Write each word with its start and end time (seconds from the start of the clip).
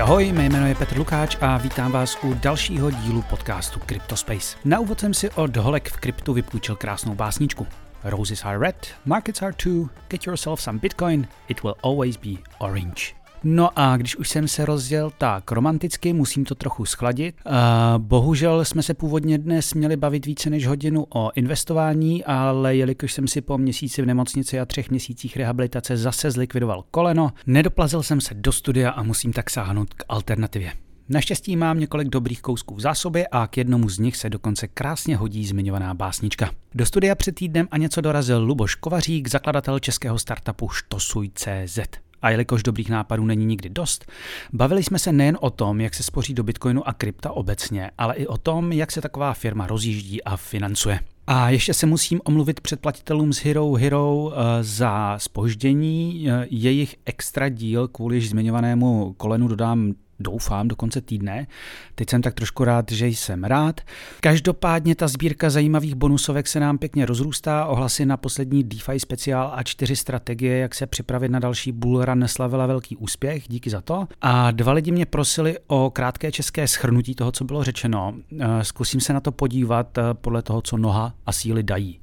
Ahoj, 0.00 0.32
mé 0.32 0.44
jméno 0.44 0.66
je 0.66 0.74
Petr 0.74 0.98
Lukáč 0.98 1.36
a 1.40 1.58
vítám 1.58 1.92
vás 1.92 2.18
u 2.22 2.34
dalšího 2.34 2.90
dílu 2.90 3.22
podcastu 3.22 3.80
CryptoSpace. 3.86 4.56
Na 4.64 4.80
úvod 4.80 5.00
jsem 5.00 5.14
si 5.14 5.30
od 5.30 5.56
Holek 5.56 5.88
v 5.88 5.96
kryptu 5.96 6.32
vypůjčil 6.32 6.76
krásnou 6.76 7.14
básničku. 7.14 7.66
Roses 8.04 8.44
are 8.44 8.58
red, 8.58 8.86
markets 9.04 9.42
are 9.42 9.52
too, 9.52 9.88
get 10.08 10.26
yourself 10.26 10.60
some 10.60 10.78
bitcoin, 10.78 11.28
it 11.48 11.62
will 11.62 11.74
always 11.82 12.16
be 12.16 12.30
orange. 12.58 13.19
No 13.44 13.78
a 13.78 13.96
když 13.96 14.16
už 14.16 14.28
jsem 14.28 14.48
se 14.48 14.64
rozděl 14.64 15.12
tak 15.18 15.50
romanticky, 15.50 16.12
musím 16.12 16.44
to 16.44 16.54
trochu 16.54 16.84
schladit. 16.84 17.34
Uh, 17.46 17.52
bohužel 17.98 18.64
jsme 18.64 18.82
se 18.82 18.94
původně 18.94 19.38
dnes 19.38 19.74
měli 19.74 19.96
bavit 19.96 20.26
více 20.26 20.50
než 20.50 20.66
hodinu 20.66 21.06
o 21.14 21.30
investování, 21.34 22.24
ale 22.24 22.76
jelikož 22.76 23.12
jsem 23.12 23.28
si 23.28 23.40
po 23.40 23.58
měsíci 23.58 24.02
v 24.02 24.06
nemocnici 24.06 24.60
a 24.60 24.66
třech 24.66 24.90
měsících 24.90 25.36
rehabilitace 25.36 25.96
zase 25.96 26.30
zlikvidoval 26.30 26.84
koleno, 26.90 27.32
nedoplazil 27.46 28.02
jsem 28.02 28.20
se 28.20 28.34
do 28.34 28.52
studia 28.52 28.90
a 28.90 29.02
musím 29.02 29.32
tak 29.32 29.50
sáhnout 29.50 29.94
k 29.94 30.04
alternativě. 30.08 30.72
Naštěstí 31.08 31.56
mám 31.56 31.80
několik 31.80 32.08
dobrých 32.08 32.42
kousků 32.42 32.74
v 32.74 32.80
zásobě 32.80 33.26
a 33.26 33.46
k 33.46 33.56
jednomu 33.56 33.88
z 33.88 33.98
nich 33.98 34.16
se 34.16 34.30
dokonce 34.30 34.68
krásně 34.68 35.16
hodí 35.16 35.46
zmiňovaná 35.46 35.94
básnička. 35.94 36.50
Do 36.74 36.86
studia 36.86 37.14
před 37.14 37.34
týdnem 37.34 37.68
a 37.70 37.78
něco 37.78 38.00
dorazil 38.00 38.44
Luboš 38.44 38.74
Kovařík, 38.74 39.28
zakladatel 39.28 39.78
českého 39.78 40.18
startupu 40.18 40.68
Štosuj.cz. 40.68 41.78
A 42.22 42.30
jelikož 42.30 42.62
dobrých 42.62 42.90
nápadů 42.90 43.24
není 43.24 43.44
nikdy 43.44 43.68
dost, 43.68 44.12
bavili 44.52 44.82
jsme 44.82 44.98
se 44.98 45.12
nejen 45.12 45.38
o 45.40 45.50
tom, 45.50 45.80
jak 45.80 45.94
se 45.94 46.02
spoří 46.02 46.34
do 46.34 46.42
bitcoinu 46.42 46.88
a 46.88 46.92
krypta 46.92 47.30
obecně, 47.30 47.90
ale 47.98 48.14
i 48.14 48.26
o 48.26 48.38
tom, 48.38 48.72
jak 48.72 48.92
se 48.92 49.00
taková 49.00 49.34
firma 49.34 49.66
rozjíždí 49.66 50.24
a 50.24 50.36
financuje. 50.36 51.00
A 51.26 51.50
ještě 51.50 51.74
se 51.74 51.86
musím 51.86 52.20
omluvit 52.24 52.60
předplatitelům 52.60 53.32
z 53.32 53.38
Hero 53.38 53.72
Hero 53.72 54.32
eh, 54.32 54.64
za 54.64 55.14
spoždění. 55.18 56.26
Eh, 56.30 56.46
jejich 56.50 56.96
extra 57.06 57.48
díl 57.48 57.88
kvůli 57.88 58.16
již 58.16 58.30
zmiňovanému 58.30 59.14
kolenu 59.16 59.48
dodám 59.48 59.94
doufám, 60.20 60.68
do 60.68 60.76
konce 60.76 61.00
týdne. 61.00 61.46
Teď 61.94 62.10
jsem 62.10 62.22
tak 62.22 62.34
trošku 62.34 62.64
rád, 62.64 62.92
že 62.92 63.06
jsem 63.06 63.44
rád. 63.44 63.80
Každopádně 64.20 64.94
ta 64.94 65.08
sbírka 65.08 65.50
zajímavých 65.50 65.94
bonusovek 65.94 66.48
se 66.48 66.60
nám 66.60 66.78
pěkně 66.78 67.06
rozrůstá. 67.06 67.66
Ohlasy 67.66 68.06
na 68.06 68.16
poslední 68.16 68.64
DeFi 68.64 69.00
speciál 69.00 69.52
a 69.54 69.62
čtyři 69.62 69.96
strategie, 69.96 70.58
jak 70.58 70.74
se 70.74 70.86
připravit 70.86 71.28
na 71.28 71.38
další 71.38 71.72
bullrun 71.72 72.18
neslavila 72.18 72.66
velký 72.66 72.96
úspěch. 72.96 73.48
Díky 73.48 73.70
za 73.70 73.80
to. 73.80 74.08
A 74.20 74.50
dva 74.50 74.72
lidi 74.72 74.92
mě 74.92 75.06
prosili 75.06 75.56
o 75.66 75.90
krátké 75.90 76.32
české 76.32 76.68
schrnutí 76.68 77.14
toho, 77.14 77.32
co 77.32 77.44
bylo 77.44 77.64
řečeno. 77.64 78.14
Eh, 78.40 78.64
zkusím 78.64 79.00
se 79.00 79.12
na 79.12 79.20
to 79.20 79.32
podívat 79.32 79.98
eh, 79.98 80.02
podle 80.14 80.42
toho, 80.42 80.62
co 80.62 80.76
noha 80.76 81.14
a 81.26 81.32
síly 81.32 81.62
dají. 81.62 82.00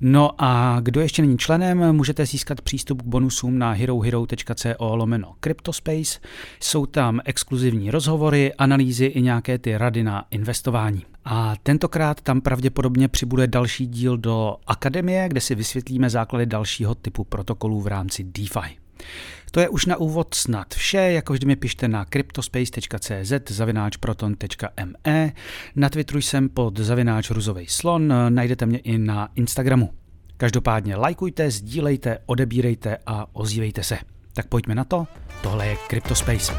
No 0.00 0.30
a 0.38 0.80
kdo 0.80 1.00
ještě 1.00 1.22
není 1.22 1.38
členem, 1.38 1.92
můžete 1.92 2.26
získat 2.26 2.60
přístup 2.60 3.02
k 3.02 3.04
bonusům 3.04 3.58
na 3.58 3.72
herohero.co 3.72 4.94
lomeno 4.96 5.34
Cryptospace. 5.40 6.20
Jsou 6.60 6.86
tam 6.86 7.20
exkluzivní 7.24 7.49
rozhovory, 7.90 8.54
analýzy 8.54 9.04
i 9.04 9.22
nějaké 9.22 9.58
ty 9.58 9.78
rady 9.78 10.02
na 10.02 10.24
investování. 10.30 11.04
A 11.24 11.54
tentokrát 11.62 12.20
tam 12.20 12.40
pravděpodobně 12.40 13.08
přibude 13.08 13.46
další 13.46 13.86
díl 13.86 14.16
do 14.16 14.56
Akademie, 14.66 15.28
kde 15.28 15.40
si 15.40 15.54
vysvětlíme 15.54 16.10
základy 16.10 16.46
dalšího 16.46 16.94
typu 16.94 17.24
protokolů 17.24 17.80
v 17.80 17.86
rámci 17.86 18.24
DeFi. 18.24 18.76
To 19.50 19.60
je 19.60 19.68
už 19.68 19.86
na 19.86 19.96
úvod 19.96 20.34
snad 20.34 20.74
vše, 20.74 20.98
jako 20.98 21.32
vždy 21.32 21.46
mi 21.46 21.56
pište 21.56 21.88
na 21.88 22.04
cryptospace.cz 22.04 23.32
zavináč 23.48 23.96
proton.me, 23.96 25.32
na 25.76 25.88
Twitteru 25.88 26.20
jsem 26.20 26.48
pod 26.48 26.78
zavináč 26.78 27.30
ruzovej 27.30 27.66
slon, 27.66 28.14
najdete 28.28 28.66
mě 28.66 28.78
i 28.78 28.98
na 28.98 29.28
Instagramu. 29.34 29.90
Každopádně 30.36 30.96
lajkujte, 30.96 31.50
sdílejte, 31.50 32.18
odebírejte 32.26 32.98
a 33.06 33.26
ozývejte 33.32 33.82
se. 33.82 33.98
Tak 34.32 34.46
pojďme 34.46 34.74
na 34.74 34.84
to, 34.84 35.06
tohle 35.42 35.66
je 35.66 35.76
CryptoSpace. 35.88 36.52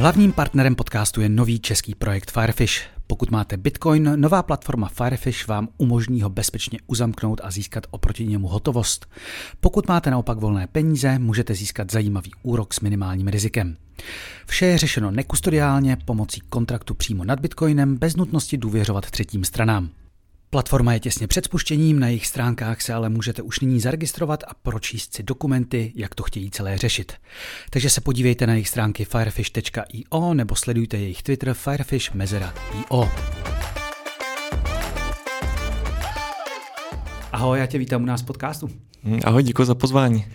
Hlavním 0.00 0.32
partnerem 0.32 0.74
podcastu 0.74 1.20
je 1.20 1.28
nový 1.28 1.60
český 1.60 1.94
projekt 1.94 2.30
Firefish. 2.30 2.82
Pokud 3.06 3.30
máte 3.30 3.56
Bitcoin, 3.56 4.12
nová 4.16 4.42
platforma 4.42 4.88
Firefish 4.88 5.48
vám 5.48 5.68
umožní 5.78 6.22
ho 6.22 6.30
bezpečně 6.30 6.78
uzamknout 6.86 7.40
a 7.44 7.50
získat 7.50 7.86
oproti 7.90 8.26
němu 8.26 8.48
hotovost. 8.48 9.06
Pokud 9.60 9.88
máte 9.88 10.10
naopak 10.10 10.38
volné 10.38 10.66
peníze, 10.66 11.18
můžete 11.18 11.54
získat 11.54 11.92
zajímavý 11.92 12.30
úrok 12.42 12.74
s 12.74 12.80
minimálním 12.80 13.28
rizikem. 13.28 13.76
Vše 14.46 14.66
je 14.66 14.78
řešeno 14.78 15.10
nekustodiálně 15.10 15.96
pomocí 16.04 16.40
kontraktu 16.40 16.94
přímo 16.94 17.24
nad 17.24 17.40
Bitcoinem 17.40 17.96
bez 17.96 18.16
nutnosti 18.16 18.56
důvěřovat 18.56 19.10
třetím 19.10 19.44
stranám. 19.44 19.90
Platforma 20.52 20.92
je 20.92 21.00
těsně 21.00 21.26
před 21.26 21.44
spuštěním, 21.44 22.00
na 22.00 22.06
jejich 22.06 22.26
stránkách 22.26 22.80
se 22.80 22.94
ale 22.94 23.08
můžete 23.08 23.42
už 23.42 23.60
nyní 23.60 23.80
zaregistrovat 23.80 24.44
a 24.48 24.54
pročíst 24.62 25.14
si 25.14 25.22
dokumenty, 25.22 25.92
jak 25.94 26.14
to 26.14 26.22
chtějí 26.22 26.50
celé 26.50 26.78
řešit. 26.78 27.12
Takže 27.70 27.90
se 27.90 28.00
podívejte 28.00 28.46
na 28.46 28.52
jejich 28.52 28.68
stránky 28.68 29.04
firefish.io 29.04 30.34
nebo 30.34 30.56
sledujte 30.56 30.96
jejich 30.96 31.22
Twitter 31.22 31.54
firefish.io. 31.54 33.08
Ahoj, 37.32 37.58
já 37.58 37.66
tě 37.66 37.78
vítám 37.78 38.02
u 38.02 38.06
nás 38.06 38.22
v 38.22 38.26
podcastu. 38.26 38.70
Hm, 39.04 39.20
ahoj, 39.24 39.42
děkuji 39.42 39.64
za 39.64 39.74
pozvání. 39.74 40.26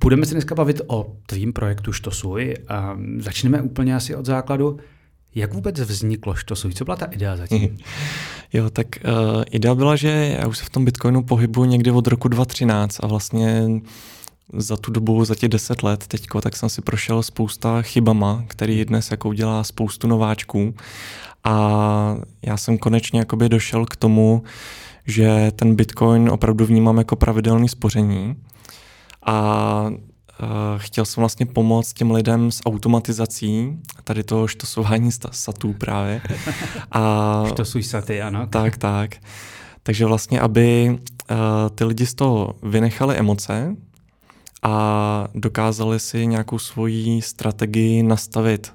Budeme 0.00 0.26
se 0.26 0.34
dneska 0.34 0.54
bavit 0.54 0.80
o 0.86 1.16
tvým 1.26 1.52
projektu 1.52 1.92
Štosuj. 1.92 2.54
Začneme 3.18 3.62
úplně 3.62 3.96
asi 3.96 4.14
od 4.14 4.26
základu. 4.26 4.78
Jak 5.34 5.54
vůbec 5.54 5.80
vzniklo 5.80 6.34
Štosuj? 6.34 6.72
Co 6.72 6.84
byla 6.84 6.96
ta 6.96 7.06
idea 7.06 7.36
zatím? 7.36 7.78
Jo, 8.52 8.70
tak 8.70 8.86
uh, 9.04 9.42
idea 9.50 9.74
byla, 9.74 9.96
že 9.96 10.36
já 10.40 10.46
už 10.46 10.58
se 10.58 10.64
v 10.64 10.70
tom 10.70 10.84
Bitcoinu 10.84 11.22
pohybuji 11.22 11.68
někdy 11.68 11.90
od 11.90 12.06
roku 12.06 12.28
2013 12.28 12.98
a 13.02 13.06
vlastně 13.06 13.64
za 14.52 14.76
tu 14.76 14.90
dobu, 14.90 15.24
za 15.24 15.34
těch 15.34 15.48
deset 15.48 15.82
let 15.82 16.06
teďko, 16.06 16.40
tak 16.40 16.56
jsem 16.56 16.68
si 16.68 16.82
prošel 16.82 17.22
spousta 17.22 17.82
chybama, 17.82 18.44
který 18.48 18.84
dnes 18.84 19.10
jako 19.10 19.28
udělá 19.28 19.64
spoustu 19.64 20.08
nováčků 20.08 20.74
a 21.44 22.16
já 22.42 22.56
jsem 22.56 22.78
konečně 22.78 23.18
jakoby 23.18 23.48
došel 23.48 23.86
k 23.86 23.96
tomu, 23.96 24.42
že 25.06 25.52
ten 25.56 25.74
Bitcoin 25.74 26.28
opravdu 26.28 26.66
vnímám 26.66 26.98
jako 26.98 27.16
pravidelný 27.16 27.68
spoření 27.68 28.36
a 29.26 29.90
chtěl 30.76 31.04
jsem 31.04 31.20
vlastně 31.20 31.46
pomoct 31.46 31.92
těm 31.92 32.10
lidem 32.10 32.50
s 32.52 32.60
automatizací 32.66 33.78
tady 34.04 34.22
toho 34.22 34.48
štosování 34.48 35.10
satů 35.30 35.72
právě. 35.72 36.22
A, 36.90 37.44
Štosuj 37.48 37.82
saty, 37.82 38.22
ano. 38.22 38.46
Tak, 38.46 38.76
tak. 38.76 39.16
Takže 39.82 40.06
vlastně, 40.06 40.40
aby 40.40 40.98
uh, 41.30 41.36
ty 41.74 41.84
lidi 41.84 42.06
z 42.06 42.14
toho 42.14 42.54
vynechali 42.62 43.16
emoce 43.16 43.76
a 44.62 45.28
dokázali 45.34 46.00
si 46.00 46.26
nějakou 46.26 46.58
svoji 46.58 47.22
strategii 47.22 48.02
nastavit 48.02 48.72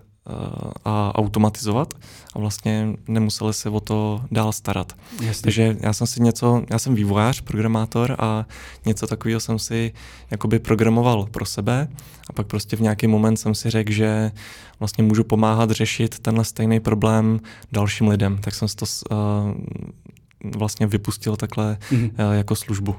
a 0.86 1.16
automatizovat 1.16 1.94
a 2.36 2.40
vlastně 2.40 2.88
nemuseli 3.08 3.54
se 3.54 3.70
o 3.70 3.80
to 3.80 4.22
dál 4.32 4.52
starat. 4.52 4.94
Jasně. 5.22 5.42
Takže 5.42 5.78
já 5.80 5.94
jsem 5.94 6.08
si 6.08 6.22
něco, 6.22 6.64
já 6.70 6.80
jsem 6.80 6.96
vývojář, 6.96 7.42
programátor 7.42 8.16
a 8.20 8.46
něco 8.86 9.08
takového 9.08 9.40
jsem 9.40 9.60
si 9.60 9.94
jakoby 10.32 10.60
programoval 10.60 11.26
pro 11.26 11.46
sebe 11.46 11.88
a 12.30 12.34
pak 12.34 12.48
prostě 12.48 12.76
v 12.76 12.82
nějaký 12.82 13.08
moment 13.08 13.38
jsem 13.38 13.56
si 13.56 13.70
řekl, 13.70 13.92
že 13.92 14.32
vlastně 14.80 15.04
můžu 15.04 15.24
pomáhat 15.24 15.72
řešit 15.72 16.20
tenhle 16.20 16.46
stejný 16.46 16.80
problém 16.80 17.40
dalším 17.72 18.08
lidem, 18.08 18.38
tak 18.42 18.56
jsem 18.56 18.68
si 18.68 18.76
to 18.76 18.86
uh, 18.86 19.18
vlastně 20.58 20.88
vypustil 20.88 21.36
takhle 21.36 21.78
mm-hmm. 21.92 22.28
uh, 22.28 22.34
jako 22.34 22.56
službu. 22.56 22.96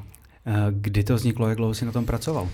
Kdy 0.71 1.05
to 1.05 1.15
vzniklo, 1.15 1.49
jak 1.49 1.57
dlouho 1.57 1.75
jsi 1.75 1.85
na 1.85 1.93
tom 1.93 2.07
pracoval? 2.07 2.49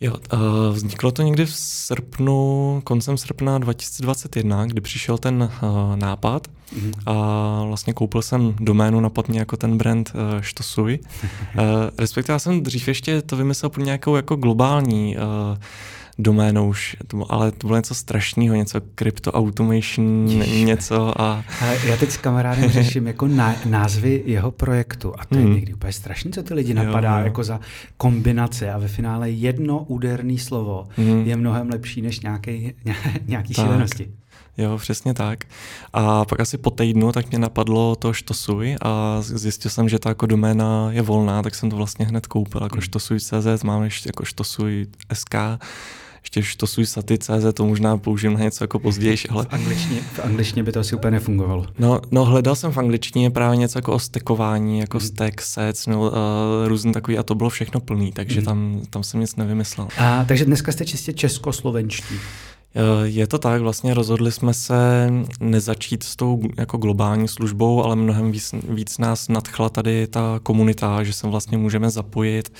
Jo, 0.00 0.14
uh, 0.32 0.40
vzniklo 0.74 1.10
to 1.10 1.22
někdy 1.22 1.46
v 1.46 1.54
srpnu, 1.54 2.80
koncem 2.84 3.18
srpna 3.18 3.58
2021, 3.58 4.66
kdy 4.66 4.80
přišel 4.80 5.18
ten 5.18 5.50
uh, 5.62 5.96
nápad 5.96 6.48
mm-hmm. 6.48 6.92
a 7.06 7.64
vlastně 7.64 7.92
koupil 7.92 8.22
jsem 8.22 8.54
doménu, 8.60 9.00
napadl 9.00 9.26
mě 9.28 9.38
jako 9.38 9.56
ten 9.56 9.78
brand 9.78 10.12
uh, 10.14 10.40
Štosuj. 10.40 10.98
uh, 11.02 11.60
respektive 11.98 12.34
já 12.34 12.38
jsem 12.38 12.62
dřív 12.62 12.88
ještě 12.88 13.22
to 13.22 13.36
vymyslel 13.36 13.70
pro 13.70 13.82
nějakou 13.82 14.16
jako 14.16 14.36
globální 14.36 15.16
uh, 15.16 15.22
doménou 16.18 16.68
už, 16.68 16.96
ale 17.28 17.52
to 17.52 17.66
bylo 17.66 17.76
něco 17.76 17.94
strašného, 17.94 18.54
něco 18.54 18.80
crypto 18.98 19.32
automation, 19.32 20.26
něco 20.64 21.20
a... 21.20 21.44
Já 21.84 21.96
teď 21.96 22.10
s 22.10 22.16
kamarádem 22.16 22.70
řeším 22.70 23.06
jako 23.06 23.28
názvy 23.64 24.22
jeho 24.26 24.50
projektu 24.50 25.14
a 25.18 25.24
to 25.24 25.34
je 25.34 25.44
hmm. 25.44 25.54
někdy 25.54 25.74
úplně 25.74 25.92
strašný, 25.92 26.32
co 26.32 26.42
ty 26.42 26.54
lidi 26.54 26.74
napadá 26.74 27.12
jo, 27.12 27.18
jo. 27.18 27.24
jako 27.24 27.44
za 27.44 27.60
kombinace 27.96 28.72
a 28.72 28.78
ve 28.78 28.88
finále 28.88 29.30
jedno 29.30 29.78
úderné 29.78 30.38
slovo 30.38 30.88
hmm. 30.96 31.22
je 31.26 31.36
mnohem 31.36 31.68
lepší 31.70 32.02
než 32.02 32.20
nějaký, 32.20 32.74
nějaký 33.26 33.54
tak. 33.54 33.64
šílenosti. 33.64 34.10
Jo, 34.58 34.78
přesně 34.78 35.14
tak. 35.14 35.44
A 35.92 36.24
pak 36.24 36.40
asi 36.40 36.58
po 36.58 36.70
týdnu 36.70 37.12
tak 37.12 37.30
mě 37.30 37.38
napadlo 37.38 37.96
to 37.96 38.12
štosuj 38.12 38.76
a 38.82 39.22
zjistil 39.22 39.70
jsem, 39.70 39.88
že 39.88 39.98
ta 39.98 40.08
jako 40.08 40.26
doména 40.26 40.88
je 40.90 41.02
volná, 41.02 41.42
tak 41.42 41.54
jsem 41.54 41.70
to 41.70 41.76
vlastně 41.76 42.06
hned 42.06 42.26
koupil 42.26 42.62
jako 42.62 42.74
hmm. 42.74 42.82
štosuj.cz, 42.82 43.64
máme 43.64 43.86
ještě 43.86 44.08
jako 44.08 44.24
štosuj.sk 44.24 45.34
ještě 46.22 46.56
to 46.56 46.66
svůj 46.66 46.86
saty 46.86 47.18
CZ, 47.18 47.54
to 47.54 47.66
možná 47.66 47.96
použijem 47.96 48.34
na 48.34 48.40
něco 48.40 48.64
jako 48.64 48.78
později, 48.78 49.18
ale... 49.30 49.44
V 49.44 49.48
angličtině, 49.50 50.00
v 50.00 50.18
angličtině 50.18 50.62
by 50.62 50.72
to 50.72 50.80
asi 50.80 50.96
úplně 50.96 51.10
nefungovalo. 51.10 51.66
No, 51.78 52.00
no 52.10 52.24
hledal 52.24 52.56
jsem 52.56 52.72
v 52.72 52.78
angličtině 52.78 53.30
právě 53.30 53.56
něco 53.56 53.78
jako 53.78 53.92
o 53.92 53.98
stekování, 53.98 54.78
jako 54.78 54.96
mm. 54.96 55.00
stack 55.00 55.42
sets, 55.42 55.86
no, 55.86 56.00
uh, 56.00 56.14
různý 56.64 56.92
takový 56.92 57.18
a 57.18 57.22
to 57.22 57.34
bylo 57.34 57.50
všechno 57.50 57.80
plný, 57.80 58.12
takže 58.12 58.40
mm. 58.40 58.46
tam, 58.46 58.80
tam 58.90 59.02
jsem 59.02 59.20
nic 59.20 59.36
nevymyslel. 59.36 59.88
A, 59.98 60.24
takže 60.24 60.44
dneska 60.44 60.72
jste 60.72 60.84
čistě 60.84 61.12
českoslovenští. 61.12 62.14
Eh, 62.74 63.08
je 63.08 63.26
to 63.26 63.38
tak, 63.38 63.60
vlastně 63.60 63.94
rozhodli 63.94 64.32
jsme 64.32 64.54
se 64.54 65.10
nezačít 65.40 66.02
s 66.02 66.16
tou 66.16 66.40
jako 66.58 66.76
globální 66.76 67.28
službou, 67.28 67.84
ale 67.84 67.96
mnohem 67.96 68.32
víc, 68.32 68.54
víc 68.68 68.98
nás 68.98 69.28
nadchla 69.28 69.68
tady 69.68 70.06
ta 70.06 70.40
komunita, 70.42 71.02
že 71.04 71.12
se 71.12 71.26
vlastně 71.26 71.58
můžeme 71.58 71.90
zapojit 71.90 72.52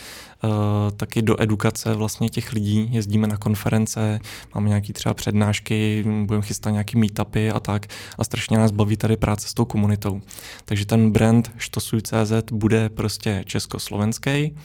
taky 0.97 1.23
do 1.23 1.43
edukace 1.43 1.95
vlastně 1.95 2.29
těch 2.29 2.53
lidí. 2.53 2.89
Jezdíme 2.93 3.27
na 3.27 3.37
konference, 3.37 4.21
máme 4.55 4.69
nějaké 4.69 4.93
třeba 4.93 5.15
přednášky, 5.15 6.05
budeme 6.25 6.43
chystat 6.43 6.71
nějaké 6.71 6.99
meetupy 6.99 7.51
a 7.51 7.61
tak. 7.61 7.87
A 8.19 8.25
strašně 8.25 8.59
nás 8.59 8.71
baví 8.71 8.97
tady 8.97 9.17
práce 9.17 9.49
s 9.49 9.55
tou 9.55 9.65
komunitou. 9.65 10.21
Takže 10.65 10.87
ten 10.87 11.11
brand 11.11 11.53
štosuj.cz 11.59 12.53
bude 12.53 12.89
prostě 12.89 13.43
československý 13.47 14.57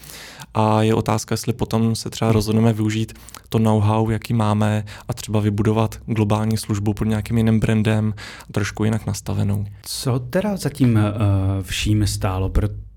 a 0.54 0.82
je 0.82 0.94
otázka, 0.94 1.32
jestli 1.32 1.52
potom 1.52 1.96
se 1.96 2.10
třeba 2.10 2.32
rozhodneme 2.32 2.72
využít 2.72 3.12
to 3.48 3.58
know-how, 3.58 4.10
jaký 4.10 4.34
máme 4.34 4.84
a 5.08 5.14
třeba 5.14 5.40
vybudovat 5.40 5.98
globální 6.06 6.56
službu 6.56 6.94
pod 6.94 7.04
nějakým 7.04 7.38
jiným 7.38 7.60
brandem, 7.60 8.14
trošku 8.52 8.84
jinak 8.84 9.06
nastavenou. 9.06 9.66
Co 9.82 10.18
teda 10.18 10.56
zatím 10.56 10.94
uh, 10.94 11.62
vším 11.62 12.06
stálo? 12.06 12.48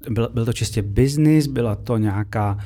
Byl, 0.10 0.30
byl 0.34 0.46
to 0.46 0.54
čistě 0.54 0.82
business, 0.82 1.48
byla 1.48 1.76
to 1.76 1.98
nějaká 1.98 2.58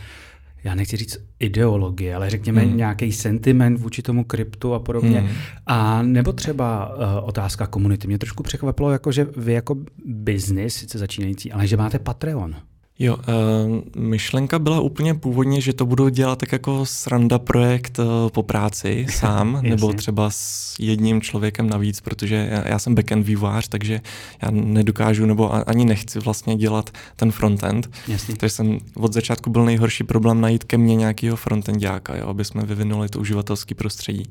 já 0.63 0.75
nechci 0.75 0.97
říct 0.97 1.17
ideologie, 1.39 2.15
ale 2.15 2.29
řekněme 2.29 2.61
hmm. 2.61 2.77
nějaký 2.77 3.11
sentiment 3.11 3.79
vůči 3.79 4.01
tomu 4.01 4.23
kryptu 4.23 4.73
a 4.73 4.79
podobně. 4.79 5.19
Hmm. 5.19 5.29
A 5.67 6.01
nebo 6.01 6.33
třeba 6.33 6.95
uh, 6.95 7.03
otázka 7.29 7.67
komunity. 7.67 8.07
Mě 8.07 8.17
trošku 8.17 8.43
překvapilo, 8.43 8.91
jako 8.91 9.11
že 9.11 9.27
vy 9.37 9.53
jako 9.53 9.75
business, 10.05 10.73
sice 10.73 10.97
začínající, 10.97 11.51
ale 11.51 11.67
že 11.67 11.77
máte 11.77 11.99
Patreon. 11.99 12.55
Jo, 13.01 13.17
uh, 13.17 13.81
myšlenka 13.95 14.59
byla 14.59 14.79
úplně 14.79 15.13
původně, 15.13 15.61
že 15.61 15.73
to 15.73 15.85
budu 15.85 16.09
dělat 16.09 16.39
tak 16.39 16.51
jako 16.51 16.85
sranda 16.85 17.39
projekt 17.39 17.99
uh, 17.99 18.05
po 18.29 18.43
práci 18.43 19.05
sám, 19.11 19.59
nebo 19.61 19.93
třeba 19.93 20.29
s 20.29 20.75
jedním 20.79 21.21
člověkem 21.21 21.69
navíc, 21.69 22.01
protože 22.01 22.47
já, 22.51 22.67
já 22.67 22.79
jsem 22.79 22.95
backend 22.95 23.25
vývojář, 23.25 23.67
takže 23.67 24.01
já 24.41 24.51
nedokážu 24.51 25.25
nebo 25.25 25.69
ani 25.69 25.85
nechci 25.85 26.19
vlastně 26.19 26.55
dělat 26.55 26.89
ten 27.15 27.31
frontend. 27.31 27.89
Jasně. 28.07 28.35
Takže 28.35 28.55
jsem 28.55 28.77
od 28.95 29.13
začátku 29.13 29.49
byl 29.49 29.65
nejhorší 29.65 30.03
problém 30.03 30.41
najít 30.41 30.63
ke 30.63 30.77
mně 30.77 30.95
nějakého 30.95 31.37
frontendáka, 31.37 32.15
jo, 32.15 32.27
aby 32.27 32.45
jsme 32.45 32.65
vyvinuli 32.65 33.09
to 33.09 33.19
uživatelské 33.19 33.75
prostředí. 33.75 34.23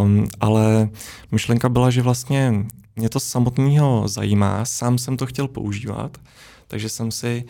Um, 0.00 0.26
ale 0.40 0.88
myšlenka 1.32 1.68
byla, 1.68 1.90
že 1.90 2.02
vlastně 2.02 2.66
mě 2.96 3.08
to 3.08 3.20
samotného 3.20 4.08
zajímá, 4.08 4.64
sám 4.64 4.98
jsem 4.98 5.16
to 5.16 5.26
chtěl 5.26 5.48
používat, 5.48 6.18
takže 6.74 6.88
jsem 6.88 7.10
si 7.10 7.44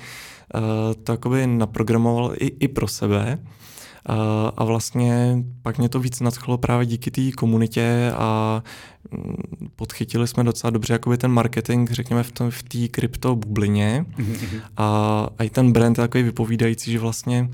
uh, 0.54 0.60
to 1.04 1.12
jakoby 1.12 1.46
naprogramoval 1.46 2.34
i, 2.38 2.46
i 2.46 2.68
pro 2.68 2.88
sebe. 2.88 3.38
Uh, 4.08 4.16
a 4.56 4.64
vlastně 4.64 5.44
pak 5.62 5.78
mě 5.78 5.88
to 5.88 6.00
víc 6.00 6.20
nadchlo 6.20 6.58
právě 6.58 6.86
díky 6.86 7.10
té 7.10 7.32
komunitě 7.32 8.12
a 8.16 8.62
mm, 9.10 9.36
podchytili 9.76 10.28
jsme 10.28 10.44
docela 10.44 10.70
dobře 10.70 10.92
jakoby 10.92 11.18
ten 11.18 11.30
marketing, 11.30 11.90
řekněme, 11.90 12.22
v, 12.22 12.32
v 12.50 12.62
té 12.62 12.88
krypto 12.88 13.36
bublině. 13.36 14.04
Mm-hmm. 14.18 14.60
A, 14.76 15.28
a 15.38 15.44
i 15.44 15.50
ten 15.50 15.72
brand 15.72 15.98
je 15.98 16.02
takový 16.02 16.24
vypovídající, 16.24 16.92
že 16.92 16.98
vlastně 16.98 17.50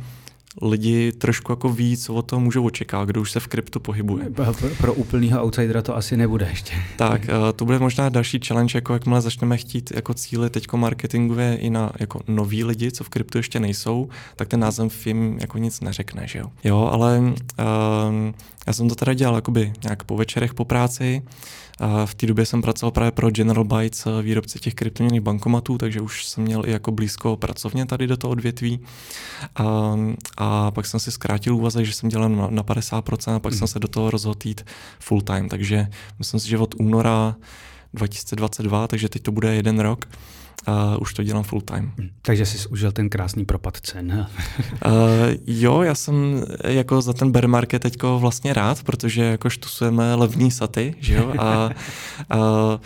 lidi 0.62 1.12
trošku 1.12 1.52
jako 1.52 1.68
ví, 1.68 1.96
co 1.96 2.14
o 2.14 2.22
toho 2.22 2.40
můžou 2.40 2.64
očekávat, 2.64 3.08
kdo 3.08 3.20
už 3.20 3.30
se 3.30 3.40
v 3.40 3.46
kryptu 3.46 3.80
pohybuje. 3.80 4.30
Pro, 4.30 4.54
pro 4.78 4.94
úplného 4.94 5.42
outsidera 5.42 5.82
to 5.82 5.96
asi 5.96 6.16
nebude 6.16 6.46
ještě. 6.50 6.74
Tak, 6.96 7.22
eh, 7.28 7.52
to 7.56 7.64
bude 7.64 7.78
možná 7.78 8.08
další 8.08 8.40
challenge, 8.46 8.78
jako 8.78 8.92
jakmile 8.92 9.20
začneme 9.20 9.56
chtít 9.56 9.92
jako 9.94 10.14
cíle 10.14 10.50
teďko 10.50 10.76
marketingově 10.76 11.56
i 11.56 11.70
na 11.70 11.92
jako 11.98 12.20
noví 12.28 12.64
lidi, 12.64 12.92
co 12.92 13.04
v 13.04 13.08
kryptu 13.08 13.38
ještě 13.38 13.60
nejsou, 13.60 14.08
tak 14.36 14.48
ten 14.48 14.60
název 14.60 15.06
jim 15.06 15.38
jako 15.40 15.58
nic 15.58 15.80
neřekne, 15.80 16.26
že 16.26 16.38
jo. 16.38 16.46
Jo, 16.64 16.90
ale 16.92 17.18
um, 17.18 17.34
já 18.66 18.72
jsem 18.72 18.88
to 18.88 18.94
teda 18.94 19.14
dělal 19.14 19.34
jakoby 19.34 19.72
nějak 19.82 20.04
po 20.04 20.16
večerech 20.16 20.54
po 20.54 20.64
práci, 20.64 21.22
v 22.04 22.14
té 22.14 22.26
době 22.26 22.46
jsem 22.46 22.62
pracoval 22.62 22.90
právě 22.90 23.10
pro 23.10 23.30
General 23.30 23.64
Bytes, 23.64 24.06
eh, 24.06 24.22
výrobce 24.22 24.58
těch 24.58 24.74
kryptoměných 24.74 25.20
bankomatů, 25.20 25.78
takže 25.78 26.00
už 26.00 26.24
jsem 26.24 26.44
měl 26.44 26.66
i 26.66 26.70
jako 26.70 26.90
blízko 26.90 27.36
pracovně 27.36 27.86
tady 27.86 28.06
do 28.06 28.16
toho 28.16 28.30
odvětví. 28.30 28.80
A, 29.56 29.96
a 30.36 30.70
pak 30.70 30.86
jsem 30.86 31.00
si 31.00 31.10
zkrátil 31.12 31.54
úvazek, 31.54 31.86
že 31.86 31.92
jsem 31.92 32.08
dělal 32.08 32.28
na, 32.28 32.46
na 32.50 32.62
50% 32.62 33.34
a 33.34 33.38
pak 33.38 33.52
mm. 33.52 33.58
jsem 33.58 33.64
mhm. 33.64 33.72
se 33.72 33.78
do 33.78 33.88
toho 33.88 34.10
rozhodl 34.10 34.38
jít 34.44 34.66
full 34.98 35.20
time. 35.20 35.48
Takže 35.48 35.86
myslím 36.18 36.40
si, 36.40 36.48
že 36.48 36.58
od 36.58 36.74
února 36.78 37.36
2022, 37.94 38.88
takže 38.88 39.08
teď 39.08 39.22
to 39.22 39.32
bude 39.32 39.54
jeden 39.54 39.80
rok, 39.80 40.06
a 40.66 40.96
už 40.96 41.14
to 41.14 41.22
dělám 41.22 41.42
full 41.42 41.60
time. 41.60 41.92
Hm, 41.98 42.08
takže 42.22 42.46
jsi 42.46 42.68
užil 42.68 42.92
ten 42.92 43.08
krásný 43.08 43.44
propad 43.44 43.76
cen. 43.76 44.26
uh, 44.86 44.92
jo, 45.46 45.82
já 45.82 45.94
jsem 45.94 46.44
jako 46.64 47.02
za 47.02 47.12
ten 47.12 47.32
bear 47.32 47.48
market 47.48 47.82
teďko 47.82 48.18
vlastně 48.18 48.52
rád, 48.52 48.82
protože 48.82 49.22
jako 49.22 49.50
štosujeme 49.50 50.14
levní 50.14 50.50
saty, 50.50 50.94
že 50.98 51.14
jo, 51.14 51.34
a 51.38 51.70
uh, 52.34 52.80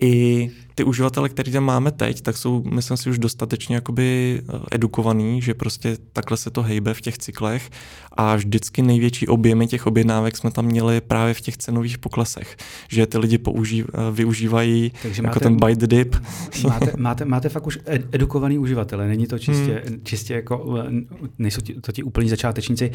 i 0.00 0.50
ty 0.76 0.84
uživatele, 0.84 1.28
které 1.28 1.52
tam 1.52 1.64
máme 1.64 1.90
teď, 1.90 2.20
tak 2.20 2.36
jsou, 2.36 2.62
myslím 2.70 2.96
si, 2.96 3.10
už 3.10 3.18
dostatečně 3.18 3.74
jakoby 3.74 4.40
eh, 4.48 4.58
edukovaný, 4.70 5.42
že 5.42 5.54
prostě 5.54 5.96
takhle 6.12 6.36
se 6.36 6.50
to 6.50 6.62
hejbe 6.62 6.94
v 6.94 7.00
těch 7.00 7.18
cyklech 7.18 7.70
a 8.12 8.36
vždycky 8.36 8.82
největší 8.82 9.28
objemy 9.28 9.66
těch 9.66 9.86
objednávek 9.86 10.36
jsme 10.36 10.50
tam 10.50 10.64
měli 10.64 11.00
právě 11.00 11.34
v 11.34 11.40
těch 11.40 11.56
cenových 11.56 11.98
poklesech, 11.98 12.56
že 12.88 13.06
ty 13.06 13.18
lidi 13.18 13.38
použív, 13.38 13.86
eh, 13.94 14.12
využívají 14.12 14.92
Takže 15.02 15.22
jako 15.22 15.26
máte, 15.26 15.40
ten 15.40 15.56
byte 15.56 15.86
dip. 15.86 16.16
Máte, 16.64 16.92
máte, 16.96 17.24
máte 17.24 17.48
fakt 17.48 17.66
už 17.66 17.78
edukovaný 18.12 18.58
uživatele, 18.58 19.08
není 19.08 19.26
to 19.26 19.38
čistě, 19.38 19.82
hmm. 19.86 20.00
čistě 20.02 20.34
jako, 20.34 20.76
eh, 20.78 20.90
nejsou 21.38 21.60
ti, 21.60 21.74
to 21.74 21.92
ti 21.92 22.02
úplní 22.02 22.28
začátečníci. 22.28 22.90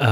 Uh, 0.00 0.06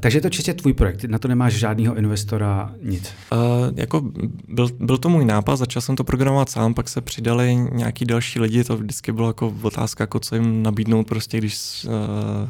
takže 0.00 0.18
je 0.18 0.22
to 0.22 0.30
čistě 0.30 0.54
tvůj 0.54 0.72
projekt, 0.72 1.04
na 1.04 1.18
to 1.18 1.28
nemáš 1.28 1.54
žádného 1.54 1.94
investora, 1.94 2.74
nic. 2.82 3.12
Uh, 3.32 3.38
jako 3.74 4.02
byl, 4.48 4.68
byl 4.80 4.98
to 4.98 5.08
můj 5.08 5.24
nápad, 5.24 5.56
začal 5.56 5.82
jsem 5.82 5.96
to 5.96 6.04
programovat 6.04 6.53
sám, 6.54 6.74
pak 6.74 6.88
se 6.88 7.00
přidali 7.00 7.54
nějaký 7.54 8.04
další 8.04 8.40
lidi, 8.40 8.64
to 8.64 8.76
vždycky 8.76 9.12
bylo 9.12 9.28
jako 9.28 9.54
otázka, 9.62 10.02
jako 10.02 10.20
co 10.20 10.34
jim 10.34 10.62
nabídnout 10.62 11.06
prostě, 11.06 11.38
když... 11.38 11.84
Uh, 11.84 12.48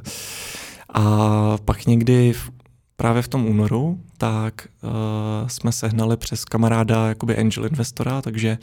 a 0.89 1.59
pak 1.65 1.87
někdy 1.87 2.33
v, 2.33 2.51
právě 2.97 3.23
v 3.23 3.29
tom 3.29 3.47
únoru, 3.47 4.01
tak 4.19 4.69
uh, 4.83 5.49
jsme 5.49 5.73
sehnali 5.73 6.17
přes 6.17 6.45
kamaráda 6.45 7.09
jakoby 7.09 7.37
angel 7.37 7.67
investora, 7.67 8.23
takže 8.23 8.59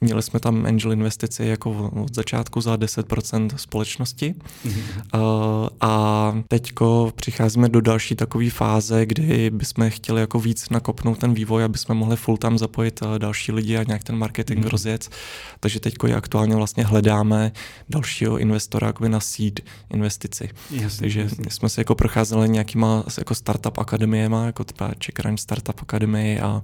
Měli 0.00 0.22
jsme 0.22 0.40
tam 0.40 0.66
angel 0.66 0.92
investici 0.92 1.44
jako 1.44 1.90
od 2.02 2.14
začátku 2.14 2.60
za 2.60 2.76
10% 2.76 3.48
společnosti 3.56 4.34
mm-hmm. 4.66 5.68
a 5.80 6.42
teďko 6.48 7.12
přicházíme 7.16 7.68
do 7.68 7.80
další 7.80 8.14
takové 8.14 8.50
fáze, 8.50 9.06
kdy 9.06 9.50
bychom 9.50 9.90
chtěli 9.90 10.20
jako 10.20 10.40
víc 10.40 10.70
nakopnout 10.70 11.18
ten 11.18 11.34
vývoj, 11.34 11.64
aby 11.64 11.78
jsme 11.78 11.94
mohli 11.94 12.16
full 12.16 12.36
tam 12.36 12.58
zapojit 12.58 13.02
uh, 13.02 13.18
další 13.18 13.52
lidi 13.52 13.76
a 13.76 13.82
nějak 13.82 14.04
ten 14.04 14.16
marketing 14.16 14.64
mm-hmm. 14.64 14.68
rozjet. 14.68 15.08
Takže 15.60 15.80
teďko 15.80 16.06
je 16.06 16.16
aktuálně 16.16 16.56
vlastně 16.56 16.84
hledáme 16.84 17.52
dalšího 17.88 18.38
investora 18.38 18.86
jakoby 18.86 19.08
na 19.08 19.20
seed 19.20 19.60
investici. 19.90 20.50
Jasně, 20.70 21.00
Takže 21.00 21.20
jasně. 21.20 21.44
jsme 21.50 21.68
se 21.68 21.80
jako 21.80 21.94
procházeli 21.94 22.48
nějakýma 22.48 23.04
jako 23.18 23.34
startup 23.34 23.78
akademiema, 23.78 24.46
jako 24.46 24.64
třeba 24.64 24.90
Check 25.04 25.20
Startup 25.40 25.80
Academy 25.82 26.40
a, 26.40 26.62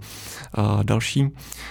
a 0.53 0.83
další. 0.83 1.29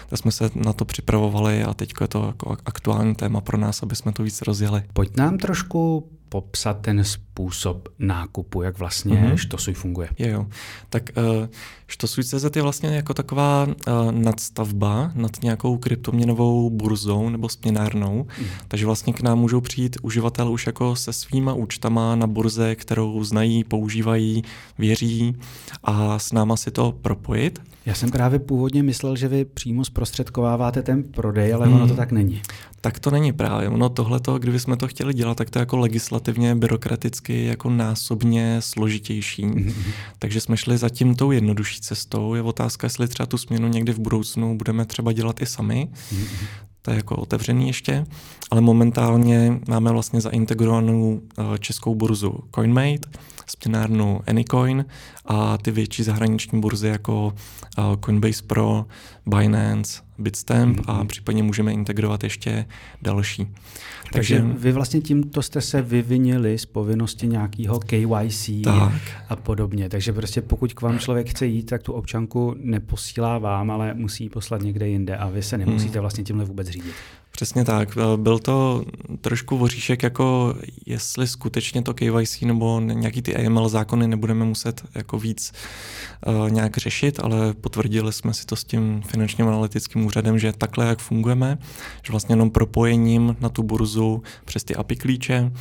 Tak 0.09 0.19
jsme 0.19 0.31
se 0.31 0.49
na 0.55 0.73
to 0.73 0.85
připravovali 0.85 1.52
a 1.61 1.73
teď 1.73 1.93
je 2.01 2.07
to 2.07 2.27
jako 2.27 2.57
aktuální 2.65 3.15
téma 3.15 3.41
pro 3.41 3.57
nás, 3.57 3.83
aby 3.83 3.95
jsme 3.95 4.11
to 4.11 4.23
víc 4.23 4.41
rozjeli. 4.41 4.83
Pojď 4.93 5.17
nám 5.17 5.37
trošku 5.37 6.09
popsat 6.33 6.81
ten 6.81 7.03
způsob 7.03 7.89
nákupu, 7.99 8.61
jak 8.61 8.79
vlastně 8.79 9.15
mm-hmm. 9.15 9.35
Štosuj 9.35 9.73
funguje. 9.73 10.09
Jo, 10.19 10.29
jo. 10.29 10.45
Tak 10.89 11.03
uh, 11.17 11.47
Štosuj.cz 11.87 12.55
je 12.55 12.61
vlastně 12.61 12.89
jako 12.89 13.13
taková 13.13 13.67
uh, 13.67 14.11
nadstavba 14.11 15.11
nad 15.15 15.31
nějakou 15.43 15.77
kryptoměnovou 15.77 16.69
burzou 16.69 17.29
nebo 17.29 17.49
směnárnou, 17.49 18.25
mm. 18.39 18.45
takže 18.67 18.85
vlastně 18.85 19.13
k 19.13 19.21
nám 19.21 19.39
můžou 19.39 19.61
přijít 19.61 19.97
uživatel 20.01 20.51
už 20.51 20.67
jako 20.67 20.95
se 20.95 21.13
svýma 21.13 21.53
účtama 21.53 22.15
na 22.15 22.27
burze, 22.27 22.75
kterou 22.75 23.23
znají, 23.23 23.63
používají, 23.63 24.43
věří 24.77 25.35
a 25.83 26.19
s 26.19 26.31
náma 26.31 26.57
si 26.57 26.71
to 26.71 26.91
propojit. 27.01 27.61
Já 27.85 27.93
jsem 27.93 28.11
právě 28.11 28.39
původně 28.39 28.83
myslel, 28.83 29.15
že 29.15 29.27
vy 29.27 29.45
přímo 29.45 29.85
zprostředkováváte 29.85 30.81
ten 30.81 31.03
prodej, 31.03 31.53
ale 31.53 31.65
hmm. 31.65 31.75
ono 31.75 31.87
to 31.87 31.95
tak 31.95 32.11
není. 32.11 32.41
Tak 32.83 32.99
to 32.99 33.11
není 33.11 33.33
právě. 33.33 33.69
Ono 33.69 33.89
tohleto, 33.89 34.39
kdyby 34.39 34.59
jsme 34.59 34.77
to 34.77 34.87
chtěli 34.87 35.13
dělat, 35.13 35.37
tak 35.37 35.49
to 35.49 35.59
je 35.59 35.61
jako 35.61 35.77
legislativně, 35.77 36.55
byrokraticky, 36.55 37.45
jako 37.45 37.69
násobně 37.69 38.57
složitější. 38.59 39.45
Mm-hmm. 39.45 39.73
Takže 40.19 40.41
jsme 40.41 40.57
šli 40.57 40.77
zatím 40.77 41.15
tou 41.15 41.31
jednodušší 41.31 41.81
cestou. 41.81 42.35
Je 42.35 42.41
otázka, 42.41 42.85
jestli 42.85 43.07
třeba 43.07 43.27
tu 43.27 43.37
směnu 43.37 43.67
někdy 43.67 43.93
v 43.93 43.99
budoucnu 43.99 44.57
budeme 44.57 44.85
třeba 44.85 45.11
dělat 45.11 45.41
i 45.41 45.45
sami. 45.45 45.87
Mm-hmm. 45.91 46.47
To 46.81 46.91
je 46.91 46.97
jako 46.97 47.15
otevřený 47.15 47.67
ještě, 47.67 48.05
ale 48.51 48.61
momentálně 48.61 49.59
máme 49.67 49.91
vlastně 49.91 50.21
zaintegrovanou 50.21 51.21
eh, 51.37 51.57
českou 51.59 51.95
burzu 51.95 52.39
CoinMate 52.55 53.09
směnárnu 53.47 54.19
Anycoin 54.27 54.85
a 55.25 55.57
ty 55.57 55.71
větší 55.71 56.03
zahraniční 56.03 56.61
burzy 56.61 56.87
jako 56.87 57.33
Coinbase 58.05 58.43
Pro, 58.47 58.85
Binance, 59.25 60.01
Bitstamp 60.17 60.77
mm-hmm. 60.77 60.83
a 60.87 60.97
mhm. 60.97 61.07
případně 61.07 61.43
můžeme 61.43 61.73
integrovat 61.73 62.23
ještě 62.23 62.65
další. 63.01 63.47
Takže, 64.13 64.35
Takže 64.39 64.59
vy 64.59 64.71
vlastně 64.71 65.01
tímto 65.01 65.41
jste 65.41 65.61
se 65.61 65.81
vyvinili 65.81 66.57
z 66.57 66.65
povinnosti 66.65 67.27
nějakého 67.27 67.79
KYC 67.79 68.49
tak. 68.63 68.93
a 69.29 69.35
podobně. 69.35 69.89
Takže 69.89 70.13
prostě 70.13 70.41
pokud 70.41 70.73
k 70.73 70.81
vám 70.81 70.99
člověk 70.99 71.29
chce 71.29 71.45
jít, 71.45 71.63
tak 71.63 71.83
tu 71.83 71.93
občanku 71.93 72.55
neposílá 72.57 73.37
vám, 73.37 73.71
ale 73.71 73.93
musí 73.93 74.29
poslat 74.29 74.61
někde 74.61 74.87
jinde 74.87 75.17
a 75.17 75.29
vy 75.29 75.43
se 75.43 75.57
nemusíte 75.57 75.93
hmm. 75.93 76.01
vlastně 76.01 76.23
tímhle 76.23 76.45
vůbec 76.45 76.67
řídit. 76.67 76.93
Přesně 77.35 77.65
tak. 77.65 77.97
Byl 78.15 78.39
to 78.39 78.85
trošku 79.21 79.57
voříšek, 79.57 80.03
jako 80.03 80.55
jestli 80.85 81.27
skutečně 81.27 81.81
to 81.81 81.93
KYC 81.93 82.41
nebo 82.41 82.79
nějaký 82.79 83.21
ty 83.21 83.35
AML 83.35 83.69
zákony 83.69 84.07
nebudeme 84.07 84.45
muset 84.45 84.83
jako 84.95 85.19
víc 85.19 85.51
uh, 86.27 86.49
nějak 86.49 86.77
řešit, 86.77 87.19
ale 87.19 87.53
potvrdili 87.53 88.13
jsme 88.13 88.33
si 88.33 88.45
to 88.45 88.55
s 88.55 88.63
tím 88.63 89.01
finančním 89.01 89.47
analytickým 89.47 90.05
úřadem, 90.05 90.39
že 90.39 90.53
takhle, 90.53 90.85
jak 90.85 90.99
fungujeme, 90.99 91.57
že 92.03 92.11
vlastně 92.11 92.33
jenom 92.33 92.49
propojením 92.49 93.35
na 93.39 93.49
tu 93.49 93.63
burzu 93.63 94.23
přes 94.45 94.63
ty 94.63 94.75
API 94.75 94.95
klíče, 94.95 95.51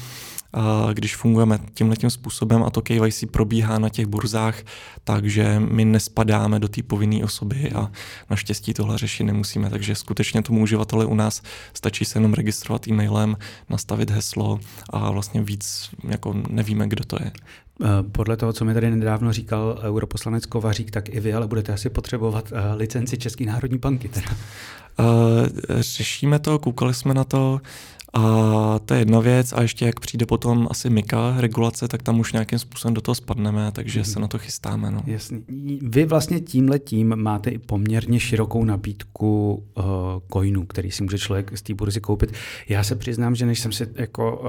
když 0.93 1.17
fungujeme 1.17 1.59
tímhle 1.75 1.97
tím 1.97 2.11
způsobem 2.11 2.63
a 2.63 2.71
to 2.71 2.83
KYC 2.83 3.25
probíhá 3.31 3.79
na 3.79 3.89
těch 3.89 4.07
burzách, 4.07 4.63
takže 5.05 5.61
my 5.61 5.85
nespadáme 5.85 6.59
do 6.59 6.69
té 6.69 6.83
povinné 6.83 7.25
osoby 7.25 7.71
a 7.75 7.91
naštěstí 8.31 8.75
tohle 8.75 8.99
řešit 8.99 9.25
nemusíme. 9.25 9.71
Takže 9.71 9.95
skutečně 9.95 10.43
tomu 10.43 10.63
uživateli 10.63 11.07
u 11.07 11.15
nás 11.15 11.43
stačí 11.75 12.05
se 12.05 12.19
jenom 12.19 12.35
registrovat 12.35 12.89
e-mailem, 12.89 13.37
nastavit 13.69 14.11
heslo 14.11 14.61
a 14.91 15.11
vlastně 15.11 15.43
víc 15.43 15.91
jako 16.09 16.35
nevíme, 16.49 16.89
kdo 16.89 17.05
to 17.05 17.17
je. 17.21 17.33
Eh, 17.85 18.03
podle 18.13 18.37
toho, 18.37 18.53
co 18.53 18.65
mi 18.65 18.75
tady 18.75 18.91
nedávno 18.91 19.33
říkal 19.33 19.79
europoslanec 19.83 20.47
Kovařík, 20.47 20.91
tak 20.91 21.09
i 21.09 21.21
vy 21.21 21.35
ale 21.35 21.47
budete 21.47 21.73
asi 21.73 21.91
potřebovat 21.91 22.53
eh, 22.53 22.75
licenci 22.75 23.19
České 23.19 23.45
národní 23.45 23.79
banky. 23.79 24.09
Teda. 24.09 24.31
Uh, 24.99 25.47
řešíme 25.81 26.39
to, 26.39 26.59
koukali 26.59 26.95
jsme 26.95 27.15
na 27.15 27.25
to. 27.25 27.61
A 28.15 28.79
to 28.85 28.95
je 28.95 29.01
jedna 29.01 29.21
věc 29.21 29.53
a 29.53 29.63
ještě 29.63 29.87
jak 29.87 30.01
přijde 30.01 30.27
potom 30.27 30.69
asi 30.71 30.91
Mika 30.91 31.35
regulace, 31.39 31.89
tak 31.89 32.03
tam 32.03 32.21
už 32.21 32.33
nějakým 32.33 32.59
způsobem 32.59 32.95
do 32.95 33.01
toho 33.01 33.15
spadneme, 33.15 33.73
takže 33.73 33.99
mm. 33.99 34.05
se 34.05 34.21
na 34.21 34.29
to 34.29 34.39
chystáme. 34.39 34.91
No. 34.91 35.03
Jasný. 35.07 35.43
Vy 35.83 36.05
vlastně 36.05 36.41
tímhle 36.41 36.79
tím 36.79 37.17
máte 37.17 37.51
i 37.51 37.59
poměrně 37.59 38.21
širokou 38.21 38.65
nabídku 38.65 39.65
uh, 39.75 39.85
coinů, 40.33 40.67
který 40.67 40.91
si 40.91 41.03
může 41.03 41.19
člověk 41.19 41.59
z 41.59 41.63
té 41.63 41.75
burzy 41.75 42.01
koupit. 42.01 42.33
Já 42.69 42.85
se 42.85 42.97
přiznám, 42.97 43.35
že 43.35 43.47
než 43.47 43.61
jsem 43.61 43.73
si 43.73 43.87
jako, 43.95 44.37
uh, 44.37 44.49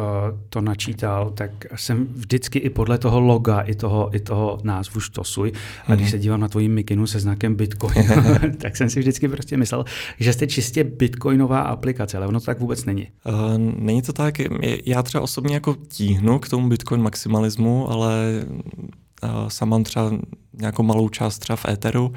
to 0.50 0.62
načítal, 0.62 1.30
tak 1.30 1.52
jsem 1.76 2.06
vždycky 2.06 2.60
i 2.60 2.70
podle 2.70 2.98
toho 2.98 3.20
loga, 3.20 3.62
i 3.62 3.76
toho, 3.76 4.16
i 4.16 4.20
toho 4.20 4.60
názvu 4.64 5.00
štosuj. 5.00 5.52
A 5.88 5.92
mm. 5.92 5.96
když 5.96 6.08
mhm. 6.08 6.12
se 6.12 6.20
dívám 6.20 6.40
na 6.40 6.48
tvoji 6.48 6.70
mikinu 6.70 7.08
se 7.08 7.20
znakem 7.20 7.56
Bitcoin, 7.56 8.06
tak 8.58 8.78
jsem 8.78 8.90
si 8.90 9.00
vždycky 9.00 9.28
prostě 9.28 9.58
myslel, 9.58 9.86
že 10.20 10.34
jste 10.34 10.48
čistě 10.48 10.84
bitcoinová 10.84 11.62
aplikace, 11.62 12.18
ale 12.18 12.28
ono 12.28 12.40
to 12.40 12.46
tak 12.46 12.60
vůbec 12.60 12.86
není. 12.86 13.08
Uh, 13.26 13.53
Není 13.58 14.02
to 14.02 14.14
tak, 14.14 14.36
já 14.86 15.04
třeba 15.04 15.22
osobně 15.22 15.54
jako 15.54 15.76
tíhnu 15.88 16.40
k 16.40 16.50
tomu 16.50 16.70
Bitcoin 16.70 17.02
maximalismu, 17.02 17.90
ale 17.92 18.46
sám 19.48 19.70
mám 19.70 19.84
třeba 19.84 20.12
nějakou 20.54 20.84
malou 20.84 21.10
část 21.10 21.38
třeba 21.38 21.56
v 21.56 21.66
Etheru, 21.66 22.14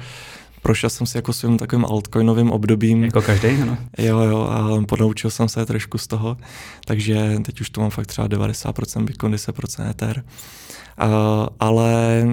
prošel 0.61 0.89
jsem 0.89 1.07
si 1.07 1.17
jako 1.17 1.33
svým 1.33 1.57
takovým 1.57 1.85
altcoinovým 1.85 2.51
obdobím. 2.51 3.03
Jako 3.03 3.21
každý, 3.21 3.47
ano. 3.47 3.77
Jo, 3.97 4.19
jo, 4.19 4.39
a 4.41 4.85
podnaučil 4.87 5.29
jsem 5.29 5.49
se 5.49 5.65
trošku 5.65 5.97
z 5.97 6.07
toho, 6.07 6.37
takže 6.85 7.39
teď 7.45 7.61
už 7.61 7.69
to 7.69 7.81
mám 7.81 7.89
fakt 7.89 8.07
třeba 8.07 8.27
90% 8.27 9.03
Bitcoin, 9.03 9.33
10% 9.33 9.89
Ether. 9.89 10.23
Uh, 11.03 11.47
ale 11.59 12.23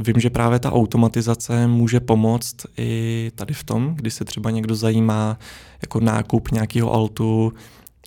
vím, 0.00 0.20
že 0.20 0.30
právě 0.30 0.58
ta 0.58 0.72
automatizace 0.72 1.66
může 1.66 2.00
pomoct 2.00 2.56
i 2.78 3.30
tady 3.34 3.54
v 3.54 3.64
tom, 3.64 3.94
kdy 3.94 4.10
se 4.10 4.24
třeba 4.24 4.50
někdo 4.50 4.74
zajímá 4.74 5.38
jako 5.82 6.00
nákup 6.00 6.50
nějakého 6.50 6.92
altu, 6.92 7.52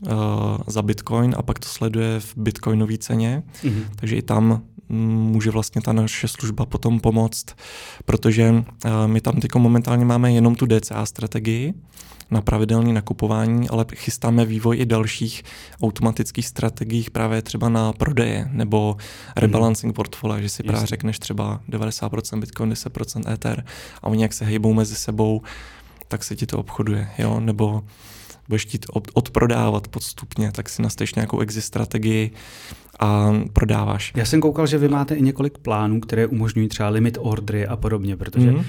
uh, 0.01 0.11
za 0.67 0.81
Bitcoin 0.81 1.35
a 1.37 1.41
pak 1.41 1.59
to 1.59 1.67
sleduje 1.67 2.19
v 2.19 2.33
bitcoinové 2.37 2.97
ceně. 2.97 3.43
Mm-hmm. 3.63 3.83
Takže 3.95 4.15
i 4.15 4.21
tam 4.21 4.61
může 4.89 5.51
vlastně 5.51 5.81
ta 5.81 5.93
naše 5.93 6.27
služba 6.27 6.65
potom 6.65 6.99
pomoct, 6.99 7.45
protože 8.05 8.49
uh, 8.51 8.63
my 9.05 9.21
tam 9.21 9.39
teď 9.39 9.55
momentálně 9.55 10.05
máme 10.05 10.33
jenom 10.33 10.55
tu 10.55 10.65
DCA 10.65 11.05
strategii 11.05 11.73
na 12.31 12.41
pravidelné 12.41 12.93
nakupování, 12.93 13.69
ale 13.69 13.85
chystáme 13.95 14.45
vývoj 14.45 14.77
i 14.77 14.85
dalších 14.85 15.43
automatických 15.81 16.47
strategií 16.47 17.05
právě 17.11 17.41
třeba 17.41 17.69
na 17.69 17.93
prodeje 17.93 18.49
nebo 18.51 18.97
rebalancing 19.35 19.91
mm. 19.91 19.93
portfolia, 19.93 20.41
že 20.41 20.49
si 20.49 20.63
právě 20.63 20.87
řekneš 20.87 21.19
třeba 21.19 21.61
90% 21.69 22.39
Bitcoin, 22.39 22.71
10% 22.71 23.31
Ether 23.31 23.65
a 24.03 24.07
oni 24.07 24.23
jak 24.23 24.33
se 24.33 24.45
hejbou 24.45 24.73
mezi 24.73 24.95
sebou, 24.95 25.41
tak 26.07 26.23
se 26.23 26.35
ti 26.35 26.45
to 26.45 26.57
obchoduje, 26.57 27.09
jo, 27.17 27.39
nebo 27.39 27.83
budeš 28.49 28.65
chtít 28.65 28.85
odprodávat 29.13 29.87
podstupně, 29.87 30.51
tak 30.51 30.69
si 30.69 30.81
nastavíš 30.81 31.15
nějakou 31.15 31.39
exit 31.39 31.61
strategii 31.61 32.31
a 32.99 33.33
prodáváš. 33.53 34.11
Já 34.15 34.25
jsem 34.25 34.41
koukal, 34.41 34.67
že 34.67 34.77
vy 34.77 34.87
máte 34.89 35.15
i 35.15 35.21
několik 35.21 35.57
plánů, 35.57 35.99
které 35.99 36.27
umožňují 36.27 36.67
třeba 36.67 36.89
limit 36.89 37.17
ordry 37.21 37.67
a 37.67 37.75
podobně, 37.75 38.17
protože 38.17 38.51
mm-hmm. 38.51 38.57
uh, 38.57 38.63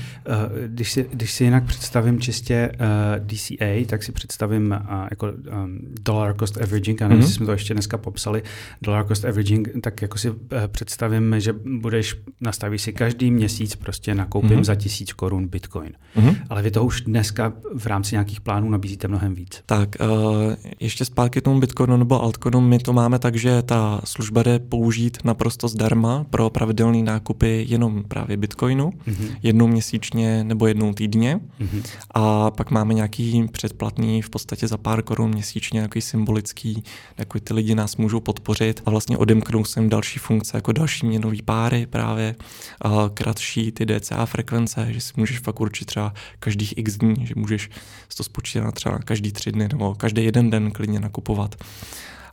když, 0.67 0.93
si, 0.93 1.07
když 1.13 1.33
si 1.33 1.45
jinak 1.45 1.65
představím 1.65 2.21
čistě 2.21 2.73
uh, 2.75 2.87
eh, 2.87 3.21
DCA, 3.21 3.91
tak 3.91 4.03
si 4.03 4.13
představím 4.13 4.79
uh, 4.91 5.07
jako 5.11 5.27
um, 5.27 5.79
dollar 6.01 6.37
cost 6.39 6.63
averaging, 6.63 7.03
a 7.03 7.09
nevím, 7.09 7.19
mm-hmm. 7.19 7.27
jestli 7.27 7.37
jsme 7.37 7.47
to 7.47 7.53
ještě 7.53 7.75
dneska 7.75 7.99
popsali, 7.99 8.43
dollar 8.83 9.07
cost 9.07 9.25
averaging, 9.25 9.69
tak 9.83 10.03
jako 10.03 10.19
si 10.19 10.31
uh, 10.31 10.37
představím, 10.67 11.35
že 11.39 11.53
budeš, 11.81 12.17
nastavíš 12.41 12.83
si 12.83 12.93
každý 12.93 13.31
měsíc 13.31 13.77
prostě 13.77 14.15
nakoupím 14.15 14.51
mm-hmm. 14.51 14.65
za 14.65 14.75
tisíc 14.75 15.13
korun 15.13 15.49
bitcoin. 15.49 15.93
Mm-hmm. 16.17 16.37
Ale 16.49 16.63
vy 16.63 16.71
to 16.71 16.85
už 16.85 17.01
dneska 17.01 17.53
v 17.77 17.87
rámci 17.87 18.15
nějakých 18.15 18.41
plánů 18.41 18.71
nabízíte 18.71 19.09
mnohem 19.09 19.35
víc. 19.35 19.63
Tak, 19.67 19.89
uh, 20.01 20.55
ještě 20.81 21.05
zpátky 21.05 21.41
k 21.41 21.45
tomu 21.45 21.61
bitcoinu 21.61 21.97
nebo 21.97 22.23
altcoinu, 22.23 22.61
my 22.61 22.79
to 22.79 22.93
máme 22.93 23.19
tak, 23.19 23.37
že 23.37 23.63
ta 23.63 24.01
služba 24.21 24.43
jde 24.43 24.59
použít 24.59 25.19
naprosto 25.25 25.69
zdarma 25.69 26.25
pro 26.31 26.51
pravidelné 26.51 27.03
nákupy 27.03 27.67
jenom 27.69 28.05
právě 28.09 28.37
bitcoinu, 28.37 28.91
mm-hmm. 28.91 29.37
jednou 29.43 29.67
měsíčně 29.67 30.45
nebo 30.45 30.67
jednou 30.67 30.95
týdně. 30.95 31.41
Mm-hmm. 31.61 31.83
A 32.15 32.51
pak 32.51 32.71
máme 32.71 32.95
nějaký 32.95 33.49
předplatný 33.53 34.23
v 34.23 34.31
podstatě 34.31 34.69
za 34.69 34.77
pár 34.77 35.03
korun 35.03 35.31
měsíčně, 35.31 35.77
nějaký 35.77 36.01
symbolický, 36.01 36.85
jako 37.19 37.41
ty 37.41 37.55
lidi 37.55 37.75
nás 37.75 37.97
můžou 37.97 38.21
podpořit 38.21 38.83
a 38.87 38.91
vlastně 38.91 39.19
odemknou 39.19 39.65
sem 39.65 39.89
další 39.89 40.19
funkce, 40.19 40.57
jako 40.57 40.73
další 40.73 41.07
měnový 41.07 41.43
páry 41.43 41.87
právě, 41.87 42.35
a 42.83 43.11
kratší 43.15 43.73
ty 43.73 43.87
DCA 43.87 44.27
frekvence, 44.27 44.87
že 44.91 45.01
si 45.01 45.13
můžeš 45.17 45.39
fakt 45.39 45.61
určit 45.61 45.85
třeba 45.85 46.15
každých 46.39 46.79
x 46.79 46.97
dní, 46.97 47.27
že 47.27 47.35
můžeš 47.37 47.71
to 48.17 48.25
spočítat 48.25 48.75
třeba 48.75 48.99
každý 48.99 49.33
tři 49.33 49.53
dny 49.53 49.69
nebo 49.73 49.95
každý 49.95 50.25
jeden 50.25 50.51
den 50.51 50.71
klidně 50.71 51.01
nakupovat. 51.01 51.55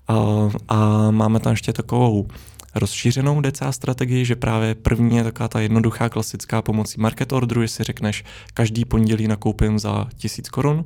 A, 0.07 1.11
máme 1.11 1.39
tam 1.39 1.51
ještě 1.51 1.73
takovou 1.73 2.27
rozšířenou 2.75 3.41
DCA 3.41 3.71
strategii, 3.71 4.25
že 4.25 4.35
právě 4.35 4.75
první 4.75 5.17
je 5.17 5.23
taková 5.23 5.47
ta 5.47 5.59
jednoduchá 5.59 6.09
klasická 6.09 6.61
pomocí 6.61 7.01
market 7.01 7.33
orderu, 7.33 7.61
jestli 7.61 7.83
řekneš 7.83 8.23
každý 8.53 8.85
pondělí 8.85 9.27
nakoupím 9.27 9.79
za 9.79 10.07
tisíc 10.15 10.49
korun, 10.49 10.85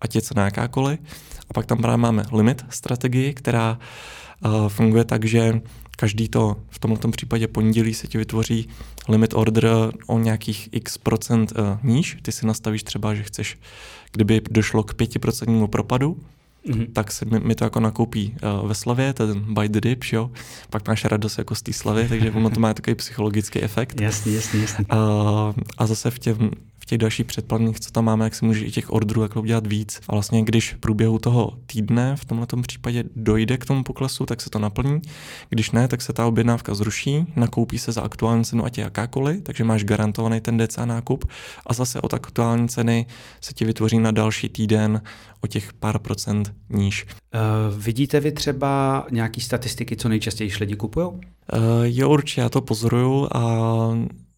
ať 0.00 0.14
je 0.14 0.22
cena 0.22 0.44
jakákoliv. 0.44 1.00
A 1.50 1.54
pak 1.54 1.66
tam 1.66 1.78
právě 1.78 1.96
máme 1.96 2.22
limit 2.32 2.64
strategii, 2.70 3.34
která 3.34 3.78
uh, 4.44 4.68
funguje 4.68 5.04
tak, 5.04 5.24
že 5.24 5.60
každý 5.96 6.28
to, 6.28 6.56
v 6.70 6.78
tomto 6.78 7.08
případě 7.08 7.48
pondělí 7.48 7.94
se 7.94 8.06
ti 8.06 8.18
vytvoří 8.18 8.68
limit 9.08 9.34
order 9.34 9.68
o 10.06 10.18
nějakých 10.18 10.68
x 10.72 10.98
procent 10.98 11.52
uh, 11.52 11.78
níž. 11.82 12.16
Ty 12.22 12.32
si 12.32 12.46
nastavíš 12.46 12.82
třeba, 12.82 13.14
že 13.14 13.22
chceš, 13.22 13.58
kdyby 14.12 14.40
došlo 14.50 14.82
k 14.82 14.94
pětiprocentnímu 14.94 15.66
propadu, 15.66 16.16
mm-hmm. 16.68 16.92
tak 16.92 17.12
se 17.12 17.24
mi, 17.24 17.40
mi 17.40 17.54
to 17.54 17.64
jako 17.64 17.80
nakoupí 17.80 18.34
uh, 18.60 18.68
ve 18.68 18.74
slavě, 18.74 19.12
ten 19.12 19.54
buy 19.54 19.68
the 19.68 19.80
dip, 19.80 20.04
jo. 20.12 20.30
Pak 20.70 20.88
máš 20.88 21.04
radost 21.04 21.38
jako 21.38 21.54
z 21.54 21.62
té 21.62 21.72
slavy, 21.72 22.08
takže 22.08 22.30
ono 22.30 22.50
to 22.50 22.60
má 22.60 22.74
takový 22.74 22.94
psychologický 22.94 23.62
efekt. 23.62 24.00
Jasný, 24.00 24.34
jasný, 24.34 24.60
jasný. 24.60 24.84
Uh, 24.92 24.98
a 25.78 25.86
zase 25.86 26.10
v, 26.10 26.18
těm, 26.18 26.50
těch 26.88 26.98
dalších 26.98 27.26
předplatných, 27.26 27.80
co 27.80 27.90
tam 27.90 28.04
máme, 28.04 28.24
jak 28.24 28.34
si 28.34 28.44
může 28.44 28.64
i 28.64 28.70
těch 28.70 28.92
orderů 28.92 29.22
jako 29.22 29.40
udělat 29.40 29.66
víc. 29.66 30.00
A 30.08 30.12
vlastně 30.12 30.42
když 30.42 30.74
v 30.74 30.78
průběhu 30.78 31.18
toho 31.18 31.52
týdne 31.66 32.16
v 32.16 32.24
tomhle 32.24 32.46
případě 32.66 33.04
dojde 33.16 33.56
k 33.56 33.64
tomu 33.64 33.82
poklesu, 33.82 34.26
tak 34.26 34.40
se 34.40 34.50
to 34.50 34.58
naplní. 34.58 35.00
Když 35.48 35.70
ne, 35.70 35.88
tak 35.88 36.02
se 36.02 36.12
ta 36.12 36.26
objednávka 36.26 36.74
zruší, 36.74 37.26
nakoupí 37.36 37.78
se 37.78 37.92
za 37.92 38.02
aktuální 38.02 38.44
cenu, 38.44 38.64
ať 38.64 38.78
je 38.78 38.84
jakákoliv, 38.84 39.42
takže 39.42 39.64
máš 39.64 39.84
garantovaný 39.84 40.40
ten 40.40 40.58
DCA 40.58 40.84
nákup 40.84 41.24
a 41.66 41.74
zase 41.74 42.00
od 42.00 42.14
aktuální 42.14 42.68
ceny 42.68 43.06
se 43.40 43.52
ti 43.52 43.64
vytvoří 43.64 43.98
na 43.98 44.10
další 44.10 44.48
týden 44.48 45.02
o 45.40 45.46
těch 45.46 45.72
pár 45.72 45.98
procent 45.98 46.52
níž. 46.70 47.06
Uh, 47.34 47.78
vidíte 47.78 48.20
vy 48.20 48.32
třeba 48.32 49.06
nějaký 49.10 49.40
statistiky, 49.40 49.96
co 49.96 50.08
nejčastěji 50.08 50.50
lidi 50.60 50.76
kupují? 50.76 51.06
Uh, 51.06 51.20
jo, 51.84 52.10
určitě, 52.10 52.40
já 52.40 52.48
to 52.48 52.60
pozoruju 52.60 53.28
a 53.32 53.40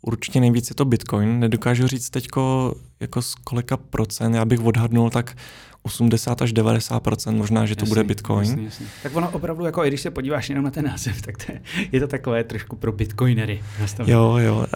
určitě 0.02 0.40
nejvíc 0.40 0.70
je 0.70 0.74
to 0.74 0.84
Bitcoin. 0.84 1.40
Nedokážu 1.40 1.86
říct 1.86 2.10
teďko, 2.10 2.74
jako 3.00 3.22
z 3.22 3.34
kolika 3.34 3.76
procent, 3.76 4.34
já 4.34 4.44
bych 4.44 4.60
odhadnul 4.60 5.10
tak 5.10 5.36
80 5.82 6.42
až 6.42 6.52
90% 6.52 7.36
možná, 7.36 7.66
že 7.66 7.76
to 7.76 7.82
jasný, 7.82 7.90
bude 7.90 8.04
Bitcoin. 8.04 8.48
Jasný, 8.48 8.64
jasný. 8.64 8.86
Tak 9.02 9.16
ono 9.16 9.30
opravdu, 9.30 9.64
jako 9.64 9.84
i 9.84 9.88
když 9.88 10.00
se 10.00 10.10
podíváš 10.10 10.48
jenom 10.48 10.64
na 10.64 10.70
ten 10.70 10.84
název, 10.84 11.22
tak 11.22 11.46
to 11.46 11.52
je, 11.52 11.62
je 11.92 12.00
to 12.00 12.06
takové 12.06 12.44
trošku 12.44 12.76
pro 12.76 12.92
bitcoinery. 12.92 13.62
Nastavené. 13.80 14.12
Jo, 14.12 14.36
jo. 14.36 14.56
Uh, 14.56 14.66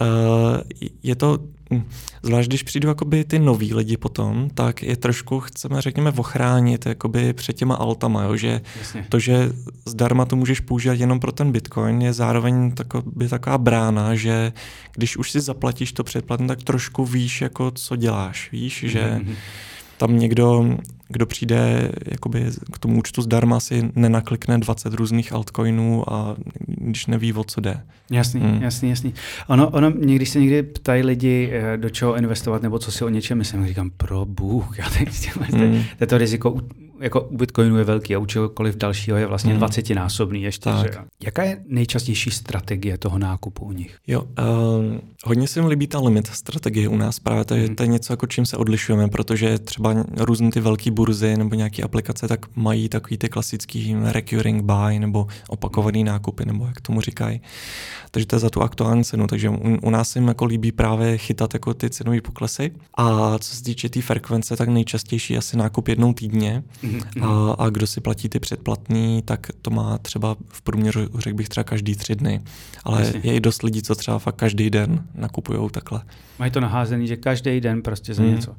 je 1.03 1.15
to, 1.15 1.39
hm, 1.73 1.83
zvlášť 2.23 2.49
když 2.49 2.63
přijdu 2.63 2.87
jakoby 2.87 3.23
ty 3.23 3.39
noví 3.39 3.73
lidi 3.73 3.97
potom, 3.97 4.49
tak 4.53 4.83
je 4.83 4.97
trošku, 4.97 5.39
chceme 5.39 5.81
řekněme, 5.81 6.11
ochránit 6.11 6.85
jakoby 6.85 7.33
před 7.33 7.53
těma 7.53 7.75
altama, 7.75 8.23
jo, 8.23 8.35
že 8.35 8.61
Jasně. 8.79 9.05
to, 9.09 9.19
že 9.19 9.49
zdarma 9.85 10.25
to 10.25 10.35
můžeš 10.35 10.59
používat 10.59 10.99
jenom 10.99 11.19
pro 11.19 11.31
ten 11.31 11.51
bitcoin, 11.51 12.01
je 12.01 12.13
zároveň 12.13 12.73
taková 13.29 13.57
brána, 13.57 14.15
že 14.15 14.53
když 14.95 15.17
už 15.17 15.31
si 15.31 15.41
zaplatíš 15.41 15.93
to 15.93 16.03
předplatné, 16.03 16.47
tak 16.47 16.63
trošku 16.63 17.05
víš, 17.05 17.41
jako 17.41 17.71
co 17.71 17.95
děláš, 18.15 18.51
víš, 18.51 18.83
mm-hmm. 18.83 18.87
že 18.87 19.19
mhm 19.21 19.35
tam 19.97 20.19
někdo, 20.19 20.77
kdo 21.09 21.25
přijde 21.25 21.91
jakoby 22.05 22.45
k 22.71 22.79
tomu 22.79 22.99
účtu 22.99 23.21
zdarma, 23.21 23.59
si 23.59 23.91
nenaklikne 23.95 24.57
20 24.57 24.93
různých 24.93 25.33
altcoinů 25.33 26.13
a 26.13 26.35
když 26.67 27.05
neví, 27.05 27.33
o 27.33 27.43
co 27.43 27.61
jde. 27.61 27.81
Jasný, 28.11 28.41
hmm. 28.41 28.61
jasný, 28.61 28.89
jasný. 28.89 29.13
Ono, 29.47 29.69
ono, 29.69 29.91
když 29.91 30.29
se 30.29 30.39
někdy 30.39 30.63
ptají 30.63 31.03
lidi, 31.03 31.49
eh, 31.53 31.77
do 31.77 31.89
čeho 31.89 32.15
investovat 32.15 32.61
nebo 32.61 32.79
co 32.79 32.91
si 32.91 33.05
o 33.05 33.09
něčem 33.09 33.37
myslím, 33.37 33.67
říkám, 33.67 33.89
pro 33.97 34.25
Bůh, 34.25 34.79
já 34.79 34.89
teď, 34.89 35.31
hmm. 35.51 35.83
to 36.07 36.17
riziko 36.17 36.61
jako 36.99 37.21
u 37.21 37.37
Bitcoinu 37.37 37.77
je 37.77 37.83
velký 37.83 38.15
a 38.15 38.19
u 38.19 38.25
čehokoliv 38.25 38.75
dalšího 38.75 39.17
je 39.17 39.25
vlastně 39.25 39.51
hmm. 39.51 39.59
20 39.59 39.89
násobný 39.89 40.43
ještě. 40.43 40.63
Tak. 40.63 40.93
Že? 40.93 40.99
Jaká 41.23 41.43
je 41.43 41.63
nejčastější 41.67 42.31
strategie 42.31 42.97
toho 42.97 43.19
nákupu 43.19 43.65
u 43.65 43.71
nich? 43.71 43.97
Jo, 44.07 44.21
uh, 44.21 44.27
hodně 45.23 45.47
se 45.47 45.61
mi 45.61 45.67
líbí 45.67 45.87
ta 45.87 45.99
limit 45.99 46.27
strategie 46.27 46.87
u 46.87 46.97
nás 46.97 47.19
právě, 47.19 47.45
to 47.45 47.55
je, 47.55 47.65
hmm. 47.65 47.75
to 47.75 47.83
je 47.83 47.87
něco, 47.87 48.13
jako 48.13 48.27
čím 48.27 48.45
se 48.45 48.57
odlišujeme, 48.57 49.07
protože 49.07 49.59
třeba 49.59 49.95
různé 50.17 50.51
ty 50.51 50.59
velké 50.59 50.91
burzy 50.91 51.37
nebo 51.37 51.55
nějaké 51.55 51.83
aplikace 51.83 52.27
tak 52.27 52.55
mají 52.55 52.89
takový 52.89 53.17
ty 53.17 53.29
klasický 53.29 53.95
recurring 54.03 54.63
buy 54.63 54.99
nebo 54.99 55.27
opakovaný 55.47 55.99
hmm. 55.99 56.07
nákupy, 56.07 56.45
nebo 56.45 56.65
jak 56.65 56.81
tomu 56.81 57.01
říkají. 57.01 57.41
Takže 58.11 58.27
to 58.27 58.35
je 58.35 58.39
za 58.39 58.49
tu 58.49 58.61
aktuální 58.61 59.03
cenu, 59.03 59.27
takže 59.27 59.49
u, 59.49 59.77
u 59.81 59.89
nás 59.89 60.09
se 60.09 60.19
jim 60.19 60.27
jako 60.27 60.45
líbí 60.45 60.71
právě 60.71 61.17
chytat 61.17 61.53
jako 61.53 61.73
ty 61.73 61.89
cenové 61.89 62.21
poklesy. 62.21 62.71
A 62.97 63.37
co 63.39 63.55
se 63.55 63.63
týče 63.63 63.89
té 63.89 63.93
tý 63.93 64.01
frekvence, 64.01 64.55
tak 64.55 64.69
nejčastější 64.69 65.37
asi 65.37 65.57
nákup 65.57 65.87
jednou 65.87 66.13
týdně. 66.13 66.63
A, 67.21 67.55
a 67.57 67.69
kdo 67.69 67.87
si 67.87 68.01
platí 68.01 68.29
ty 68.29 68.39
předplatný, 68.39 69.21
tak 69.25 69.47
to 69.61 69.71
má 69.71 69.97
třeba 69.97 70.35
v 70.49 70.61
průměru, 70.61 71.01
řekl 71.17 71.37
bych 71.37 71.49
třeba 71.49 71.63
každý 71.63 71.95
tři 71.95 72.15
dny. 72.15 72.41
Ale 72.83 73.01
Jasně. 73.01 73.21
je 73.23 73.33
i 73.33 73.39
dost 73.39 73.63
lidí, 73.63 73.81
co 73.81 73.95
třeba 73.95 74.19
fakt 74.19 74.35
každý 74.35 74.69
den 74.69 75.03
nakupují 75.15 75.69
takhle. 75.71 76.01
Mají 76.39 76.51
to 76.51 76.59
naházený, 76.59 77.07
že 77.07 77.17
každý 77.17 77.61
den 77.61 77.81
prostě 77.81 78.13
za 78.13 78.23
mm. 78.23 78.35
něco. 78.35 78.55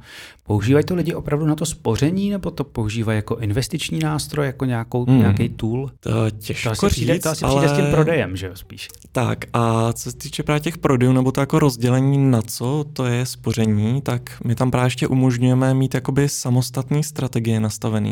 Používají 0.47 0.85
to 0.85 0.95
lidi 0.95 1.15
opravdu 1.15 1.47
na 1.47 1.55
to 1.55 1.67
spoření, 1.67 2.31
nebo 2.31 2.51
to 2.51 2.65
používají 2.65 3.17
jako 3.17 3.37
investiční 3.37 3.99
nástroj, 3.99 4.47
jako 4.47 4.65
nějakou, 4.65 5.07
mm. 5.07 5.19
nějaký 5.19 5.49
tool? 5.49 5.91
To 6.01 6.11
těžko 6.31 6.69
to 6.69 6.87
asi 6.87 6.87
říct, 6.89 6.93
přijde, 6.93 7.19
to 7.19 7.29
asi 7.29 7.45
ale... 7.45 7.57
přijde 7.57 7.75
s 7.75 7.79
tím 7.79 7.91
prodejem, 7.91 8.37
že 8.37 8.47
jo, 8.47 8.53
spíš. 8.55 8.89
Tak 9.13 9.45
a 9.53 9.93
co 9.93 10.11
se 10.11 10.17
týče 10.17 10.43
právě 10.43 10.61
těch 10.61 10.79
prodejů, 10.79 11.13
nebo 11.13 11.33
to 11.33 11.41
jako 11.41 11.59
rozdělení 11.59 12.31
na 12.31 12.43
co 12.43 12.85
to 12.93 13.05
je 13.05 13.27
spoření, 13.27 14.03
tak 14.03 14.41
my 14.45 14.55
tam 14.55 14.71
právě 14.71 14.87
ještě 14.87 15.07
umožňujeme 15.07 15.75
mít 15.75 15.95
jakoby 15.95 16.29
samostatný 16.29 17.05
strategie 17.05 17.61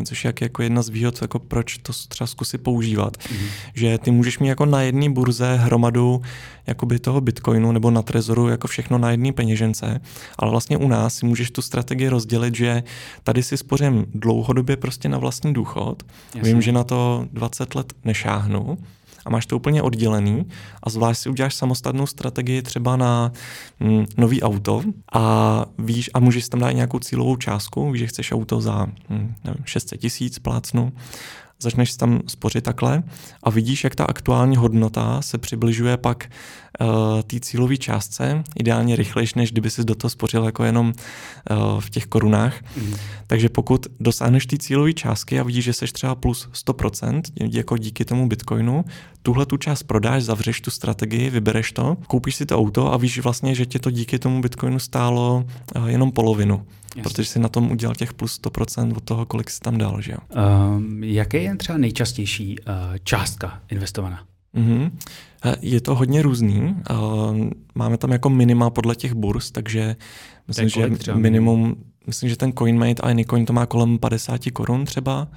nastavený, 0.05 0.07
což 0.07 0.25
je 0.25 0.47
jako 0.47 0.63
jedna 0.63 0.83
z 0.83 0.89
výhod, 0.89 1.23
jako 1.23 1.39
proč 1.39 1.79
to 1.79 1.93
třeba 2.09 2.27
zkusit 2.27 2.59
používat. 2.59 3.17
Mm-hmm. 3.17 3.49
Že 3.75 3.99
ty 3.99 4.11
můžeš 4.11 4.39
mít 4.39 4.49
jako 4.49 4.67
na 4.67 4.83
jedné 4.83 5.11
burze 5.11 5.57
hromadu 5.57 6.23
jakoby 6.67 6.99
toho 6.99 7.21
bitcoinu 7.21 7.73
nebo 7.73 7.91
na 7.91 8.03
trezoru 8.03 8.49
jako 8.49 8.69
všechno 8.69 8.99
na 8.99 9.11
jedné 9.11 9.33
peněžence, 9.33 10.01
ale 10.39 10.51
vlastně 10.51 10.77
u 10.77 10.89
nás 10.89 11.15
si 11.15 11.27
můžeš 11.27 11.51
tu 11.51 11.63
strategii 11.63 12.09
rozdělit, 12.09 12.55
že 12.55 12.83
tady 13.23 13.43
si 13.43 13.57
spořím 13.57 14.07
dlouhodobě 14.15 14.77
prostě 14.77 15.09
na 15.09 15.19
vlastní 15.19 15.53
důchod. 15.53 16.03
Jasně. 16.35 16.53
Vím, 16.53 16.63
že 16.63 16.73
na 16.73 16.85
to 16.85 17.27
20 17.33 17.75
let 17.75 17.93
nešáhnu, 18.05 18.79
a 19.27 19.31
máš 19.31 19.47
to 19.47 19.57
úplně 19.57 19.83
oddělený. 19.83 20.45
A 20.83 20.91
zvlášť 20.91 21.21
si 21.21 21.29
uděláš 21.29 21.55
samostatnou 21.55 22.07
strategii 22.07 22.63
třeba 22.63 22.97
na 22.97 23.33
mm, 23.81 24.07
nový 24.17 24.43
auto 24.43 24.83
a 25.13 25.67
víš 25.79 26.11
a 26.15 26.21
můžeš 26.21 26.49
tam 26.49 26.61
dát 26.61 26.73
nějakou 26.73 26.99
cílovou 26.99 27.37
částku, 27.37 27.91
víš, 27.91 28.01
že 28.01 28.07
chceš 28.07 28.33
auto 28.33 28.61
za 28.61 28.87
mm, 29.09 29.35
nevím, 29.45 29.65
600 29.65 30.01
tisíc 30.01 30.39
plácnu 30.39 30.93
začneš 31.65 31.97
tam 31.97 32.21
spořit 32.27 32.65
takhle 32.65 33.03
a 33.43 33.51
vidíš, 33.51 33.85
jak 33.85 33.95
ta 33.95 34.05
aktuální 34.05 34.57
hodnota 34.57 35.23
se 35.23 35.39
přibližuje 35.39 35.97
pak 35.97 36.31
uh, 36.81 36.87
té 37.23 37.41
cílové 37.41 37.77
částce, 37.77 38.45
ideálně 38.57 38.97
rychlejš, 38.97 39.35
než 39.35 39.53
kdyby 39.53 39.71
si 39.71 39.85
do 39.85 39.95
toho 39.95 40.11
spořil 40.11 40.45
jako 40.45 40.65
jenom 40.65 40.87
uh, 40.87 41.81
v 41.81 41.91
těch 41.91 42.07
korunách. 42.07 42.55
Mm. 42.77 42.95
Takže 43.27 43.49
pokud 43.49 43.87
dosáhneš 44.01 44.47
té 44.47 44.59
cílové 44.59 44.93
částky 44.93 45.41
a 45.41 45.43
vidíš, 45.43 45.65
že 45.65 45.73
jsi 45.73 45.87
třeba 45.87 46.15
plus 46.15 46.49
100%, 46.67 47.23
jako 47.51 47.79
díky 47.79 48.05
tomu 48.05 48.29
Bitcoinu, 48.29 48.85
tuhle 49.23 49.47
tu 49.47 49.57
část 49.57 49.83
prodáš, 49.83 50.23
zavřeš 50.23 50.61
tu 50.61 50.71
strategii, 50.71 51.31
vybereš 51.31 51.73
to, 51.73 51.97
koupíš 52.07 52.37
si 52.37 52.47
to 52.47 52.59
auto 52.59 52.93
a 52.93 52.97
víš 52.97 53.19
vlastně, 53.19 53.55
že 53.55 53.67
tě 53.67 53.79
to 53.79 53.91
díky 53.91 54.19
tomu 54.19 54.43
Bitcoinu 54.43 54.79
stálo 54.79 55.45
uh, 55.77 55.87
jenom 55.87 56.13
polovinu. 56.13 56.67
Jasně. 56.97 57.03
protože 57.03 57.25
si 57.25 57.39
na 57.39 57.49
tom 57.49 57.71
udělal 57.71 57.95
těch 57.95 58.15
plus 58.15 58.41
100% 58.41 58.97
od 58.97 59.05
toho, 59.05 59.27
kolik 59.27 59.51
si 59.51 59.61
tam 59.61 59.79
dal. 59.79 60.01
Že? 60.01 60.15
Um, 60.77 61.05
jaké 61.05 61.39
je 61.39 61.57
třeba 61.57 61.79
nejčastější 61.79 62.59
uh, 62.59 62.75
částka 63.05 63.63
investovaná? 63.71 64.25
Mm-hmm. 64.55 64.91
Je 65.61 65.81
to 65.81 65.95
hodně 65.95 66.23
různý. 66.23 66.77
Uh, 66.91 67.49
máme 67.75 67.99
tam 67.99 68.13
jako 68.13 68.31
minima 68.31 68.71
podle 68.71 68.97
těch 68.97 69.15
burz, 69.15 69.51
takže 69.51 69.97
myslím, 70.49 70.69
že 70.69 71.15
minimum 71.15 71.77
myslím, 72.07 72.31
že 72.31 72.37
ten 72.37 72.53
CoinMate 72.53 73.03
a 73.03 73.07
Anycoin 73.07 73.47
to 73.47 73.53
má 73.53 73.67
kolem 73.67 73.99
50 73.99 74.41
korun 74.53 74.85
třeba. 74.85 75.29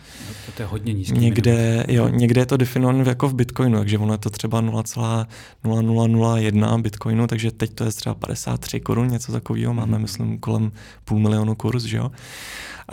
No, 0.47 0.53
to 0.55 0.61
je 0.61 0.65
hodně 0.65 0.93
nízký. 0.93 1.19
Někde, 1.19 1.85
jo, 1.87 2.07
někde 2.07 2.41
je 2.41 2.45
to 2.45 2.57
definované 2.57 3.09
jako 3.09 3.27
v 3.27 3.33
Bitcoinu, 3.33 3.77
takže 3.77 3.97
ono 3.97 4.13
je 4.13 4.17
to 4.17 4.29
třeba 4.29 4.61
0,0001 4.61 6.81
Bitcoinu, 6.81 7.27
takže 7.27 7.51
teď 7.51 7.73
to 7.73 7.83
je 7.83 7.91
třeba 7.91 8.15
53 8.15 8.79
korun, 8.79 9.07
něco 9.07 9.31
takového. 9.31 9.73
Máme, 9.73 9.93
hmm. 9.93 10.01
myslím, 10.01 10.39
kolem 10.39 10.71
půl 11.05 11.19
milionu 11.19 11.55
kurz, 11.55 11.83
že 11.83 11.97
jo. 11.97 12.11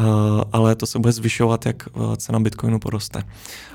Uh, 0.00 0.06
ale 0.52 0.74
to 0.74 0.86
se 0.86 0.98
bude 0.98 1.12
zvyšovat, 1.12 1.66
jak 1.66 1.88
uh, 1.92 2.16
cena 2.16 2.40
Bitcoinu 2.40 2.78
poroste. 2.78 3.22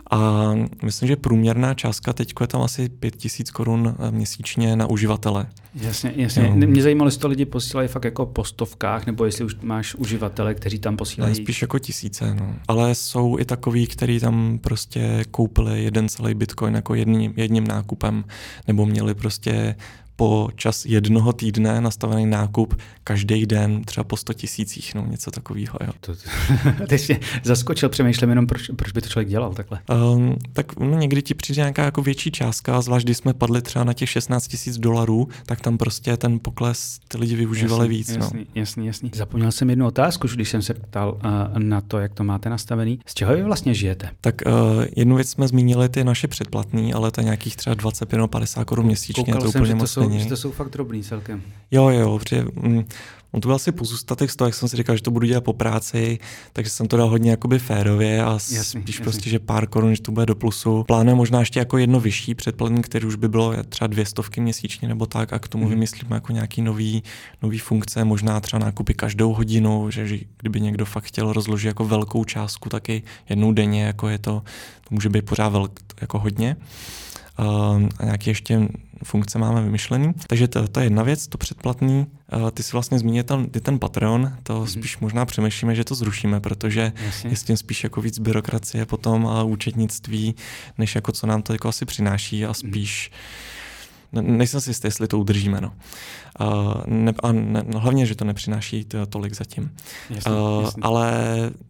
A 0.10 0.50
myslím, 0.84 1.08
že 1.08 1.16
průměrná 1.16 1.74
částka 1.74 2.14
teď 2.14 2.34
je 2.42 2.48
tam 2.48 2.62
asi 2.62 2.90
5000 2.90 3.52
korun 3.52 3.96
eh, 4.00 4.12
měsíčně 4.12 4.76
na 4.76 4.88
uživatele. 4.88 5.48
Jasně, 5.76 6.14
jasně. 6.16 6.44
Jo. 6.44 6.56
Mě 6.56 6.84
zajímalo, 6.84 7.08
jestli 7.08 7.22
to 7.22 7.28
lidi 7.28 7.46
posílají 7.46 7.88
fakt 7.88 8.06
jako 8.06 8.26
po 8.26 8.44
stovkách, 8.44 9.06
nebo 9.06 9.26
jestli 9.26 9.46
už 9.46 9.56
máš 9.62 9.96
uživatele, 9.96 10.54
kteří 10.54 10.80
tam 10.80 10.98
posílají. 10.98 11.34
Ne, 11.34 11.44
spíš 11.44 11.62
jako 11.62 11.80
tisíce, 11.80 12.36
no. 12.36 12.56
Ale 12.68 12.96
jsou 12.96 13.40
i 13.40 13.46
takový, 13.46 13.88
kteří 13.88 14.20
tam 14.20 14.60
prostě 14.62 15.24
koupili 15.32 15.84
jeden 15.84 16.10
celý 16.10 16.34
bitcoin 16.34 16.76
jako 16.76 16.96
jedním, 16.96 17.34
jedním 17.36 17.68
nákupem, 17.68 18.24
nebo 18.68 18.86
měli 18.86 19.14
prostě 19.14 19.76
po 20.20 20.50
čas 20.56 20.86
jednoho 20.86 21.34
týdne 21.34 21.82
nastavený 21.82 22.26
nákup 22.26 22.76
každý 23.04 23.46
den 23.46 23.84
třeba 23.84 24.04
po 24.04 24.18
100 24.18 24.34
tisících, 24.34 24.96
no 24.96 25.06
něco 25.10 25.32
takového. 25.32 25.80
Jo. 25.88 25.94
To, 26.00 26.14
teď 26.88 27.02
jsi 27.02 27.20
zaskočil, 27.44 27.90
přemýšlím 27.90 28.30
jenom, 28.30 28.48
proč, 28.48 28.72
proč 28.76 28.92
by 28.92 29.02
to 29.02 29.10
člověk 29.10 29.28
dělal 29.30 29.54
takhle. 29.54 29.80
Um, 30.14 30.36
tak 30.54 30.80
no, 30.80 30.98
někdy 30.98 31.22
ti 31.22 31.34
přijde 31.34 31.62
nějaká 31.62 31.84
jako 31.84 32.02
větší 32.02 32.32
částka, 32.32 32.82
zvlášť 32.82 33.06
když 33.06 33.18
jsme 33.18 33.34
padli 33.34 33.62
třeba 33.62 33.86
na 33.86 33.94
těch 33.94 34.10
16 34.10 34.48
tisíc 34.48 34.78
dolarů, 34.78 35.28
tak 35.46 35.62
tam 35.62 35.78
prostě 35.78 36.18
ten 36.18 36.40
pokles 36.40 37.00
ty 37.08 37.18
lidi 37.18 37.36
využívali 37.36 37.86
jasný, 37.86 37.98
víc. 37.98 38.10
Jasný, 38.10 38.40
no. 38.40 38.46
jasný, 38.56 38.88
jasný. 38.88 39.12
Zapomněl 39.16 39.52
jsem 39.52 39.70
jednu 39.70 39.88
otázku, 39.88 40.28
když 40.28 40.50
jsem 40.50 40.62
se 40.62 40.74
ptal 40.74 41.20
uh, 41.26 41.60
na 41.60 41.82
to, 41.82 42.00
jak 42.00 42.14
to 42.14 42.24
máte 42.24 42.50
nastavený. 42.50 43.00
Z 43.06 43.14
čeho 43.14 43.36
vy 43.36 43.44
vlastně 43.44 43.74
žijete? 43.74 44.10
Tak 44.22 44.36
uh, 44.46 44.86
jednu 44.96 45.16
věc 45.16 45.30
jsme 45.30 45.48
zmínili, 45.48 45.90
ty 45.90 46.04
naše 46.04 46.28
předplatný, 46.28 46.94
ale 46.94 47.12
to 47.12 47.22
je 47.22 47.26
nějakých 47.26 47.56
třeba 47.56 47.74
25 47.74 48.28
50 48.28 48.64
korun 48.64 48.86
měsíčně, 48.86 49.24
Koukal 49.24 49.42
to 49.42 49.52
jsem, 49.52 49.62
úplně 49.62 49.74
že 49.74 49.80
to 49.80 49.88
jsou, 49.88 50.09
že 50.18 50.26
to 50.26 50.38
jsou 50.38 50.52
fakt 50.52 50.70
drobný 50.70 51.04
celkem. 51.04 51.42
Jo, 51.72 51.90
jo, 51.90 52.20
protože 52.20 52.46
mm, 52.62 52.84
on 53.32 53.42
to 53.42 53.48
byl 53.48 53.56
asi 53.56 53.72
pozůstatek 53.72 54.32
z 54.32 54.36
toho, 54.36 54.48
jak 54.48 54.56
jsem 54.56 54.70
si 54.70 54.78
říkal, 54.78 54.96
že 54.96 55.02
to 55.02 55.12
budu 55.12 55.28
dělat 55.28 55.44
po 55.44 55.54
práci, 55.54 56.20
takže 56.54 56.70
jsem 56.70 56.88
to 56.88 56.98
dal 56.98 57.10
hodně 57.10 57.32
jakoby 57.32 57.60
férově 57.60 58.24
a 58.24 58.32
jasný, 58.32 58.82
spíš 58.82 58.96
jasný. 58.96 59.04
prostě, 59.04 59.30
že 59.30 59.40
pár 59.40 59.68
korun, 59.68 59.96
že 59.96 60.02
to 60.02 60.12
bude 60.12 60.26
do 60.26 60.36
plusu. 60.36 60.84
Plánuje 60.84 61.16
možná 61.16 61.40
ještě 61.40 61.60
jako 61.60 61.78
jedno 61.78 62.00
vyšší 62.00 62.36
předplatný, 62.36 62.82
který 62.82 63.08
už 63.08 63.16
by 63.16 63.30
bylo 63.30 63.64
třeba 63.64 63.88
dvě 63.88 64.06
stovky 64.06 64.42
měsíčně 64.42 64.88
nebo 64.88 65.06
tak 65.06 65.34
a 65.34 65.40
k 65.40 65.48
tomu 65.48 65.64
mm. 65.64 65.70
vymyslíme 65.70 66.16
jako 66.16 66.32
nějaký 66.32 66.62
nový, 66.62 67.04
nový 67.42 67.60
funkce, 67.60 68.06
možná 68.06 68.40
třeba 68.40 68.60
nákupy 68.60 68.94
každou 68.94 69.34
hodinu, 69.34 69.92
že, 69.92 70.08
že 70.08 70.18
kdyby 70.38 70.62
někdo 70.62 70.86
fakt 70.86 71.04
chtěl 71.04 71.34
rozložit 71.34 71.68
jako 71.68 71.86
velkou 71.86 72.24
částku, 72.24 72.70
taky 72.70 73.04
jednou 73.30 73.52
denně, 73.52 73.84
jako 73.84 74.08
je 74.08 74.18
to, 74.18 74.42
to 74.90 74.96
může 74.96 75.10
být 75.10 75.26
pořád 75.26 75.50
velk, 75.50 75.80
jako 76.02 76.20
hodně. 76.20 76.56
A 78.00 78.06
nějaký 78.06 78.30
ještě 78.30 78.68
funkce 79.04 79.40
máme 79.40 79.62
vymyšlený. 79.62 80.14
Takže 80.28 80.48
to, 80.48 80.68
to 80.68 80.80
je 80.80 80.86
jedna 80.86 81.04
věc, 81.04 81.28
to 81.28 81.38
předplatný. 81.38 82.06
Uh, 82.34 82.52
ty 82.52 82.64
si 82.64 82.72
vlastně 82.72 83.00
zmínil 83.00 83.24
ten, 83.24 83.50
ten 83.50 83.80
Patreon, 83.80 84.34
to 84.44 84.62
mm-hmm. 84.62 84.66
spíš 84.66 84.98
možná 84.98 85.26
přemýšlíme, 85.26 85.76
že 85.76 85.84
to 85.84 85.96
zrušíme, 85.96 86.40
protože 86.40 86.92
Jasně. 87.06 87.30
je 87.30 87.36
s 87.36 87.44
tím 87.44 87.58
spíš 87.58 87.84
jako 87.84 88.02
víc 88.02 88.20
byrokracie 88.20 88.86
potom 88.86 89.28
a 89.28 89.44
účetnictví, 89.44 90.36
než 90.78 90.96
jako 90.96 91.12
co 91.12 91.28
nám 91.28 91.42
to 91.42 91.54
jako 91.54 91.68
asi 91.68 91.86
přináší 91.86 92.46
a 92.46 92.54
spíš 92.54 93.12
mm-hmm 93.12 93.59
nejsem 94.12 94.62
si 94.62 94.70
jistý, 94.70 94.88
jestli 94.88 95.08
to 95.08 95.20
udržíme. 95.20 95.62
No. 95.62 95.74
Uh, 96.42 96.74
ne, 96.88 97.14
a 97.24 97.32
ne, 97.32 97.64
no, 97.68 97.80
hlavně, 97.80 98.06
že 98.06 98.16
to 98.16 98.26
nepřináší 98.26 98.86
to, 98.86 99.06
tolik 99.06 99.34
zatím. 99.34 99.72
Jasně, 100.10 100.32
uh, 100.32 100.64
jasně. 100.64 100.82
Ale 100.82 101.12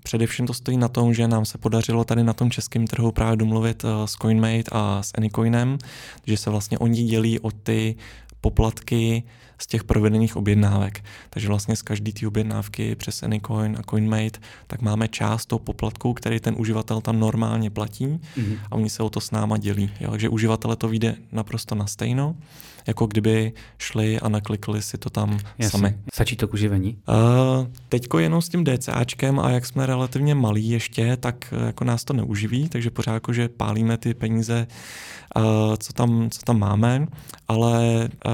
především 0.03 0.47
to 0.47 0.53
stojí 0.53 0.77
na 0.77 0.87
tom, 0.87 1.13
že 1.13 1.27
nám 1.27 1.45
se 1.45 1.57
podařilo 1.57 2.03
tady 2.03 2.23
na 2.23 2.33
tom 2.33 2.51
českém 2.51 2.87
trhu 2.87 3.11
právě 3.11 3.37
domluvit 3.37 3.83
uh, 3.83 3.89
s 4.05 4.11
CoinMate 4.11 4.71
a 4.71 5.03
s 5.03 5.11
Anycoinem, 5.17 5.77
že 6.27 6.37
se 6.37 6.49
vlastně 6.49 6.77
oni 6.77 7.03
dělí 7.03 7.39
o 7.39 7.51
ty 7.51 7.95
poplatky 8.41 9.23
z 9.61 9.67
těch 9.67 9.83
provedených 9.83 10.35
objednávek. 10.35 11.03
Takže 11.29 11.47
vlastně 11.47 11.75
z 11.75 11.81
každé 11.81 12.11
té 12.11 12.27
objednávky 12.27 12.95
přes 12.95 13.23
Anycoin 13.23 13.77
a 13.79 13.83
CoinMate, 13.89 14.39
tak 14.67 14.81
máme 14.81 15.07
část 15.07 15.45
toho 15.45 15.59
poplatku, 15.59 16.13
který 16.13 16.39
ten 16.39 16.55
uživatel 16.57 17.01
tam 17.01 17.19
normálně 17.19 17.69
platí 17.69 18.07
mm-hmm. 18.07 18.57
a 18.71 18.75
oni 18.75 18.89
se 18.89 19.03
o 19.03 19.09
to 19.09 19.19
s 19.19 19.31
náma 19.31 19.57
dělí. 19.57 19.91
Jo? 19.99 20.11
Takže 20.11 20.29
uživatele 20.29 20.75
to 20.75 20.87
vyjde 20.87 21.15
naprosto 21.31 21.75
na 21.75 21.87
stejno 21.87 22.35
jako 22.89 23.05
kdyby 23.07 23.53
šli 23.77 24.19
a 24.19 24.29
naklikli 24.29 24.81
si 24.81 24.97
to 24.97 25.09
tam 25.09 25.39
Jasně. 25.57 25.69
sami. 25.69 25.97
Stačí 26.13 26.35
to 26.35 26.47
k 26.47 26.53
uživení? 26.53 26.97
Uh, 27.07 27.67
teďko 27.89 28.19
jenom 28.19 28.41
s 28.41 28.49
tím 28.49 28.63
DCAčkem 28.63 29.39
a 29.39 29.49
jak 29.49 29.65
jsme 29.65 29.85
relativně 29.85 30.35
malí 30.35 30.69
ještě, 30.69 31.17
tak 31.17 31.53
uh, 31.57 31.65
jako 31.65 31.83
nás 31.83 32.03
to 32.03 32.13
neuživí, 32.13 32.69
takže 32.69 32.91
pořád 32.91 33.13
jako, 33.13 33.33
že 33.33 33.49
pálíme 33.49 33.97
ty 33.97 34.13
peníze, 34.13 34.67
uh, 35.35 35.43
co, 35.77 35.93
tam, 35.93 36.29
co 36.29 36.41
tam 36.41 36.59
máme, 36.59 37.07
ale 37.47 38.09
uh, 38.25 38.33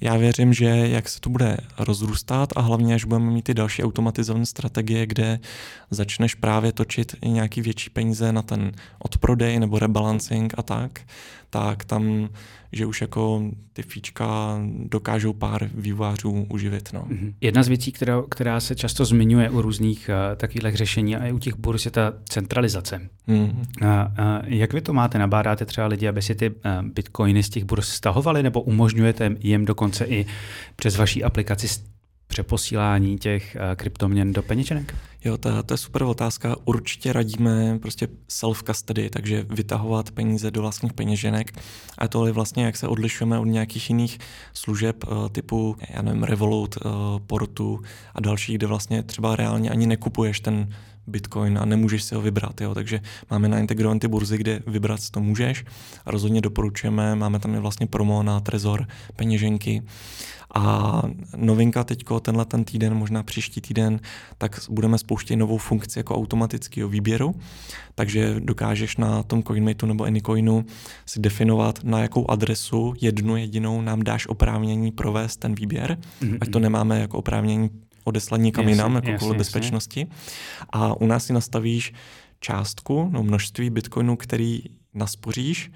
já 0.00 0.16
věřím, 0.16 0.29
že 0.52 0.64
jak 0.66 1.08
se 1.08 1.20
to 1.20 1.30
bude 1.30 1.56
rozrůstat 1.78 2.48
a 2.56 2.60
hlavně, 2.60 2.94
až 2.94 3.04
budeme 3.04 3.30
mít 3.30 3.42
ty 3.42 3.54
další 3.54 3.84
automatizované 3.84 4.46
strategie, 4.46 5.06
kde 5.06 5.40
začneš 5.90 6.34
právě 6.34 6.72
točit 6.72 7.16
i 7.22 7.28
nějaký 7.28 7.60
větší 7.60 7.90
peníze 7.90 8.32
na 8.32 8.42
ten 8.42 8.72
odprodej 8.98 9.60
nebo 9.60 9.78
rebalancing 9.78 10.54
a 10.56 10.62
tak, 10.62 11.00
tak 11.50 11.84
tam 11.84 12.28
že 12.72 12.86
už 12.86 13.00
jako 13.00 13.42
ty 13.72 13.82
fíčka 13.82 14.58
dokážou 14.84 15.32
pár 15.32 15.70
vývojářů 15.74 16.46
uživit. 16.48 16.88
No. 16.92 17.04
Mhm. 17.08 17.34
Jedna 17.40 17.62
z 17.62 17.68
věcí, 17.68 17.92
která, 17.92 18.22
která 18.30 18.60
se 18.60 18.74
často 18.74 19.04
zmiňuje 19.04 19.50
u 19.50 19.62
různých 19.62 20.10
uh, 20.10 20.36
takových 20.36 20.76
řešení 20.76 21.16
a 21.16 21.26
i 21.26 21.32
u 21.32 21.38
těch 21.38 21.56
burz 21.56 21.84
je 21.84 21.90
ta 21.90 22.12
centralizace. 22.28 23.00
Mm-hmm. 23.28 23.54
Uh, 23.82 23.88
uh, 23.88 23.96
jak 24.44 24.72
vy 24.72 24.80
to 24.80 24.92
máte? 24.92 25.18
Nabádáte 25.18 25.64
třeba 25.64 25.86
lidi, 25.86 26.08
aby 26.08 26.22
si 26.22 26.34
ty 26.34 26.50
uh, 26.50 26.54
bitcoiny 26.82 27.42
z 27.42 27.48
těch 27.48 27.64
burz 27.64 27.88
stahovali 27.88 28.42
nebo 28.42 28.60
umožňujete 28.60 29.36
jim 29.40 29.64
dokonce 29.64 30.04
i 30.04 30.26
přes 30.76 30.96
vaší 30.96 31.24
aplikaci 31.24 31.82
přeposílání 32.26 33.18
těch 33.18 33.56
uh, 33.56 33.74
kryptoměn 33.74 34.32
do 34.32 34.42
peněženek? 34.42 34.94
Jo, 35.24 35.38
to, 35.38 35.62
to 35.62 35.74
je 35.74 35.78
super 35.78 36.02
otázka. 36.02 36.56
Určitě 36.64 37.12
radíme 37.12 37.78
prostě 37.78 38.08
self-custody, 38.28 39.10
takže 39.10 39.46
vytahovat 39.48 40.10
peníze 40.10 40.50
do 40.50 40.60
vlastních 40.60 40.92
peněženek. 40.92 41.52
A 41.98 42.08
to 42.08 42.26
je 42.26 42.32
vlastně, 42.32 42.64
jak 42.64 42.76
se 42.76 42.88
odlišujeme 42.88 43.38
od 43.38 43.44
nějakých 43.44 43.90
jiných 43.90 44.18
služeb 44.52 45.04
uh, 45.04 45.28
typu, 45.28 45.76
já 45.94 46.02
nevím, 46.02 46.22
Revolut, 46.22 46.76
uh, 46.76 46.92
Portu 47.26 47.80
a 48.14 48.20
dalších, 48.20 48.58
kde 48.58 48.66
vlastně 48.66 49.02
třeba 49.02 49.36
reálně 49.36 49.70
ani 49.70 49.86
nekupuješ 49.86 50.40
ten 50.40 50.68
Bitcoin 51.06 51.58
a 51.58 51.64
nemůžeš 51.64 52.02
si 52.02 52.14
ho 52.14 52.20
vybrat. 52.20 52.60
Jo? 52.60 52.74
Takže 52.74 53.00
máme 53.30 53.48
naintegrované 53.48 54.00
ty 54.00 54.08
burzy, 54.08 54.38
kde 54.38 54.62
vybrat 54.66 55.00
si 55.00 55.10
to 55.10 55.20
můžeš 55.20 55.64
a 56.06 56.10
rozhodně 56.10 56.40
doporučujeme, 56.40 57.14
máme 57.14 57.38
tam 57.38 57.54
i 57.54 57.58
vlastně 57.58 57.86
promo 57.86 58.22
na 58.22 58.40
Trezor, 58.40 58.86
peněženky 59.16 59.82
a 60.54 61.02
novinka 61.36 61.84
teďko 61.84 62.20
tenhle 62.20 62.44
ten 62.44 62.64
týden, 62.64 62.94
možná 62.94 63.22
příští 63.22 63.60
týden, 63.60 64.00
tak 64.38 64.60
budeme 64.70 64.98
spouštět 65.10 65.38
novou 65.38 65.58
funkci 65.58 65.98
jako 65.98 66.14
automatického 66.16 66.88
výběru, 66.88 67.34
takže 67.94 68.34
dokážeš 68.38 68.96
na 68.96 69.22
tom 69.22 69.42
CoinMateu 69.42 69.86
nebo 69.86 70.04
Anycoinu 70.04 70.64
si 71.06 71.20
definovat, 71.20 71.84
na 71.84 71.98
jakou 71.98 72.30
adresu 72.30 72.94
jednu 73.00 73.36
jedinou 73.36 73.80
nám 73.80 74.02
dáš 74.02 74.26
oprávnění 74.26 74.92
provést 74.92 75.36
ten 75.36 75.54
výběr, 75.54 75.98
mm-hmm. 76.22 76.38
ať 76.40 76.50
to 76.50 76.58
nemáme 76.58 77.00
jako 77.00 77.18
oprávnění 77.18 77.70
odeslat 78.04 78.40
někam 78.40 78.68
yes, 78.68 78.76
jinam, 78.76 78.94
jako 78.94 79.10
yes, 79.10 79.18
kvůli 79.18 79.34
yes, 79.34 79.38
bezpečnosti. 79.38 80.06
A 80.70 81.00
u 81.00 81.06
nás 81.06 81.26
si 81.26 81.32
nastavíš 81.32 81.92
částku, 82.40 83.08
no 83.12 83.22
množství 83.22 83.70
bitcoinů, 83.70 84.16
který 84.16 84.62
naspoříš, 84.94 85.70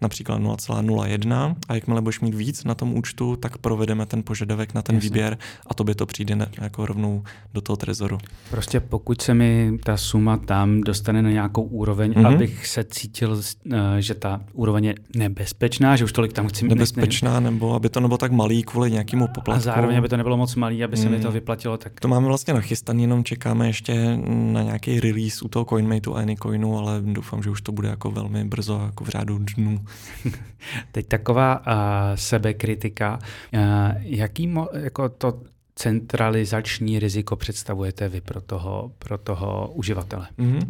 například 0.00 0.40
0,01 0.40 1.56
a 1.68 1.74
jakmile 1.74 2.00
budeš 2.00 2.20
mít 2.20 2.34
víc 2.34 2.64
na 2.64 2.74
tom 2.74 2.98
účtu, 2.98 3.36
tak 3.36 3.58
provedeme 3.58 4.06
ten 4.06 4.22
požadavek 4.22 4.74
na 4.74 4.82
ten 4.82 4.94
Jasně. 4.94 5.08
výběr 5.08 5.38
a 5.66 5.74
tobě 5.74 5.94
to 5.94 6.06
přijde 6.06 6.36
ne, 6.36 6.46
jako 6.60 6.86
rovnou 6.86 7.22
do 7.54 7.60
toho 7.60 7.76
trezoru. 7.76 8.18
Prostě 8.50 8.80
pokud 8.80 9.22
se 9.22 9.34
mi 9.34 9.78
ta 9.84 9.96
suma 9.96 10.36
tam 10.36 10.80
dostane 10.80 11.22
na 11.22 11.30
nějakou 11.30 11.62
úroveň, 11.62 12.12
mm-hmm. 12.12 12.34
abych 12.34 12.66
se 12.66 12.84
cítil, 12.84 13.40
eh, 13.72 13.76
že 13.98 14.14
ta 14.14 14.40
úroveň 14.52 14.84
je 14.84 14.94
nebezpečná, 15.16 15.96
že 15.96 16.04
už 16.04 16.12
tolik 16.12 16.32
tam 16.32 16.48
chci 16.48 16.64
mít. 16.64 16.68
Nebezpečná, 16.68 17.40
ne, 17.40 17.50
nebo 17.50 17.74
aby 17.74 17.88
to 17.88 18.00
nebylo 18.00 18.18
tak 18.18 18.32
malý 18.32 18.62
kvůli 18.62 18.90
nějakému 18.90 19.26
poplatku. 19.26 19.58
A 19.58 19.60
zároveň, 19.60 19.98
aby 19.98 20.08
to 20.08 20.16
nebylo 20.16 20.36
moc 20.36 20.54
malý, 20.54 20.84
aby 20.84 20.96
se 20.96 21.06
mm. 21.06 21.12
mi 21.12 21.20
to 21.20 21.32
vyplatilo. 21.32 21.76
Tak... 21.76 22.00
To 22.00 22.08
máme 22.08 22.26
vlastně 22.26 22.54
nachystaný, 22.54 23.02
jenom 23.02 23.24
čekáme 23.24 23.66
ještě 23.66 24.18
na 24.26 24.62
nějaký 24.62 25.00
release 25.00 25.44
u 25.44 25.48
toho 25.48 25.64
CoinMateu 25.64 26.14
a 26.14 26.18
Anycoinu, 26.18 26.78
ale 26.78 27.02
doufám, 27.02 27.42
že 27.42 27.50
už 27.50 27.62
to 27.62 27.72
bude 27.72 27.88
jako 27.88 28.10
velmi 28.10 28.44
brzo, 28.44 28.82
jako 28.84 29.04
v 29.04 29.08
řádu 29.08 29.38
dnů. 29.38 29.83
Teď 30.92 31.06
taková 31.06 31.58
uh, 31.58 31.72
sebekritika. 32.14 33.18
Uh, 33.54 33.60
jaký 34.00 34.46
mo, 34.46 34.68
jako 34.72 35.08
to 35.08 35.40
centralizační 35.74 36.98
riziko 36.98 37.36
představujete 37.36 38.08
vy 38.08 38.20
pro 38.20 38.40
toho, 38.40 38.92
pro 38.98 39.18
toho 39.18 39.70
uživatele? 39.74 40.28
Mm-hmm. 40.38 40.68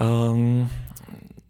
Um, 0.00 0.70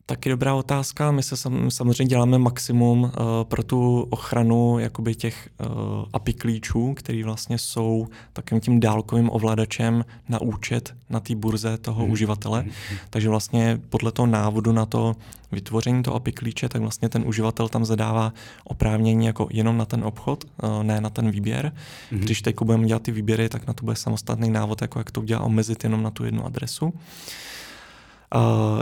Taky 0.09 0.31
dobrá 0.31 0.55
otázka. 0.55 1.11
My 1.11 1.23
se 1.23 1.37
sam, 1.37 1.71
samozřejmě 1.71 2.05
děláme 2.05 2.39
maximum 2.39 3.03
uh, 3.03 3.11
pro 3.43 3.63
tu 3.63 4.07
ochranu 4.11 4.79
jakoby 4.79 5.15
těch 5.15 5.49
uh, 5.61 5.69
API 6.13 6.33
klíčů, 6.33 6.95
které 6.95 7.25
vlastně 7.25 7.59
jsou 7.59 8.07
takovým 8.33 8.61
tím 8.61 8.81
dálkovým 8.81 9.31
ovladačem 9.33 10.05
na 10.29 10.41
účet 10.41 10.95
na 11.11 11.21
té 11.21 11.35
burze 11.35 11.79
toho 11.79 12.03
hmm. 12.03 12.13
uživatele. 12.13 12.61
Hmm. 12.61 12.71
Takže 13.11 13.29
vlastně 13.29 13.81
podle 13.89 14.13
toho 14.13 14.27
návodu 14.27 14.73
na 14.73 14.87
to 14.87 15.17
vytvoření 15.53 16.03
toho 16.03 16.17
API 16.17 16.33
klíče, 16.33 16.69
tak 16.69 16.83
vlastně 16.83 17.09
ten 17.09 17.25
uživatel 17.27 17.69
tam 17.69 17.85
zadává 17.85 18.33
oprávnění 18.65 19.27
jako 19.27 19.49
jenom 19.51 19.77
na 19.77 19.85
ten 19.85 20.05
obchod, 20.05 20.45
uh, 20.45 20.83
ne 20.83 21.01
na 21.01 21.11
ten 21.11 21.31
výběr. 21.31 21.73
Hmm. 22.11 22.21
Když 22.21 22.43
teď 22.43 22.57
budeme 22.63 22.87
dělat 22.87 23.03
ty 23.03 23.13
výběry, 23.13 23.49
tak 23.49 23.67
na 23.67 23.73
to 23.73 23.85
bude 23.85 23.97
samostatný 23.97 24.51
návod, 24.51 24.83
jako 24.83 25.01
jak 25.01 25.11
to 25.11 25.21
udělat 25.21 25.45
omezit 25.45 25.85
jenom 25.85 26.03
na 26.03 26.11
tu 26.11 26.25
jednu 26.25 26.47
adresu. 26.47 26.87
Uh, 26.87 26.93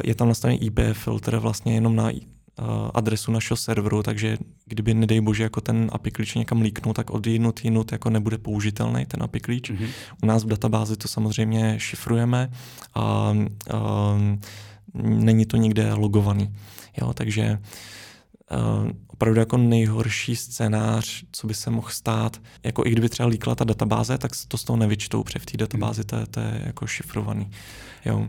je 0.05 0.15
tam 0.15 0.29
nastavený 0.29 0.65
IP 0.65 0.81
filtr 0.93 1.37
vlastně 1.37 1.75
jenom 1.75 1.97
na 1.97 2.11
uh, 2.11 2.21
adresu 2.95 3.33
našeho 3.33 3.57
serveru, 3.57 4.03
takže 4.03 4.39
kdyby, 4.65 4.95
nedej 4.95 5.21
bože, 5.21 5.43
jako 5.43 5.61
ten 5.61 5.91
API 5.93 6.11
klíč 6.11 6.35
někam 6.35 6.61
líknul, 6.61 6.95
tak 6.95 7.11
od 7.11 7.27
jinut 7.27 7.65
jinut 7.65 7.93
jako 7.93 8.11
nebude 8.11 8.39
použitelný 8.39 9.07
ten 9.07 9.23
API 9.23 9.41
klíč. 9.41 9.71
Mm-hmm. 9.71 9.89
U 10.23 10.27
nás 10.27 10.45
v 10.45 10.49
databázi 10.49 10.97
to 10.97 11.09
samozřejmě 11.09 11.75
šifrujeme 11.79 12.51
a 12.95 13.31
uh, 13.75 14.21
není 15.03 15.47
to 15.47 15.57
nikde 15.57 15.95
logovaný. 15.95 16.55
Jo, 17.01 17.13
takže 17.13 17.59
uh, 18.53 18.91
opravdu 19.09 19.41
jako 19.41 19.57
nejhorší 19.57 20.37
scénář, 20.37 21.25
co 21.33 21.47
by 21.47 21.55
se 21.55 21.71
mohl 21.71 21.89
stát, 21.91 22.41
jako 22.63 22.87
i 22.87 22.91
kdyby 22.91 23.09
třeba 23.09 23.29
líkla 23.29 23.55
ta 23.55 23.65
databáze, 23.65 24.19
tak 24.19 24.33
to 24.49 24.59
z 24.59 24.65
toho 24.65 24.77
nevyčtou, 24.77 25.23
protože 25.23 25.39
v 25.39 25.47
té 25.47 25.57
databázi 25.57 26.05
to, 26.05 26.17
je, 26.17 26.27
to 26.27 26.41
je 26.41 26.63
jako 26.67 26.87
šifrovaný. 26.87 27.51
Jo. 28.05 28.29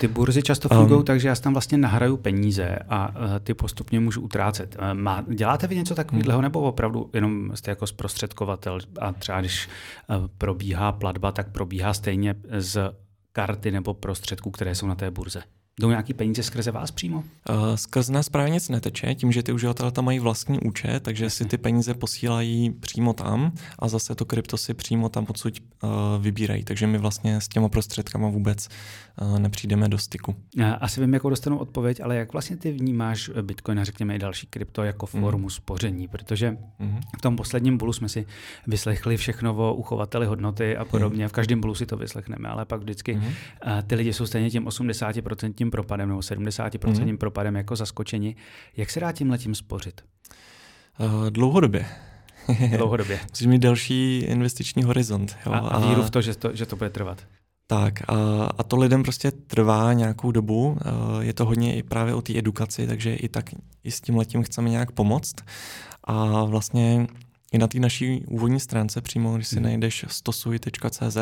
Ty 0.00 0.08
burzy 0.08 0.42
často 0.42 0.68
fungují 0.68 0.98
um, 0.98 1.04
tak, 1.04 1.20
že 1.20 1.28
já 1.28 1.34
tam 1.34 1.52
vlastně 1.52 1.78
nahraju 1.78 2.16
peníze 2.16 2.78
a 2.88 3.08
uh, 3.08 3.14
ty 3.42 3.54
postupně 3.54 4.00
můžu 4.00 4.20
utrácet. 4.20 4.76
Uh, 4.78 4.94
má, 4.94 5.24
děláte 5.28 5.66
vy 5.66 5.76
něco 5.76 5.94
takového, 5.94 6.32
hmm. 6.32 6.42
nebo 6.42 6.60
opravdu 6.60 7.10
jenom 7.12 7.50
jste 7.54 7.70
jako 7.70 7.86
zprostředkovatel 7.86 8.78
a 9.00 9.12
třeba 9.12 9.40
když 9.40 9.68
uh, 10.08 10.26
probíhá 10.38 10.92
platba, 10.92 11.32
tak 11.32 11.52
probíhá 11.52 11.94
stejně 11.94 12.34
z 12.58 12.92
karty 13.32 13.70
nebo 13.70 13.94
prostředků, 13.94 14.50
které 14.50 14.74
jsou 14.74 14.86
na 14.86 14.94
té 14.94 15.10
burze? 15.10 15.42
Jdou 15.80 15.90
nějaký 15.90 16.14
peníze 16.14 16.42
skrze 16.42 16.70
vás 16.70 16.90
přímo? 16.90 17.18
Uh, 17.18 17.74
skrze 17.74 18.12
nás 18.12 18.28
právě 18.28 18.50
nic 18.50 18.68
neteče, 18.68 19.14
tím, 19.14 19.32
že 19.32 19.42
ty 19.42 19.52
uživatelé 19.52 19.92
tam 19.92 20.04
mají 20.04 20.18
vlastní 20.18 20.60
účet, 20.60 21.02
takže 21.02 21.24
Jasně. 21.24 21.44
si 21.44 21.50
ty 21.50 21.58
peníze 21.58 21.94
posílají 21.94 22.70
přímo 22.70 23.12
tam 23.12 23.52
a 23.78 23.88
zase 23.88 24.14
to 24.14 24.24
krypto 24.24 24.56
si 24.56 24.74
přímo 24.74 25.08
tam 25.08 25.26
odsud 25.28 25.54
uh, 25.82 25.90
vybírají. 26.22 26.64
Takže 26.64 26.86
my 26.86 26.98
vlastně 26.98 27.40
s 27.40 27.48
těma 27.48 27.68
prostředkama 27.68 28.28
vůbec 28.28 28.68
uh, 29.22 29.38
nepřijdeme 29.38 29.88
do 29.88 29.98
styku. 29.98 30.36
Já 30.56 30.74
asi 30.74 31.00
vím, 31.00 31.14
jakou 31.14 31.30
dostanu 31.30 31.58
odpověď, 31.58 32.00
ale 32.00 32.16
jak 32.16 32.32
vlastně 32.32 32.56
ty 32.56 32.72
vnímáš 32.72 33.30
Bitcoin 33.42 33.80
a 33.80 33.84
řekněme 33.84 34.16
i 34.16 34.18
další 34.18 34.46
krypto 34.46 34.82
jako 34.82 35.08
mhm. 35.12 35.22
formu 35.22 35.44
mm. 35.44 35.50
spoření? 35.50 36.08
Protože 36.08 36.56
mm. 36.78 37.00
v 37.18 37.20
tom 37.22 37.36
posledním 37.36 37.78
bulu 37.78 37.92
jsme 37.92 38.08
si 38.08 38.26
vyslechli 38.66 39.16
všechno 39.16 39.54
o 39.54 39.74
uchovateli 39.74 40.26
hodnoty 40.26 40.76
a 40.76 40.84
podobně. 40.84 41.28
V 41.28 41.32
každém 41.32 41.60
bulu 41.60 41.74
si 41.74 41.86
to 41.86 41.96
vyslechneme, 41.96 42.48
ale 42.48 42.64
pak 42.64 42.80
vždycky 42.80 43.14
mm. 43.14 43.22
uh, 43.22 43.32
ty 43.86 43.94
lidi 43.94 44.12
jsou 44.12 44.26
stejně 44.26 44.50
tím 44.50 44.64
80% 44.64 45.69
propadem 45.70 46.08
nebo 46.08 46.20
70% 46.20 46.68
mm-hmm. 46.68 47.16
propadem 47.16 47.56
jako 47.56 47.76
zaskočeni. 47.76 48.36
Jak 48.76 48.90
se 48.90 49.00
dá 49.00 49.12
tím 49.12 49.30
letím 49.30 49.54
spořit? 49.54 50.00
Uh, 50.98 51.30
dlouhodobě. 51.30 51.86
Dlouhodobě. 52.76 53.20
Musíš 53.30 53.46
mít 53.46 53.58
další 53.58 54.18
investiční 54.18 54.82
horizont. 54.82 55.36
Jo? 55.46 55.52
A, 55.52 55.58
a 55.58 55.88
víru 55.88 56.02
v 56.02 56.10
to, 56.10 56.20
že 56.20 56.36
to, 56.36 56.56
že 56.56 56.66
to 56.66 56.76
bude 56.76 56.90
trvat. 56.90 57.26
Tak 57.66 58.10
a, 58.10 58.14
a 58.58 58.62
to 58.62 58.76
lidem 58.76 59.02
prostě 59.02 59.30
trvá 59.30 59.92
nějakou 59.92 60.32
dobu, 60.32 60.78
je 61.20 61.32
to 61.32 61.44
hodně 61.44 61.76
i 61.76 61.82
právě 61.82 62.14
o 62.14 62.22
té 62.22 62.38
edukaci, 62.38 62.86
takže 62.86 63.14
i 63.14 63.28
tak 63.28 63.50
i 63.84 63.90
s 63.90 64.00
tím 64.00 64.16
letím 64.16 64.42
chceme 64.42 64.70
nějak 64.70 64.90
pomoct. 64.90 65.34
A 66.04 66.44
vlastně 66.44 67.06
i 67.52 67.58
na 67.58 67.66
té 67.66 67.80
naší 67.80 68.24
úvodní 68.26 68.60
stránce, 68.60 69.00
přímo 69.00 69.36
když 69.36 69.48
si 69.48 69.56
hmm. 69.56 69.64
najdeš 69.64 70.04
stosuj.cz, 70.08 71.16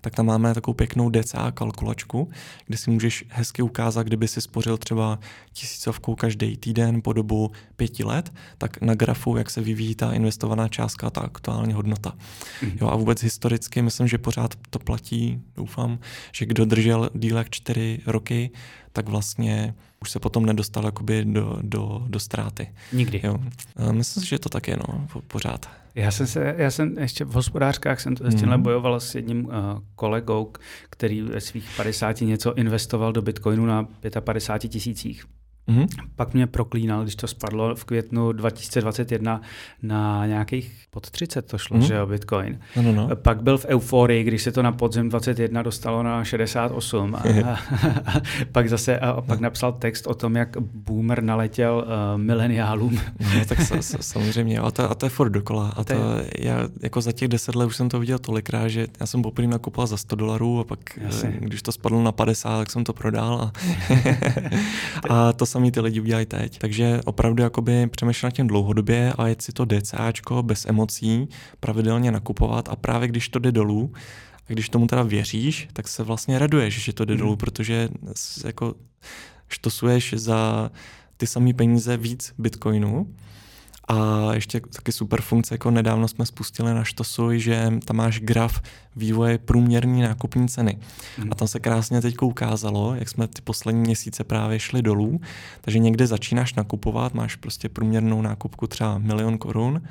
tak 0.00 0.14
tam 0.14 0.26
máme 0.26 0.54
takovou 0.54 0.74
pěknou 0.74 1.10
DCA 1.10 1.50
kalkulačku, 1.50 2.30
kde 2.66 2.78
si 2.78 2.90
můžeš 2.90 3.24
hezky 3.28 3.62
ukázat, 3.62 4.02
kdyby 4.02 4.28
si 4.28 4.40
spořil 4.40 4.76
třeba 4.76 5.18
tisícovkou 5.52 6.14
každý 6.14 6.56
týden 6.56 7.02
po 7.02 7.12
dobu 7.12 7.50
pěti 7.76 8.04
let, 8.04 8.32
tak 8.58 8.80
na 8.80 8.94
grafu, 8.94 9.36
jak 9.36 9.50
se 9.50 9.60
vyvíjí 9.60 9.94
ta 9.94 10.12
investovaná 10.12 10.68
částka, 10.68 11.10
ta 11.10 11.20
aktuální 11.20 11.72
hodnota. 11.72 12.12
Hmm. 12.60 12.78
Jo, 12.80 12.88
a 12.88 12.96
vůbec 12.96 13.22
historicky 13.22 13.82
myslím, 13.82 14.08
že 14.08 14.18
pořád 14.18 14.54
to 14.70 14.78
platí, 14.78 15.42
doufám, 15.56 15.98
že 16.32 16.46
kdo 16.46 16.64
držel 16.64 17.10
dílek 17.14 17.50
čtyři 17.50 18.00
roky, 18.06 18.50
tak 18.92 19.08
vlastně 19.08 19.74
už 20.00 20.10
se 20.10 20.20
potom 20.20 20.46
nedostal 20.46 20.84
jakoby 20.84 21.24
do, 21.24 21.58
do, 21.62 22.02
do 22.06 22.20
ztráty. 22.20 22.72
Nikdy. 22.92 23.20
Jo. 23.24 23.38
Myslím 23.92 24.22
si, 24.22 24.28
že 24.28 24.38
to 24.38 24.48
tak 24.48 24.68
je, 24.68 24.76
no, 24.76 25.08
pořád. 25.26 25.70
Já 25.94 26.10
jsem, 26.10 26.26
se, 26.26 26.54
já 26.58 26.70
jsem 26.70 26.98
ještě 26.98 27.24
v 27.24 27.32
hospodářkách 27.32 28.00
jsem 28.00 28.16
s 28.16 28.34
tímhle 28.34 28.56
mm. 28.56 28.62
bojoval 28.62 29.00
s 29.00 29.14
jedním 29.14 29.44
uh, 29.44 29.52
kolegou, 29.94 30.52
který 30.90 31.22
ve 31.22 31.40
svých 31.40 31.68
50 31.76 32.20
něco 32.20 32.54
investoval 32.54 33.12
do 33.12 33.22
bitcoinu 33.22 33.66
na 33.66 33.88
55 34.20 34.68
tisících. 34.68 35.24
Mm-hmm. 35.68 35.86
Pak 36.16 36.34
mě 36.34 36.46
proklínal, 36.46 37.02
když 37.02 37.16
to 37.16 37.26
spadlo 37.26 37.74
v 37.74 37.84
květnu 37.84 38.32
2021 38.32 39.40
na 39.82 40.26
nějakých 40.26 40.80
pod 40.90 41.10
30 41.10 41.42
to 41.42 41.58
šlo, 41.58 41.76
mm-hmm. 41.76 41.86
že 41.86 41.94
jo, 41.94 42.06
Bitcoin. 42.06 42.60
No, 42.76 42.82
no, 42.82 42.92
no. 42.92 43.16
Pak 43.16 43.42
byl 43.42 43.58
v 43.58 43.64
euforii, 43.64 44.24
když 44.24 44.42
se 44.42 44.52
to 44.52 44.62
na 44.62 44.72
podzem 44.72 45.08
21 45.08 45.62
dostalo 45.62 46.02
na 46.02 46.24
68 46.24 47.14
a, 47.14 47.18
a, 47.18 47.52
a 48.06 48.20
pak 48.52 48.68
zase 48.68 48.98
a 48.98 49.20
pak 49.20 49.40
napsal 49.40 49.72
text 49.72 50.06
o 50.06 50.14
tom, 50.14 50.36
jak 50.36 50.56
boomer 50.60 51.22
naletěl 51.22 51.84
uh, 51.86 52.20
mileniálům. 52.20 53.00
No, 53.20 53.44
tak 53.44 53.60
sa, 53.60 53.82
sa, 53.82 53.98
samozřejmě, 54.02 54.58
a 54.58 54.70
to, 54.70 54.90
a 54.90 54.94
to 54.94 55.06
je 55.06 55.10
furt 55.10 55.30
dokola. 55.30 55.72
A 55.76 55.84
to, 55.84 55.94
já 56.38 56.68
jako 56.82 57.00
za 57.00 57.12
těch 57.12 57.28
10 57.28 57.54
let 57.54 57.66
už 57.66 57.76
jsem 57.76 57.88
to 57.88 58.00
viděl 58.00 58.18
tolikrát, 58.18 58.68
že 58.68 58.86
já 59.00 59.06
jsem 59.06 59.22
poprvé 59.22 59.48
nakupoval 59.48 59.86
za 59.86 59.96
100 59.96 60.16
dolarů 60.16 60.60
a 60.60 60.64
pak, 60.64 60.78
Jasně. 60.96 61.36
když 61.40 61.62
to 61.62 61.72
spadlo 61.72 62.02
na 62.02 62.12
50, 62.12 62.58
tak 62.58 62.70
jsem 62.70 62.84
to 62.84 62.92
prodal 62.92 63.34
a, 63.34 63.52
a 65.10 65.32
to 65.32 65.46
samý 65.50 65.70
ty 65.70 65.80
lidi 65.80 66.00
udělají 66.00 66.26
teď. 66.26 66.58
Takže 66.58 67.00
opravdu 67.04 67.42
jakoby 67.42 67.86
přemýšlet 67.86 68.26
nad 68.26 68.34
tím 68.34 68.46
dlouhodobě 68.46 69.12
a 69.18 69.28
jet 69.28 69.42
si 69.42 69.52
to 69.52 69.64
DCAčko 69.64 70.42
bez 70.42 70.66
emocí 70.66 71.28
pravidelně 71.60 72.12
nakupovat 72.12 72.68
a 72.68 72.76
právě 72.76 73.08
když 73.08 73.28
to 73.28 73.38
jde 73.38 73.52
dolů, 73.52 73.92
a 74.48 74.52
když 74.52 74.68
tomu 74.68 74.86
teda 74.86 75.02
věříš, 75.02 75.68
tak 75.72 75.88
se 75.88 76.02
vlastně 76.02 76.38
raduješ, 76.38 76.84
že 76.84 76.92
to 76.92 77.04
jde 77.04 77.14
hmm. 77.14 77.20
dolů, 77.20 77.36
protože 77.36 77.88
jako 78.44 78.74
štosuješ 79.48 80.14
za 80.16 80.70
ty 81.16 81.26
samé 81.26 81.54
peníze 81.54 81.96
víc 81.96 82.34
bitcoinu 82.38 83.14
a 83.90 84.34
ještě 84.34 84.60
taky 84.60 84.92
super 84.92 85.20
funkce, 85.20 85.54
jako 85.54 85.70
nedávno 85.70 86.08
jsme 86.08 86.26
spustili 86.26 86.74
na 86.74 86.84
Štosuj, 86.84 87.40
že 87.40 87.72
tam 87.84 87.96
máš 87.96 88.20
graf 88.20 88.62
vývoje 88.96 89.38
průměrní 89.38 90.02
nákupní 90.02 90.48
ceny. 90.48 90.78
Mm. 91.18 91.28
A 91.32 91.34
tam 91.34 91.48
se 91.48 91.60
krásně 91.60 92.00
teď 92.00 92.22
ukázalo, 92.22 92.94
jak 92.94 93.08
jsme 93.08 93.28
ty 93.28 93.42
poslední 93.42 93.80
měsíce 93.80 94.24
právě 94.24 94.58
šli 94.58 94.82
dolů, 94.82 95.20
takže 95.60 95.78
někde 95.78 96.06
začínáš 96.06 96.54
nakupovat, 96.54 97.14
máš 97.14 97.36
prostě 97.36 97.68
průměrnou 97.68 98.22
nákupku 98.22 98.66
třeba 98.66 98.98
milion 98.98 99.38
korun 99.38 99.82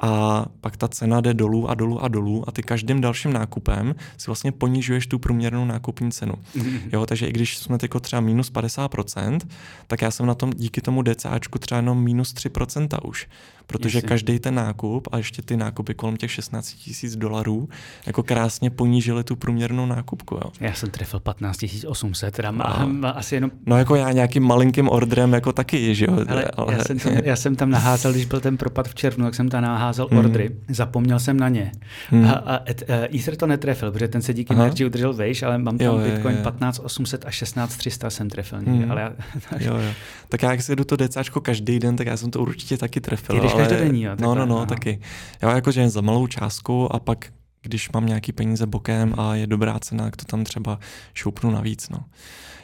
a 0.00 0.44
pak 0.60 0.76
ta 0.76 0.88
cena 0.88 1.20
jde 1.20 1.34
dolů 1.34 1.70
a 1.70 1.74
dolů 1.74 2.02
a 2.02 2.08
dolů 2.08 2.44
a 2.48 2.52
ty 2.52 2.62
každým 2.62 3.00
dalším 3.00 3.32
nákupem 3.32 3.94
si 4.18 4.26
vlastně 4.26 4.52
ponižuješ 4.52 5.06
tu 5.06 5.18
průměrnou 5.18 5.64
nákupní 5.64 6.12
cenu. 6.12 6.34
Mm-hmm. 6.56 6.80
Jo, 6.92 7.06
takže 7.06 7.26
i 7.26 7.32
když 7.32 7.58
jsme 7.58 7.78
teď 7.78 7.90
třeba 8.00 8.20
minus 8.20 8.52
50%, 8.52 9.38
tak 9.86 10.02
já 10.02 10.10
jsem 10.10 10.26
na 10.26 10.34
tom 10.34 10.52
díky 10.56 10.80
tomu 10.80 11.02
DCAčku 11.02 11.58
třeba 11.58 11.76
jenom 11.76 12.04
minus 12.04 12.34
3% 12.34 12.98
už 13.04 13.28
protože 13.66 13.98
Jasně. 13.98 14.08
každý 14.08 14.38
ten 14.38 14.54
nákup 14.54 15.08
a 15.12 15.16
ještě 15.16 15.42
ty 15.42 15.56
nákupy 15.56 15.94
kolem 15.94 16.16
těch 16.16 16.30
16 16.30 16.72
tisíc 16.72 17.16
dolarů 17.16 17.68
jako 18.06 18.22
krásně 18.22 18.70
ponížily 18.70 19.24
tu 19.24 19.36
průměrnou 19.36 19.86
nákupku. 19.86 20.34
Jo. 20.34 20.50
Já 20.60 20.74
jsem 20.74 20.90
trefil 20.90 21.20
15 21.20 21.64
800, 21.86 22.34
teda 22.34 22.50
má, 22.50 22.86
má 22.86 23.10
asi 23.10 23.34
jenom... 23.34 23.50
No 23.66 23.78
jako 23.78 23.94
já 23.94 24.12
nějakým 24.12 24.42
malinkým 24.42 24.88
orderem 24.88 25.32
jako 25.32 25.52
taky, 25.52 25.94
že 25.94 26.04
jo. 26.04 26.18
Ale, 26.28 26.44
ale... 26.44 26.74
Já, 26.74 26.84
jsem 26.84 26.98
tam, 26.98 27.12
já 27.12 27.36
jsem 27.36 27.56
tam 27.56 27.70
naházel, 27.70 28.12
když 28.12 28.24
byl 28.24 28.40
ten 28.40 28.56
propad 28.56 28.88
v 28.88 28.94
červnu, 28.94 29.24
tak 29.24 29.34
jsem 29.34 29.48
tam 29.48 29.62
naházel 29.62 30.08
hmm. 30.10 30.18
ordry, 30.18 30.50
zapomněl 30.68 31.18
jsem 31.18 31.36
na 31.36 31.48
ně. 31.48 31.72
Hmm. 32.10 32.24
A, 32.24 32.32
a 32.32 32.70
et, 32.70 32.82
uh, 32.88 33.16
Ether 33.20 33.36
to 33.36 33.46
netrefil, 33.46 33.92
protože 33.92 34.08
ten 34.08 34.22
se 34.22 34.34
díky 34.34 34.54
Merge 34.54 34.86
udržel 34.86 35.12
vejš, 35.12 35.42
ale 35.42 35.58
mám 35.58 35.78
tam 35.78 35.86
jo, 35.86 35.98
Bitcoin 35.98 36.34
je, 36.34 36.40
je. 36.40 36.44
15 36.44 36.78
800 36.78 37.24
a 37.24 37.30
16 37.30 37.76
300 37.76 38.10
jsem 38.10 38.30
trefil. 38.30 38.58
Hmm. 38.58 38.90
Ale 38.90 39.00
já, 39.00 39.12
jo, 39.58 39.76
jo. 39.76 39.90
Tak 40.28 40.42
já, 40.42 40.50
jak 40.50 40.62
si 40.62 40.76
jdu 40.76 40.84
to 40.84 40.96
DCáčko 40.96 41.40
každý 41.40 41.78
den, 41.78 41.96
tak 41.96 42.06
já 42.06 42.16
jsem 42.16 42.30
to 42.30 42.40
určitě 42.40 42.76
taky 42.76 43.00
trefil. 43.00 43.40
Ty 43.40 43.48
ale... 43.56 43.68
každodenní, 43.68 44.02
jo? 44.02 44.12
No, 44.20 44.34
no, 44.34 44.46
no, 44.46 44.66
taky. 44.66 45.00
Jo, 45.42 45.48
jakože 45.48 45.88
za 45.90 46.00
malou 46.00 46.26
částku 46.26 46.94
a 46.94 46.98
pak 46.98 47.32
když 47.66 47.90
mám 47.90 48.06
nějaký 48.06 48.32
peníze 48.32 48.66
bokem 48.66 49.14
a 49.18 49.34
je 49.34 49.46
dobrá 49.46 49.78
cena, 49.78 50.04
tak 50.04 50.16
to 50.16 50.24
tam 50.24 50.44
třeba 50.44 50.78
šoupnu 51.14 51.50
navíc. 51.50 51.88
No. 51.88 52.04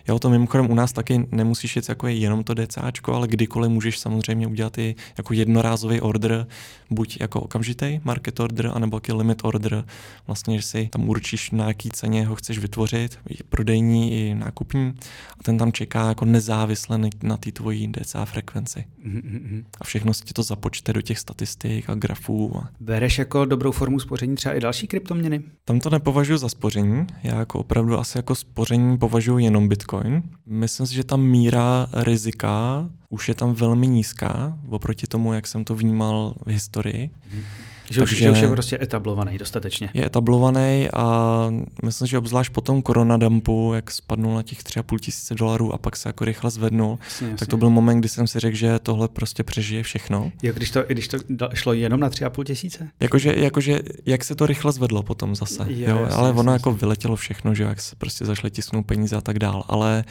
Jo, 0.08 0.18
to 0.18 0.30
mimochodem 0.30 0.70
u 0.70 0.74
nás 0.74 0.92
taky 0.92 1.26
nemusíš 1.30 1.76
jít 1.76 1.88
jako 1.88 2.06
je 2.06 2.14
jenom 2.14 2.44
to 2.44 2.54
DCAčko, 2.54 3.14
ale 3.14 3.28
kdykoliv 3.28 3.70
můžeš 3.70 3.98
samozřejmě 3.98 4.46
udělat 4.46 4.78
i 4.78 4.94
jako 5.18 5.34
jednorázový 5.34 6.00
order, 6.00 6.46
buď 6.90 7.20
jako 7.20 7.40
okamžitý 7.40 8.00
market 8.04 8.40
order, 8.40 8.70
anebo 8.74 8.96
jaký 8.96 9.12
limit 9.12 9.44
order, 9.44 9.84
vlastně, 10.26 10.56
že 10.56 10.62
si 10.62 10.88
tam 10.92 11.08
určíš, 11.08 11.50
na 11.50 11.68
jaký 11.68 11.90
ceně 11.90 12.26
ho 12.26 12.34
chceš 12.34 12.58
vytvořit, 12.58 13.18
i 13.28 13.42
prodejní, 13.42 14.12
i 14.12 14.34
nákupní, 14.34 14.94
a 15.40 15.42
ten 15.42 15.58
tam 15.58 15.72
čeká 15.72 16.08
jako 16.08 16.24
nezávisle 16.24 17.00
na 17.22 17.36
té 17.36 17.52
tvojí 17.52 17.92
DCA 17.92 18.24
frekvenci. 18.24 18.84
Mm-hmm. 19.06 19.64
A 19.80 19.84
všechno 19.84 20.14
si 20.14 20.24
to 20.24 20.42
započte 20.42 20.92
do 20.92 21.02
těch 21.02 21.18
statistik 21.18 21.90
a 21.90 21.94
grafů. 21.94 22.56
A... 22.56 22.68
Bereš 22.80 23.18
jako 23.18 23.44
dobrou 23.44 23.72
formu 23.72 24.00
spoření 24.00 24.36
třeba 24.36 24.54
i 24.54 24.60
další 24.60 24.86
kryptoměny? 24.92 25.42
Tam 25.64 25.80
to 25.80 25.90
nepovažuji 25.90 26.38
za 26.38 26.48
spoření, 26.48 27.06
já 27.22 27.38
jako 27.38 27.58
opravdu 27.58 27.98
asi 27.98 28.18
jako 28.18 28.34
spoření 28.34 28.98
považuji 28.98 29.38
jenom 29.38 29.68
Bitcoin. 29.68 30.22
Myslím 30.46 30.86
si, 30.86 30.94
že 30.94 31.04
ta 31.04 31.16
míra 31.16 31.86
rizika 31.92 32.88
už 33.08 33.28
je 33.28 33.34
tam 33.34 33.54
velmi 33.54 33.86
nízká, 33.86 34.58
oproti 34.68 35.06
tomu, 35.06 35.32
jak 35.32 35.46
jsem 35.46 35.64
to 35.64 35.74
vnímal 35.74 36.34
v 36.46 36.50
historii. 36.50 37.10
Mm-hmm. 37.10 37.71
Že, 37.92 38.00
Takže 38.00 38.14
už, 38.14 38.18
že 38.20 38.30
už 38.30 38.38
je 38.38 38.48
prostě 38.48 38.78
etablovaný 38.82 39.38
dostatečně. 39.38 39.90
Je 39.94 40.06
etablovaný 40.06 40.88
a 40.94 41.46
myslím, 41.84 42.08
že 42.08 42.18
obzvlášť 42.18 42.52
po 42.52 42.60
tom 42.60 42.82
koronadampu, 42.82 43.72
jak 43.74 43.90
spadnul 43.90 44.34
na 44.34 44.42
těch 44.42 44.58
3,5 44.58 44.98
tisíce 44.98 45.34
dolarů 45.34 45.74
a 45.74 45.78
pak 45.78 45.96
se 45.96 46.08
jako 46.08 46.24
rychle 46.24 46.50
zvednul, 46.50 46.98
jasně, 47.04 47.26
jasně. 47.26 47.36
tak 47.36 47.48
to 47.48 47.56
byl 47.56 47.70
moment, 47.70 48.00
kdy 48.00 48.08
jsem 48.08 48.26
si 48.26 48.40
řekl, 48.40 48.56
že 48.56 48.78
tohle 48.78 49.08
prostě 49.08 49.42
přežije 49.42 49.82
všechno. 49.82 50.32
Jo, 50.42 50.52
když 50.56 50.70
to, 50.70 50.84
když 50.88 51.08
to 51.08 51.18
šlo 51.54 51.72
jenom 51.72 52.00
na 52.00 52.10
3,5 52.10 52.44
tisíce? 52.44 52.88
Jakože, 53.00 53.34
jakože, 53.36 53.80
jak 54.06 54.24
se 54.24 54.34
to 54.34 54.46
rychle 54.46 54.72
zvedlo 54.72 55.02
potom 55.02 55.34
zase. 55.34 55.64
Je, 55.68 55.90
jo, 55.90 55.98
jasně, 55.98 56.16
ale 56.16 56.28
jasně, 56.28 56.40
ono 56.40 56.52
jasně. 56.52 56.52
jako 56.52 56.72
vyletělo 56.72 57.16
všechno, 57.16 57.54
že 57.54 57.62
jak 57.62 57.80
se 57.80 57.96
prostě 57.96 58.24
zašly 58.24 58.50
tisknout 58.50 58.86
peníze 58.86 59.16
a 59.16 59.20
tak 59.20 59.38
dál, 59.38 59.64
ale 59.68 60.04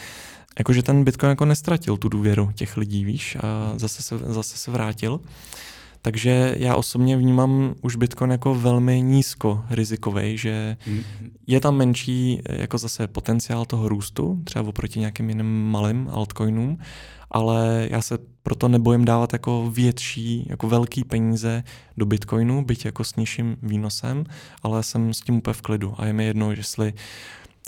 jakože 0.60 0.84
ten 0.84 1.04
Bitcoin 1.04 1.30
jako 1.30 1.46
nestratil 1.46 1.98
tu 1.98 2.10
důvěru 2.10 2.52
těch 2.56 2.78
lidí, 2.78 3.06
víš, 3.06 3.38
a 3.41 3.74
zase 3.76 4.04
se, 4.04 4.17
zase 4.17 4.58
se 4.58 4.72
vrátil. 4.72 5.20
Takže 6.01 6.55
já 6.57 6.75
osobně 6.75 7.17
vnímám 7.17 7.75
už 7.81 7.95
Bitcoin 7.95 8.31
jako 8.31 8.55
velmi 8.55 9.01
nízko 9.01 9.63
rizikový, 9.69 10.37
že 10.37 10.77
je 11.47 11.59
tam 11.59 11.77
menší 11.77 12.41
jako 12.49 12.77
zase 12.77 13.07
potenciál 13.07 13.65
toho 13.65 13.89
růstu, 13.89 14.41
třeba 14.43 14.67
oproti 14.67 14.99
nějakým 14.99 15.29
jiným 15.29 15.71
malým 15.71 16.09
altcoinům, 16.11 16.77
ale 17.31 17.87
já 17.91 18.01
se 18.01 18.17
proto 18.43 18.67
nebojím 18.67 19.05
dávat 19.05 19.33
jako 19.33 19.71
větší, 19.71 20.47
jako 20.49 20.67
velký 20.67 21.03
peníze 21.03 21.63
do 21.97 22.05
Bitcoinu, 22.05 22.65
byť 22.65 22.85
jako 22.85 23.03
s 23.03 23.15
nižším 23.15 23.57
výnosem, 23.61 24.23
ale 24.63 24.83
jsem 24.83 25.13
s 25.13 25.21
tím 25.21 25.35
úplně 25.35 25.53
v 25.53 25.61
klidu. 25.61 25.93
A 25.97 26.05
je 26.05 26.13
mi 26.13 26.25
jedno, 26.25 26.51
jestli 26.51 26.93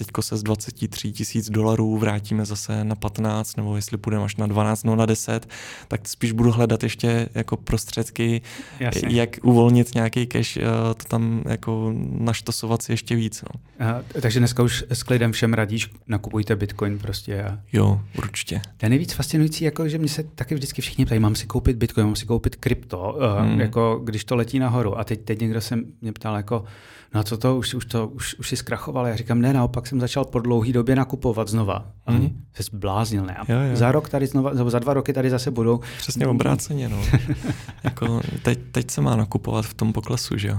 teďko 0.06 0.22
se 0.22 0.38
z 0.38 0.44
23 0.44 1.12
tisíc 1.12 1.50
dolarů 1.50 1.98
vrátíme 1.98 2.46
zase 2.46 2.84
na 2.84 2.96
15, 2.96 3.58
nebo 3.58 3.76
jestli 3.76 3.98
půjdeme 3.98 4.24
až 4.24 4.36
na 4.36 4.48
12, 4.48 4.84
no 4.84 4.96
na 4.96 5.06
10, 5.06 5.48
tak 5.88 6.08
spíš 6.08 6.32
budu 6.32 6.52
hledat 6.52 6.84
ještě 6.84 7.30
jako 7.36 7.58
prostředky, 7.58 8.42
Jasně. 8.80 9.10
jak 9.10 9.30
uvolnit 9.44 9.96
nějaký 9.96 10.28
cash, 10.28 10.58
eh, 10.58 10.64
to 10.98 11.04
tam 11.08 11.44
jako 11.50 11.94
naštosovat 12.20 12.82
si 12.82 12.92
ještě 12.92 13.16
víc. 13.16 13.42
No. 13.42 13.62
Aha, 13.80 14.04
takže 14.22 14.40
dneska 14.40 14.64
už 14.64 14.84
s 14.90 15.04
klidem 15.04 15.32
všem 15.32 15.54
radíš, 15.54 15.90
nakupujte 16.08 16.56
bitcoin 16.56 17.00
prostě. 17.00 17.44
A... 17.44 17.60
Jo, 17.74 18.02
určitě. 18.18 18.62
To 18.78 18.86
je 18.86 18.90
nejvíc 18.90 19.14
fascinující, 19.14 19.64
jako, 19.64 19.90
že 19.90 19.98
mě 19.98 20.10
se 20.10 20.24
taky 20.24 20.56
vždycky 20.56 20.82
všichni 20.82 21.06
ptají, 21.06 21.20
mám 21.20 21.36
si 21.36 21.46
koupit 21.46 21.78
bitcoin, 21.78 22.06
mám 22.06 22.16
si 22.16 22.26
koupit 22.26 22.56
krypto, 22.56 23.18
eh, 23.22 23.42
hmm. 23.42 23.60
jako 23.60 24.02
když 24.04 24.26
to 24.26 24.36
letí 24.36 24.60
nahoru. 24.60 25.00
A 25.00 25.04
teď, 25.04 25.22
teď 25.22 25.40
někdo 25.42 25.62
se 25.62 25.80
mě 26.02 26.14
ptal, 26.14 26.36
jako, 26.36 26.66
no 27.14 27.20
a 27.20 27.24
co 27.24 27.38
to, 27.38 27.58
už, 27.58 27.74
už, 27.74 27.86
to, 27.86 28.08
už, 28.08 28.36
už 28.36 28.50
si 28.50 28.58
zkrachoval. 28.58 29.08
Já 29.08 29.16
říkám, 29.16 29.42
ne, 29.42 29.54
naopak 29.54 29.88
jsem 29.88 30.00
začal 30.00 30.26
po 30.26 30.40
dlouhé 30.40 30.74
době 30.74 30.96
nakupovat 30.96 31.48
znova. 31.48 31.92
Mm. 32.10 32.44
se 32.54 32.64
zbláznil, 32.64 33.26
ne? 33.26 33.38
Jo, 33.50 33.60
jo. 33.60 33.76
Za 33.76 33.92
rok 33.92 34.10
tady 34.10 34.28
znova, 34.28 34.54
nebo 34.54 34.70
za 34.70 34.80
dva 34.80 34.94
roky 34.94 35.14
tady 35.14 35.30
zase 35.30 35.52
budou. 35.52 35.80
Přesně 35.98 36.28
obráceně, 36.28 36.90
no. 36.90 37.02
jako 37.84 38.22
teď, 38.44 38.60
teď 38.72 38.92
se 38.92 39.02
má 39.02 39.16
nakupovat 39.16 39.66
v 39.66 39.74
tom 39.74 39.94
poklesu, 39.94 40.38
že 40.38 40.48
jo? 40.48 40.58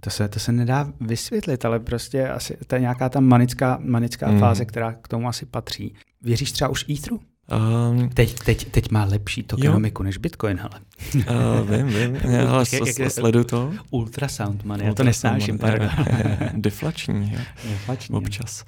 To 0.00 0.10
se, 0.10 0.28
to 0.28 0.40
se 0.40 0.52
nedá 0.52 0.92
vysvětlit, 1.00 1.64
ale 1.64 1.80
prostě 1.80 2.28
asi 2.28 2.56
to 2.66 2.74
je 2.74 2.80
nějaká 2.80 3.08
ta 3.08 3.20
manická, 3.20 3.78
manická 3.82 4.30
mm. 4.30 4.40
fáze, 4.40 4.64
která 4.64 4.92
k 4.92 5.08
tomu 5.08 5.28
asi 5.28 5.46
patří. 5.46 5.94
Věříš 6.22 6.52
třeba 6.52 6.70
už 6.70 6.84
Etheru? 6.88 7.20
Um, 7.50 8.08
teď, 8.08 8.34
teď, 8.44 8.70
teď 8.70 8.90
má 8.90 9.04
lepší 9.04 9.42
tokenomiku 9.42 10.02
než 10.02 10.16
Bitcoin, 10.16 10.60
ale. 10.60 10.80
Uh, 11.14 11.70
vím, 11.70 11.86
vím, 11.86 12.32
já, 12.32 12.50
ale 12.50 12.64
jak, 12.72 12.98
jak, 12.98 13.12
sleduju 13.12 13.44
to. 13.44 13.72
Ultrasound 13.90 14.64
money, 14.64 14.86
já 14.86 14.94
to 14.94 15.04
nesnáším, 15.04 15.58
pardon. 15.58 15.90
Deflační, 16.54 17.32
jo. 17.32 17.40
Deflační. 17.70 18.16
Občas. 18.16 18.64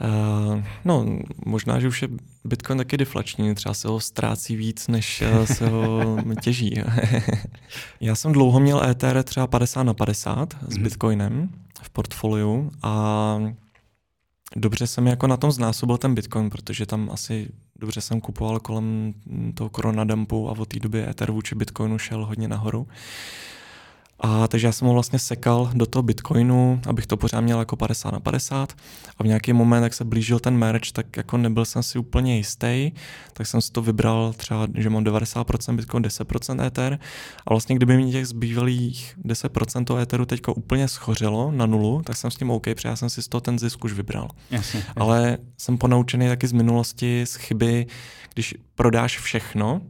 Uh, 0.00 0.62
no, 0.84 1.18
možná, 1.46 1.80
že 1.80 1.88
už 1.88 2.02
je 2.02 2.08
Bitcoin 2.44 2.78
taky 2.78 2.96
deflační, 2.96 3.54
třeba 3.54 3.74
se 3.74 3.88
ho 3.88 4.00
ztrácí 4.00 4.56
víc, 4.56 4.88
než 4.88 5.22
eh, 5.22 5.46
se 5.46 5.68
ho 5.68 6.16
těží. 6.42 6.82
Já 8.00 8.14
jsem 8.14 8.32
dlouho 8.32 8.60
měl 8.60 8.84
Ether 8.84 9.22
třeba 9.22 9.46
50 9.46 9.82
na 9.82 9.94
50 9.94 10.54
s 10.68 10.74
mhm. 10.74 10.82
Bitcoinem 10.82 11.48
v 11.82 11.90
portfoliu 11.90 12.70
a 12.82 13.36
dobře 14.56 14.86
jsem 14.86 15.06
jako 15.06 15.26
na 15.26 15.36
tom 15.36 15.52
znásobil 15.52 15.98
ten 15.98 16.14
Bitcoin, 16.14 16.50
protože 16.50 16.86
tam 16.86 17.10
asi 17.12 17.48
dobře 17.76 18.00
jsem 18.00 18.20
kupoval 18.20 18.60
kolem 18.60 19.14
toho 19.54 19.70
koronadumpu 19.70 20.48
a 20.48 20.52
od 20.52 20.68
té 20.68 20.78
doby 20.78 21.08
Ether 21.08 21.30
vůči 21.30 21.54
Bitcoinu 21.54 21.98
šel 21.98 22.26
hodně 22.26 22.48
nahoru. 22.48 22.88
A 24.26 24.48
takže 24.48 24.66
já 24.66 24.72
jsem 24.72 24.88
ho 24.88 24.94
vlastně 24.94 25.18
sekal 25.18 25.70
do 25.74 25.86
toho 25.86 26.02
Bitcoinu, 26.02 26.80
abych 26.86 27.06
to 27.06 27.16
pořád 27.16 27.40
měl 27.40 27.58
jako 27.58 27.76
50 27.76 28.10
na 28.10 28.20
50. 28.20 28.72
A 29.18 29.22
v 29.22 29.26
nějaký 29.26 29.52
moment, 29.52 29.82
jak 29.82 29.94
se 29.94 30.04
blížil 30.04 30.40
ten 30.40 30.56
merch, 30.56 30.92
tak 30.92 31.16
jako 31.16 31.36
nebyl 31.36 31.64
jsem 31.64 31.82
si 31.82 31.98
úplně 31.98 32.36
jistý, 32.36 32.92
tak 33.32 33.46
jsem 33.46 33.60
si 33.60 33.72
to 33.72 33.82
vybral 33.82 34.32
třeba, 34.32 34.66
že 34.74 34.90
mám 34.90 35.04
90% 35.04 35.76
Bitcoin, 35.76 36.02
10% 36.02 36.66
Ether. 36.66 36.98
A 37.46 37.50
vlastně 37.50 37.76
kdyby 37.76 37.96
mi 37.96 38.12
těch 38.12 38.26
zbývalých 38.26 39.18
10% 39.24 39.84
toho 39.84 39.98
Etheru 39.98 40.26
teďko 40.26 40.54
úplně 40.54 40.88
schořelo 40.88 41.52
na 41.52 41.66
nulu, 41.66 42.02
tak 42.04 42.16
jsem 42.16 42.30
s 42.30 42.36
tím 42.36 42.50
OK, 42.50 42.62
protože 42.62 42.88
já 42.88 42.96
jsem 42.96 43.10
si 43.10 43.22
z 43.22 43.28
toho 43.28 43.40
ten 43.40 43.58
zisk 43.58 43.84
už 43.84 43.92
vybral. 43.92 44.28
Jasně, 44.50 44.78
jasně. 44.78 44.92
Ale 44.96 45.38
jsem 45.58 45.78
ponaučený 45.78 46.28
taky 46.28 46.46
z 46.46 46.52
minulosti, 46.52 47.26
z 47.26 47.34
chyby, 47.34 47.86
když 48.34 48.54
prodáš 48.74 49.18
všechno, 49.18 49.80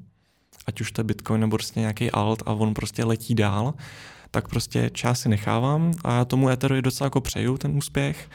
ať 0.66 0.80
už 0.80 0.92
to 0.92 1.00
je 1.00 1.04
Bitcoin 1.04 1.40
nebo 1.40 1.56
prostě 1.56 1.80
nějaký 1.80 2.10
alt 2.10 2.42
a 2.46 2.52
on 2.52 2.74
prostě 2.74 3.04
letí 3.04 3.34
dál, 3.34 3.74
tak 4.34 4.48
prostě 4.48 4.90
část 4.92 5.20
si 5.20 5.28
nechávám 5.28 5.92
a 6.04 6.16
já 6.16 6.24
tomu 6.24 6.48
Etheru 6.48 6.80
docela 6.80 7.06
jako 7.06 7.20
přeju 7.20 7.58
ten 7.58 7.76
úspěch. 7.76 8.28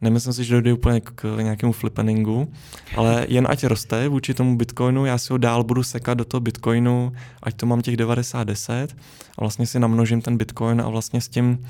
Nemyslím 0.00 0.32
si, 0.32 0.44
že 0.44 0.54
dojde 0.54 0.72
úplně 0.72 1.00
k 1.00 1.36
nějakému 1.42 1.72
flipeningu, 1.72 2.52
ale 2.96 3.26
jen 3.28 3.46
ať 3.50 3.64
roste 3.64 4.08
vůči 4.08 4.34
tomu 4.34 4.56
Bitcoinu, 4.56 5.06
já 5.06 5.18
si 5.18 5.32
ho 5.32 5.38
dál 5.38 5.64
budu 5.64 5.82
sekat 5.82 6.14
do 6.14 6.24
toho 6.24 6.40
Bitcoinu, 6.40 7.12
ať 7.42 7.54
to 7.54 7.66
mám 7.66 7.82
těch 7.82 7.96
90-10 7.96 8.88
a 9.38 9.40
vlastně 9.40 9.66
si 9.66 9.80
namnožím 9.80 10.22
ten 10.22 10.36
Bitcoin 10.36 10.80
a 10.80 10.88
vlastně 10.88 11.20
s 11.20 11.28
tím 11.28 11.66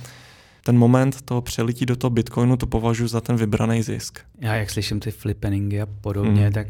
ten 0.69 0.79
moment 0.79 1.23
toho 1.23 1.43
přelití 1.43 1.87
do 1.87 1.97
toho 1.97 2.11
Bitcoinu 2.11 2.57
to 2.57 2.67
považuji 2.67 3.09
za 3.09 3.21
ten 3.21 3.37
vybraný 3.37 3.83
zisk. 3.83 4.19
Já 4.41 4.55
jak 4.55 4.71
slyším 4.71 5.01
ty 5.01 5.11
flippeningy 5.11 5.81
a 5.81 5.87
podobně, 5.87 6.47
mm. 6.47 6.53
tak 6.53 6.67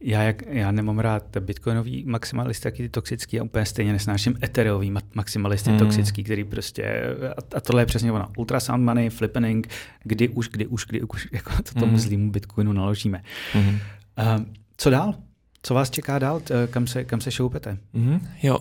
já, 0.00 0.22
jak, 0.22 0.42
já 0.46 0.70
nemám 0.72 0.98
rád 0.98 1.36
bitcoinový 1.40 2.04
maximalisty, 2.06 2.62
taky 2.62 2.82
ty 2.82 2.88
toxický 2.88 3.40
a 3.40 3.42
úplně 3.42 3.66
stejně 3.66 3.92
nesnáším 3.92 4.38
ethereový 4.42 4.92
maximalisty 5.14 5.70
mm. 5.70 5.78
toxický, 5.78 6.24
který 6.24 6.44
prostě, 6.44 7.02
a, 7.36 7.56
a 7.56 7.60
tohle 7.60 7.82
je 7.82 7.86
přesně 7.86 8.12
ono, 8.12 8.28
ultrasound 8.36 8.84
money, 8.84 9.10
flippening, 9.10 9.68
kdy 10.04 10.28
už, 10.28 10.48
kdy 10.48 10.66
už, 10.66 10.86
kdy 10.86 11.02
už, 11.02 11.28
jako 11.32 11.50
to 11.62 11.80
tomu 11.80 11.92
mm. 11.92 11.98
zlýmu 11.98 12.30
bitcoinu 12.30 12.72
naložíme. 12.72 13.22
Mm. 13.54 13.68
Uh, 13.68 13.78
co 14.76 14.90
dál? 14.90 15.14
Co 15.62 15.74
vás 15.74 15.90
čeká 15.90 16.18
dál? 16.18 16.42
Kam 16.70 16.86
se, 16.86 17.04
kam 17.04 17.20
se 17.20 17.30
šoupete? 17.30 17.78
Mm, 17.92 18.20
jo, 18.42 18.58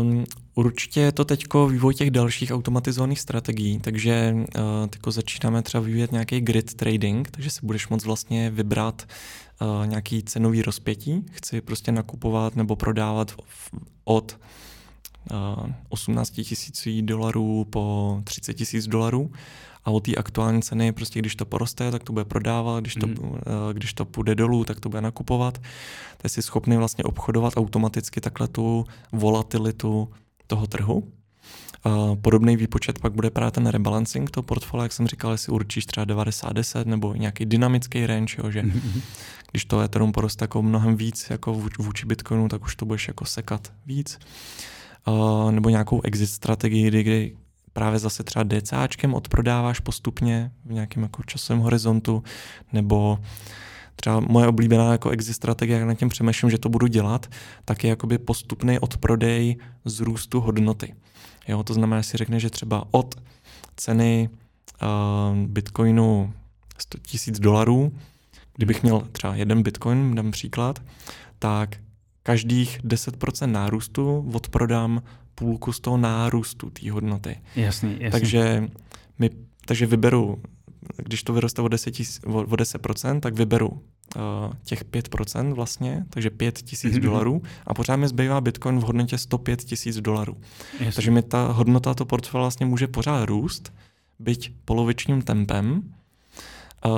um, 0.00 0.24
určitě 0.58 1.00
je 1.00 1.12
to 1.12 1.24
teď 1.24 1.44
vývoj 1.68 1.94
těch 1.94 2.10
dalších 2.10 2.50
automatizovaných 2.52 3.20
strategií, 3.20 3.78
takže 3.78 4.34
uh, 4.34 4.42
teďko 4.90 5.10
začínáme 5.10 5.62
třeba 5.62 5.84
vyvíjet 5.84 6.12
nějaký 6.12 6.40
grid 6.40 6.74
trading, 6.74 7.30
takže 7.30 7.50
si 7.50 7.60
budeš 7.62 7.88
moct 7.88 8.04
vlastně 8.04 8.50
vybrat 8.50 9.06
uh, 9.60 9.86
nějaký 9.86 10.22
cenový 10.22 10.62
rozpětí. 10.62 11.26
Chci 11.30 11.60
prostě 11.60 11.92
nakupovat 11.92 12.56
nebo 12.56 12.76
prodávat 12.76 13.32
od 14.04 14.38
uh, 15.30 15.70
18 15.88 16.30
tisíc 16.30 16.88
dolarů 17.00 17.66
po 17.70 18.20
30 18.24 18.54
tisíc 18.54 18.86
dolarů 18.86 19.30
a 19.84 19.90
od 19.90 20.04
té 20.04 20.14
aktuální 20.14 20.62
ceny, 20.62 20.92
prostě 20.92 21.18
když 21.18 21.36
to 21.36 21.44
poroste, 21.44 21.90
tak 21.90 22.04
to 22.04 22.12
bude 22.12 22.24
prodávat, 22.24 22.80
když 22.80 22.94
to, 22.94 23.06
mm. 23.06 23.16
když 23.72 23.92
to 23.92 24.04
půjde 24.04 24.34
dolů, 24.34 24.64
tak 24.64 24.80
to 24.80 24.88
bude 24.88 25.00
nakupovat. 25.00 25.58
Tak 26.16 26.30
jsi 26.30 26.42
schopný 26.42 26.76
vlastně 26.76 27.04
obchodovat 27.04 27.52
automaticky 27.56 28.20
takhle 28.20 28.48
tu 28.48 28.84
volatilitu 29.12 30.08
toho 30.48 30.66
trhu. 30.66 31.12
Podobný 32.20 32.56
výpočet 32.56 32.98
pak 32.98 33.12
bude 33.12 33.30
právě 33.30 33.50
ten 33.50 33.66
rebalancing 33.66 34.30
toho 34.30 34.42
portfolia, 34.42 34.82
jak 34.82 34.92
jsem 34.92 35.06
říkal, 35.06 35.32
jestli 35.32 35.52
určíš 35.52 35.86
třeba 35.86 36.06
90-10 36.06 36.86
nebo 36.86 37.14
nějaký 37.14 37.46
dynamický 37.46 38.06
range, 38.06 38.36
jo, 38.38 38.50
že 38.50 38.62
mm-hmm. 38.62 39.00
když 39.50 39.64
to 39.64 39.80
Ethereum 39.80 40.12
poroste 40.12 40.42
jako 40.42 40.62
mnohem 40.62 40.96
víc 40.96 41.26
jako 41.30 41.54
vůči 41.78 42.06
Bitcoinu, 42.06 42.48
tak 42.48 42.64
už 42.64 42.76
to 42.76 42.86
budeš 42.86 43.08
jako 43.08 43.24
sekat 43.24 43.72
víc. 43.86 44.18
Uh, 45.08 45.52
nebo 45.52 45.68
nějakou 45.68 46.00
exit 46.04 46.26
strategii, 46.26 46.88
kdy, 46.88 47.02
kdy 47.02 47.36
právě 47.72 47.98
zase 47.98 48.24
třeba 48.24 48.42
DCAčkem 48.42 49.14
odprodáváš 49.14 49.80
postupně 49.80 50.50
v 50.64 50.72
nějakém 50.72 51.02
jako 51.02 51.22
časovém 51.22 51.62
horizontu, 51.62 52.22
nebo 52.72 53.18
třeba 54.00 54.20
moje 54.20 54.46
oblíbená 54.46 54.92
jako 54.92 55.10
exit 55.10 55.34
strategie, 55.34 55.78
jak 55.78 55.88
na 55.88 55.94
tím 55.94 56.08
přemýšlím, 56.08 56.50
že 56.50 56.58
to 56.58 56.68
budu 56.68 56.86
dělat, 56.86 57.26
tak 57.64 57.84
je 57.84 57.90
jakoby 57.90 58.18
postupný 58.18 58.78
odprodej 58.78 59.56
z 59.84 60.00
růstu 60.00 60.40
hodnoty. 60.40 60.94
Jo, 61.48 61.62
to 61.62 61.74
znamená, 61.74 62.00
že 62.00 62.08
si 62.08 62.16
řekne, 62.16 62.40
že 62.40 62.50
třeba 62.50 62.84
od 62.90 63.14
ceny 63.76 64.28
uh, 64.82 65.36
bitcoinu 65.36 66.32
100 66.78 66.98
000 67.28 67.38
dolarů, 67.40 67.92
kdybych 68.56 68.82
měl 68.82 69.00
třeba 69.12 69.34
jeden 69.34 69.62
bitcoin, 69.62 70.14
dám 70.14 70.30
příklad, 70.30 70.82
tak 71.38 71.76
každých 72.22 72.80
10% 72.84 73.46
nárůstu 73.46 74.30
odprodám 74.34 75.02
půlku 75.34 75.72
z 75.72 75.80
toho 75.80 75.96
nárůstu 75.96 76.70
té 76.70 76.90
hodnoty. 76.90 77.40
Jasný, 77.56 77.96
jasný. 78.00 78.10
Takže, 78.10 78.68
my, 79.18 79.30
takže 79.66 79.86
vyberu, 79.86 80.42
když 80.96 81.22
to 81.22 81.32
vyroste 81.32 81.62
o 81.62 81.68
10, 81.68 81.94
o 82.26 82.42
10% 82.42 83.20
tak 83.20 83.34
vyberu 83.34 83.68
uh, 83.68 83.80
těch 84.64 84.84
5% 84.84 85.52
vlastně, 85.52 86.04
takže 86.10 86.30
5 86.30 86.58
tisíc 86.58 86.94
mm-hmm. 86.94 87.02
dolarů 87.02 87.42
a 87.66 87.74
pořád 87.74 87.96
mi 87.96 88.08
zbývá 88.08 88.40
Bitcoin 88.40 88.78
v 88.78 88.82
hodnotě 88.82 89.18
105 89.18 89.64
tisíc 89.64 90.00
dolarů. 90.00 90.36
Jasný. 90.72 90.92
Takže 90.92 91.10
mi 91.10 91.22
ta 91.22 91.46
hodnota 91.46 91.94
to 91.94 92.04
portfolia 92.04 92.42
vlastně 92.42 92.66
může 92.66 92.86
pořád 92.86 93.24
růst, 93.24 93.72
byť 94.18 94.52
polovičním 94.64 95.22
tempem, 95.22 95.82
uh, 96.86 96.92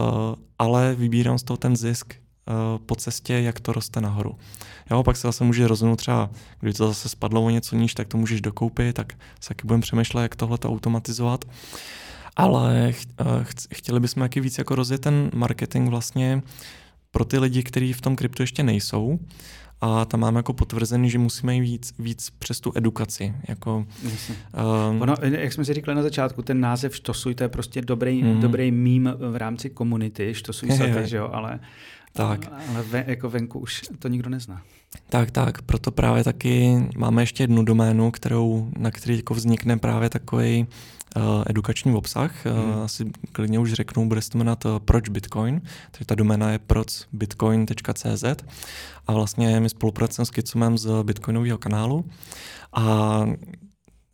ale 0.58 0.94
vybírám 0.94 1.38
z 1.38 1.42
toho 1.42 1.56
ten 1.56 1.76
zisk 1.76 2.14
uh, 2.14 2.78
po 2.86 2.96
cestě, 2.96 3.34
jak 3.34 3.60
to 3.60 3.72
roste 3.72 4.00
nahoru. 4.00 4.38
Jo, 4.90 5.02
pak 5.02 5.16
se 5.16 5.28
zase 5.28 5.44
může 5.44 5.68
rozhodnout 5.68 5.96
třeba, 5.96 6.30
když 6.60 6.76
to 6.76 6.88
zase 6.88 7.08
spadlo 7.08 7.42
o 7.42 7.50
něco 7.50 7.76
níž, 7.76 7.94
tak 7.94 8.08
to 8.08 8.18
můžeš 8.18 8.40
dokoupit, 8.40 8.96
tak 8.96 9.12
se 9.40 9.48
taky 9.48 9.66
budeme 9.66 9.80
přemýšlet, 9.80 10.22
jak 10.22 10.36
tohle 10.36 10.58
to 10.58 10.70
automatizovat. 10.70 11.44
Ale 12.40 12.92
eh, 13.20 13.24
chtěli 13.74 14.00
bychom 14.00 14.22
jaký 14.22 14.40
víc 14.40 14.58
jako 14.58 14.74
rozjet 14.74 15.00
ten 15.00 15.30
marketing 15.34 15.88
vlastně 15.88 16.42
pro 17.10 17.24
ty 17.24 17.38
lidi, 17.38 17.62
kteří 17.62 17.92
v 17.92 18.00
tom 18.00 18.16
kryptu 18.16 18.42
ještě 18.42 18.62
nejsou. 18.62 19.18
A 19.80 20.04
tam 20.04 20.20
máme 20.20 20.38
jako 20.38 20.52
potvrzený, 20.52 21.10
že 21.10 21.18
musíme 21.18 21.54
jít 21.54 21.60
víc, 21.60 21.94
víc 21.98 22.30
přes 22.38 22.60
tu 22.60 22.72
edukaci. 22.74 23.34
Jako, 23.48 23.86
um, 24.90 25.02
ono, 25.02 25.14
jak 25.22 25.52
jsme 25.52 25.64
si 25.64 25.74
říkali 25.74 25.94
na 25.94 26.02
začátku, 26.02 26.42
ten 26.42 26.60
název 26.60 26.96
Štosuj, 26.96 27.34
to 27.34 27.44
je 27.44 27.48
prostě 27.48 27.82
dobrý, 27.82 28.22
mm. 28.22 28.40
dobrý 28.40 28.70
mím 28.70 29.14
v 29.30 29.36
rámci 29.36 29.70
komunity, 29.70 30.34
Štosuj 30.34 30.70
se, 30.70 31.06
že 31.08 31.16
jo, 31.16 31.30
ale, 31.32 31.60
tak. 32.12 32.52
ale 32.68 32.82
ve, 32.82 33.04
jako 33.06 33.30
venku 33.30 33.58
už 33.58 33.82
to 33.98 34.08
nikdo 34.08 34.30
nezná. 34.30 34.62
Tak, 35.08 35.30
tak, 35.30 35.62
proto 35.62 35.90
právě 35.90 36.24
taky 36.24 36.76
máme 36.96 37.22
ještě 37.22 37.42
jednu 37.42 37.62
doménu, 37.62 38.10
kterou, 38.10 38.70
na 38.78 38.90
který 38.90 39.16
jako 39.16 39.34
vznikne 39.34 39.76
právě 39.76 40.10
takový 40.10 40.66
uh, 41.16 41.22
edukační 41.46 41.94
obsah. 41.94 42.46
Hmm. 42.46 42.70
Uh, 42.70 42.82
asi 42.82 43.04
klidně 43.32 43.58
už 43.58 43.72
řeknu, 43.72 44.08
bude 44.08 44.22
se 44.22 44.30
to 44.30 44.38
jmenovat 44.38 44.64
uh, 44.64 44.78
Proč 44.78 45.08
Bitcoin, 45.08 45.60
takže 45.90 46.04
ta 46.06 46.14
doména 46.14 46.50
je 46.50 46.58
procbitcoin.cz 46.58 48.24
a 49.06 49.12
vlastně 49.12 49.60
my 49.60 49.68
spolupracujeme 49.68 50.26
s 50.26 50.30
Kitsumem 50.30 50.78
z 50.78 51.02
Bitcoinového 51.02 51.58
kanálu 51.58 52.04
a 52.72 53.20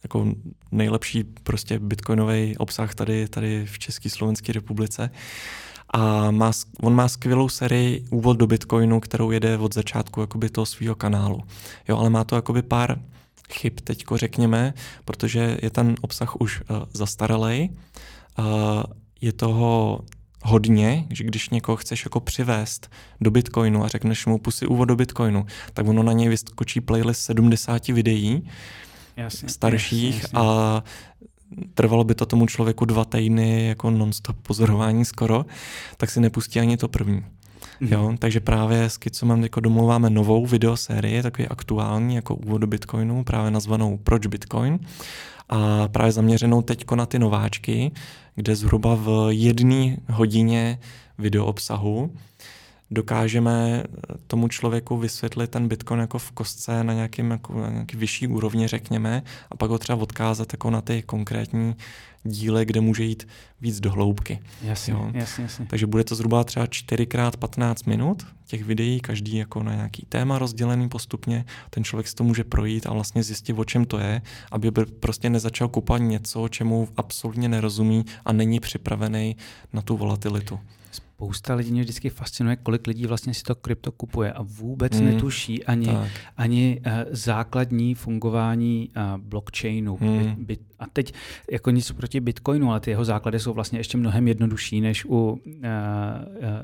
jako 0.02 0.34
nejlepší 0.72 1.24
prostě 1.24 1.78
bitcoinový 1.78 2.56
obsah 2.56 2.94
tady, 2.94 3.28
tady 3.28 3.66
v 3.66 3.78
České 3.78 4.10
Slovenské 4.10 4.52
republice. 4.52 5.10
Uh, 5.12 5.18
a 5.90 6.30
má, 6.30 6.52
on 6.82 6.94
má 6.94 7.08
skvělou 7.08 7.48
sérii 7.48 8.04
Úvod 8.10 8.36
do 8.36 8.46
Bitcoinu, 8.46 9.00
kterou 9.00 9.30
jede 9.30 9.58
od 9.58 9.74
začátku 9.74 10.20
jakoby 10.20 10.50
toho 10.50 10.66
svého 10.66 10.94
kanálu. 10.94 11.42
Jo, 11.88 11.98
ale 11.98 12.10
má 12.10 12.24
to 12.24 12.36
jakoby 12.36 12.62
pár 12.62 12.98
chyb, 13.50 13.72
teďko 13.84 14.16
řekněme, 14.16 14.74
protože 15.04 15.58
je 15.62 15.70
ten 15.70 15.94
obsah 16.00 16.36
už 16.40 16.60
uh, 16.60 16.76
zastaralej, 16.92 17.70
uh, 18.38 18.44
je 19.20 19.32
toho 19.32 20.00
hodně, 20.42 21.06
že 21.10 21.24
když 21.24 21.50
někoho 21.50 21.76
chceš 21.76 22.04
jako 22.04 22.20
přivést 22.20 22.90
do 23.20 23.30
Bitcoinu 23.30 23.84
a 23.84 23.88
řekneš 23.88 24.26
mu 24.26 24.38
pusy 24.38 24.66
úvod 24.66 24.88
do 24.88 24.96
Bitcoinu, 24.96 25.46
tak 25.74 25.86
ono 25.88 26.02
na 26.02 26.12
něj 26.12 26.28
vyskočí 26.28 26.80
playlist 26.80 27.22
70 27.22 27.88
videí 27.88 28.48
jasně, 29.16 29.48
starších 29.48 30.14
jasně, 30.14 30.38
jasně. 30.38 30.38
a 30.38 30.82
trvalo 31.74 32.04
by 32.04 32.14
to 32.14 32.26
tomu 32.26 32.46
člověku 32.46 32.84
dva 32.84 33.04
týdny 33.04 33.66
jako 33.66 33.90
non-stop 33.90 34.36
pozorování 34.42 35.04
skoro, 35.04 35.46
tak 35.96 36.10
si 36.10 36.20
nepustí 36.20 36.60
ani 36.60 36.76
to 36.76 36.88
první. 36.88 37.24
Mm. 37.80 37.92
Jo, 37.92 38.14
takže 38.18 38.40
právě 38.40 38.90
s 38.90 38.96
Kicomem 38.96 39.42
jako 39.42 39.60
domluváme 39.60 40.10
novou 40.10 40.46
videosérii, 40.46 41.22
takový 41.22 41.48
aktuální 41.48 42.14
jako 42.14 42.34
úvod 42.34 42.58
do 42.58 42.66
Bitcoinu, 42.66 43.24
právě 43.24 43.50
nazvanou 43.50 43.96
Proč 43.96 44.26
Bitcoin 44.26 44.78
a 45.48 45.88
právě 45.88 46.12
zaměřenou 46.12 46.62
teďko 46.62 46.96
na 46.96 47.06
ty 47.06 47.18
nováčky, 47.18 47.92
kde 48.34 48.56
zhruba 48.56 48.94
v 48.94 49.28
jedné 49.30 49.96
hodině 50.08 50.78
video 51.18 51.46
obsahu 51.46 52.10
dokážeme 52.90 53.84
tomu 54.26 54.48
člověku 54.48 54.96
vysvětlit 54.96 55.50
ten 55.50 55.68
Bitcoin 55.68 56.00
jako 56.00 56.18
v 56.18 56.30
kostce 56.30 56.84
na 56.84 56.92
nějakým 56.92 57.30
jako, 57.30 57.60
na 57.60 57.70
nějaký 57.70 57.96
vyšší 57.96 58.26
úrovni, 58.26 58.66
řekněme, 58.68 59.22
a 59.50 59.56
pak 59.56 59.70
ho 59.70 59.78
třeba 59.78 59.98
odkázat 59.98 60.52
jako 60.52 60.70
na 60.70 60.80
ty 60.80 61.02
konkrétní 61.02 61.74
díle, 62.24 62.64
kde 62.64 62.80
může 62.80 63.04
jít 63.04 63.28
víc 63.60 63.80
do 63.80 63.90
hloubky. 63.90 64.38
Jasně, 64.62 64.92
jo. 64.92 65.10
jasně, 65.14 65.42
jasně. 65.42 65.66
Takže 65.66 65.86
bude 65.86 66.04
to 66.04 66.14
zhruba 66.14 66.44
třeba 66.44 66.66
4x15 66.66 67.74
minut 67.86 68.26
těch 68.46 68.64
videí, 68.64 69.00
každý 69.00 69.36
jako 69.36 69.62
na 69.62 69.74
nějaký 69.74 70.06
téma 70.08 70.38
rozdělený 70.38 70.88
postupně. 70.88 71.44
Ten 71.70 71.84
člověk 71.84 72.08
si 72.08 72.14
to 72.14 72.24
může 72.24 72.44
projít 72.44 72.86
a 72.86 72.92
vlastně 72.92 73.22
zjistit, 73.22 73.58
o 73.58 73.64
čem 73.64 73.84
to 73.84 73.98
je, 73.98 74.22
aby 74.50 74.70
prostě 75.00 75.30
nezačal 75.30 75.68
kupovat 75.68 76.02
něco, 76.02 76.48
čemu 76.48 76.88
absolutně 76.96 77.48
nerozumí 77.48 78.04
a 78.24 78.32
není 78.32 78.60
připravený 78.60 79.36
na 79.72 79.82
tu 79.82 79.96
volatilitu 79.96 80.60
spousta 81.16 81.54
lidí 81.54 81.72
mě 81.72 81.82
vždycky 81.82 82.10
fascinuje, 82.10 82.56
kolik 82.56 82.86
lidí 82.86 83.06
vlastně 83.06 83.34
si 83.34 83.42
to 83.42 83.54
krypto 83.54 83.92
kupuje 83.92 84.32
a 84.32 84.42
vůbec 84.42 85.00
mm. 85.00 85.06
netuší 85.06 85.64
ani, 85.64 85.88
ani 86.36 86.80
uh, 86.86 86.92
základní 87.10 87.94
fungování 87.94 88.90
uh, 88.96 89.20
blockchainu. 89.20 89.98
Mm. 90.00 90.18
Bit, 90.18 90.38
bit, 90.38 90.60
a 90.78 90.86
teď 90.86 91.14
jako 91.50 91.70
nic 91.70 91.92
proti 91.92 92.20
Bitcoinu, 92.20 92.70
ale 92.70 92.80
ty 92.80 92.90
jeho 92.90 93.04
základy 93.04 93.40
jsou 93.40 93.52
vlastně 93.52 93.78
ještě 93.78 93.98
mnohem 93.98 94.28
jednodušší 94.28 94.80
než 94.80 95.04
u 95.04 95.08
uh, 95.10 95.40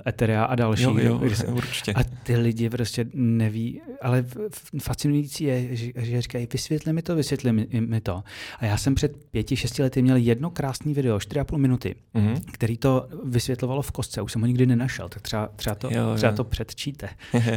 Etherea 0.07 0.45
a 0.45 0.55
dalších. 0.55 0.87
Jo, 0.87 0.99
jo, 0.99 1.21
určitě. 1.53 1.93
A 1.93 2.05
ty 2.05 2.37
lidi 2.37 2.71
prostě 2.71 3.07
neví, 3.15 3.81
ale 4.03 4.25
fascinující 4.83 5.45
je, 5.45 5.77
že, 5.77 6.23
říkají, 6.23 6.49
vysvětli 6.53 6.93
mi 6.93 7.03
to, 7.03 7.17
vysvětli 7.17 7.53
mi, 7.53 8.01
to. 8.01 8.23
A 8.59 8.65
já 8.65 8.77
jsem 8.77 8.95
před 8.95 9.17
pěti, 9.31 9.57
šesti 9.57 9.83
lety 9.83 10.03
měl 10.03 10.17
jedno 10.17 10.51
krásné 10.51 10.93
video, 10.93 11.19
4,5 11.19 11.59
minuty, 11.59 11.95
mm. 12.15 12.37
který 12.53 12.77
to 12.77 13.09
vysvětlovalo 13.25 13.83
v 13.83 13.91
kostce. 13.91 14.23
Už 14.23 14.33
jsem 14.33 14.41
ho 14.41 14.47
nikdy 14.47 14.67
nenašel, 14.67 15.09
tak 15.09 15.23
třeba, 15.23 15.49
třeba, 15.57 15.75
to, 15.75 15.89
jo, 15.91 16.15
třeba 16.15 16.31
jo. 16.31 16.37
to 16.37 16.45
předčíte. 16.45 17.09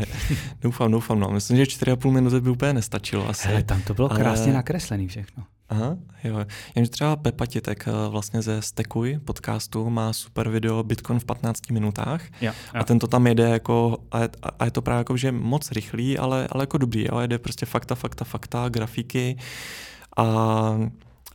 doufám, 0.61 0.91
doufám. 0.91 1.19
No. 1.19 1.29
Myslím, 1.29 1.57
že 1.57 1.63
4,5 1.63 2.11
minuty 2.11 2.41
by 2.41 2.49
úplně 2.49 2.73
nestačilo 2.73 3.29
asi. 3.29 3.47
Hele, 3.47 3.63
tam 3.63 3.81
to 3.81 3.93
bylo 3.93 4.09
krásně 4.09 4.45
ale... 4.45 4.53
nakreslený 4.53 5.07
všechno. 5.07 5.43
Aha, 5.69 5.97
jo. 6.23 6.45
Jenže 6.75 6.91
třeba 6.91 7.15
Pepa 7.15 7.45
Titek 7.45 7.87
eh, 7.87 7.91
vlastně 8.09 8.41
ze 8.41 8.61
Stekuj 8.61 9.19
podcastu 9.25 9.89
má 9.89 10.13
super 10.13 10.49
video 10.49 10.83
Bitcoin 10.83 11.19
v 11.19 11.25
15 11.25 11.69
minutách 11.71 12.21
jo, 12.41 12.51
jo. 12.73 12.81
a 12.81 12.83
ten 12.83 12.99
to 12.99 13.07
tam 13.07 13.27
jede 13.27 13.49
jako, 13.49 13.97
a 14.11 14.19
je, 14.19 14.29
a 14.59 14.65
je 14.65 14.71
to 14.71 14.81
právě 14.81 14.97
jako, 14.97 15.17
že 15.17 15.31
moc 15.31 15.71
rychlý, 15.71 16.17
ale, 16.17 16.47
ale 16.51 16.63
jako 16.63 16.77
dobrý, 16.77 17.05
jo. 17.11 17.19
jede 17.19 17.37
prostě 17.37 17.65
fakta, 17.65 17.95
fakta, 17.95 18.25
fakta, 18.25 18.69
grafiky 18.69 19.37
a 20.17 20.25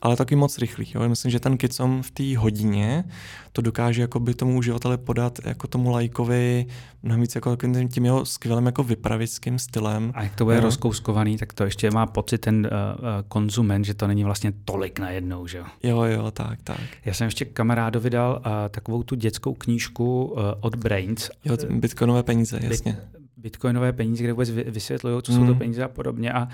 ale 0.03 0.17
taky 0.17 0.37
moc 0.37 0.59
rychlý. 0.59 0.87
Jo? 0.95 1.09
Myslím, 1.09 1.31
že 1.31 1.41
ten 1.41 1.57
Kicom 1.57 2.03
v 2.03 2.11
té 2.11 2.39
hodině 2.39 3.05
to 3.53 3.63
dokáže 3.63 4.03
jako 4.03 4.21
by 4.21 4.35
tomu 4.35 4.59
uživateli 4.59 4.99
podat 4.99 5.39
jako 5.45 5.67
tomu 5.67 5.91
lajkovi 5.91 6.67
mnohem 7.03 7.21
víc 7.21 7.35
jako 7.35 7.57
tím 7.93 8.05
jeho 8.05 8.25
skvělým 8.25 8.67
jako 8.67 8.83
vypravickým 8.83 9.59
stylem. 9.59 10.13
A 10.15 10.23
jak 10.23 10.35
to 10.35 10.45
bude 10.45 10.57
jo? 10.57 10.63
rozkouskovaný, 10.63 11.37
tak 11.39 11.53
to 11.53 11.65
ještě 11.65 11.91
má 11.91 12.07
pocit 12.07 12.39
ten 12.39 12.69
uh, 12.73 13.09
konzument, 13.29 13.85
že 13.85 13.95
to 13.95 14.07
není 14.07 14.25
vlastně 14.25 14.53
tolik 14.65 14.99
najednou, 14.99 15.47
že 15.47 15.59
jo? 15.59 15.65
Jo, 15.83 16.03
jo, 16.03 16.31
tak, 16.31 16.63
tak. 16.63 16.81
Já 17.05 17.15
jsem 17.15 17.25
ještě 17.25 17.45
kamarádovi 17.45 18.11
dal 18.11 18.43
uh, 18.47 18.53
takovou 18.71 19.03
tu 19.03 19.15
dětskou 19.15 19.55
knížku 19.55 20.25
uh, 20.25 20.39
od 20.61 20.75
Brains. 20.75 21.31
Jo, 21.45 21.57
bitcoinové 21.71 22.23
peníze, 22.23 22.61
jasně. 22.63 22.93
Bit, 22.93 23.20
bitcoinové 23.41 23.93
peníze, 23.93 24.25
kde 24.25 24.33
vůbec 24.33 24.51
vysvětlují, 24.51 25.23
co 25.23 25.33
jsou 25.33 25.39
to 25.39 25.45
hmm. 25.45 25.59
peníze 25.59 25.85
a 25.85 25.89
podobně. 25.89 26.33
A, 26.33 26.39
a, 26.41 26.49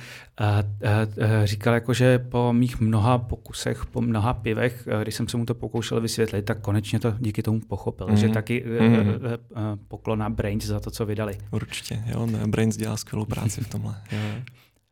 a, 0.46 0.62
a 1.42 1.46
říkal, 1.46 1.74
jako, 1.74 1.94
že 1.94 2.18
po 2.18 2.52
mých 2.52 2.80
mnoha 2.80 3.18
pokusech, 3.18 3.86
po 3.86 4.00
mnoha 4.00 4.34
pivech, 4.34 4.88
když 5.02 5.14
jsem 5.14 5.28
se 5.28 5.36
mu 5.36 5.46
to 5.46 5.54
pokoušel 5.54 6.00
vysvětlit, 6.00 6.44
tak 6.44 6.60
konečně 6.60 7.00
to 7.00 7.14
díky 7.18 7.42
tomu 7.42 7.60
pochopil. 7.60 8.06
Mm. 8.06 8.16
Že 8.16 8.28
taky 8.28 8.64
mm. 8.80 9.06
poklona 9.88 10.30
Brains 10.30 10.64
za 10.64 10.80
to, 10.80 10.90
co 10.90 11.06
vydali. 11.06 11.38
Určitě, 11.50 12.02
jo, 12.06 12.26
ne, 12.26 12.46
Brains 12.46 12.76
dělá 12.76 12.96
skvělou 12.96 13.24
práci 13.24 13.60
v 13.60 13.68
tomhle. 13.68 13.94
Jo. 14.12 14.18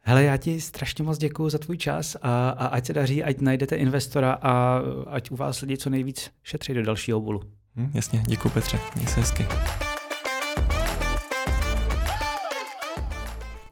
Hele, 0.07 0.25
já 0.25 0.37
ti 0.37 0.61
strašně 0.61 1.05
moc 1.05 1.19
děkuji 1.19 1.49
za 1.49 1.59
tvůj 1.59 1.77
čas 1.77 2.17
a, 2.23 2.49
a 2.49 2.67
ať 2.67 2.87
se 2.87 2.93
daří, 2.93 3.25
ať 3.25 3.41
najdete 3.41 3.77
investora 3.77 4.33
a 4.33 4.81
ať 5.07 5.31
u 5.31 5.37
vás 5.37 5.61
lidi 5.61 5.77
co 5.77 5.91
nejvíc 5.91 6.31
šetří 6.43 6.75
do 6.75 6.83
dalšího 6.83 7.21
bulu. 7.21 7.43
Mm, 7.77 7.91
jasně, 7.95 8.23
děkuji 8.27 8.49
Petře, 8.49 8.79
měj 8.97 9.07
se 9.07 9.21
hezky. 9.21 9.47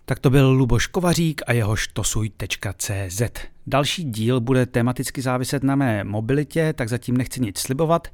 Tak 0.04 0.18
to 0.18 0.30
byl 0.30 0.50
Luboš 0.50 0.86
Kovařík 0.86 1.42
a 1.46 1.52
jeho 1.52 1.76
štosuj.cz. 1.76 3.22
Další 3.66 4.04
díl 4.04 4.40
bude 4.40 4.66
tematicky 4.66 5.22
záviset 5.22 5.62
na 5.62 5.76
mé 5.76 6.04
mobilitě, 6.04 6.72
tak 6.72 6.88
zatím 6.88 7.16
nechci 7.16 7.40
nic 7.40 7.58
slibovat. 7.58 8.08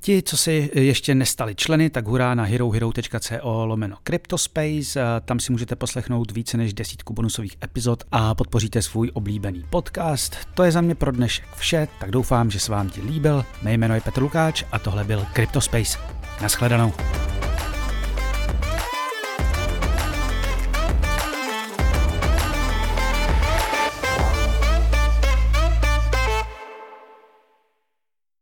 Ti, 0.00 0.22
co 0.22 0.36
si 0.36 0.70
ještě 0.74 1.14
nestali 1.14 1.54
členy, 1.54 1.90
tak 1.90 2.06
hurá 2.06 2.34
na 2.34 2.44
herohero.co 2.44 3.66
lomeno 3.66 3.96
Cryptospace, 4.04 5.00
tam 5.24 5.40
si 5.40 5.52
můžete 5.52 5.76
poslechnout 5.76 6.32
více 6.32 6.56
než 6.56 6.74
desítku 6.74 7.12
bonusových 7.12 7.56
epizod 7.64 8.04
a 8.12 8.34
podpoříte 8.34 8.82
svůj 8.82 9.10
oblíbený 9.14 9.64
podcast. 9.70 10.36
To 10.54 10.62
je 10.62 10.72
za 10.72 10.80
mě 10.80 10.94
pro 10.94 11.12
dnešek 11.12 11.44
vše, 11.56 11.88
tak 12.00 12.10
doufám, 12.10 12.50
že 12.50 12.60
se 12.60 12.72
vám 12.72 12.90
ti 12.90 13.00
líbil. 13.00 13.44
Mé 13.62 13.74
jméno 13.74 13.94
je 13.94 14.00
Petr 14.00 14.22
Lukáč 14.22 14.64
a 14.72 14.78
tohle 14.78 15.04
byl 15.04 15.26
Cryptospace. 15.34 15.98
Naschledanou. 16.42 16.92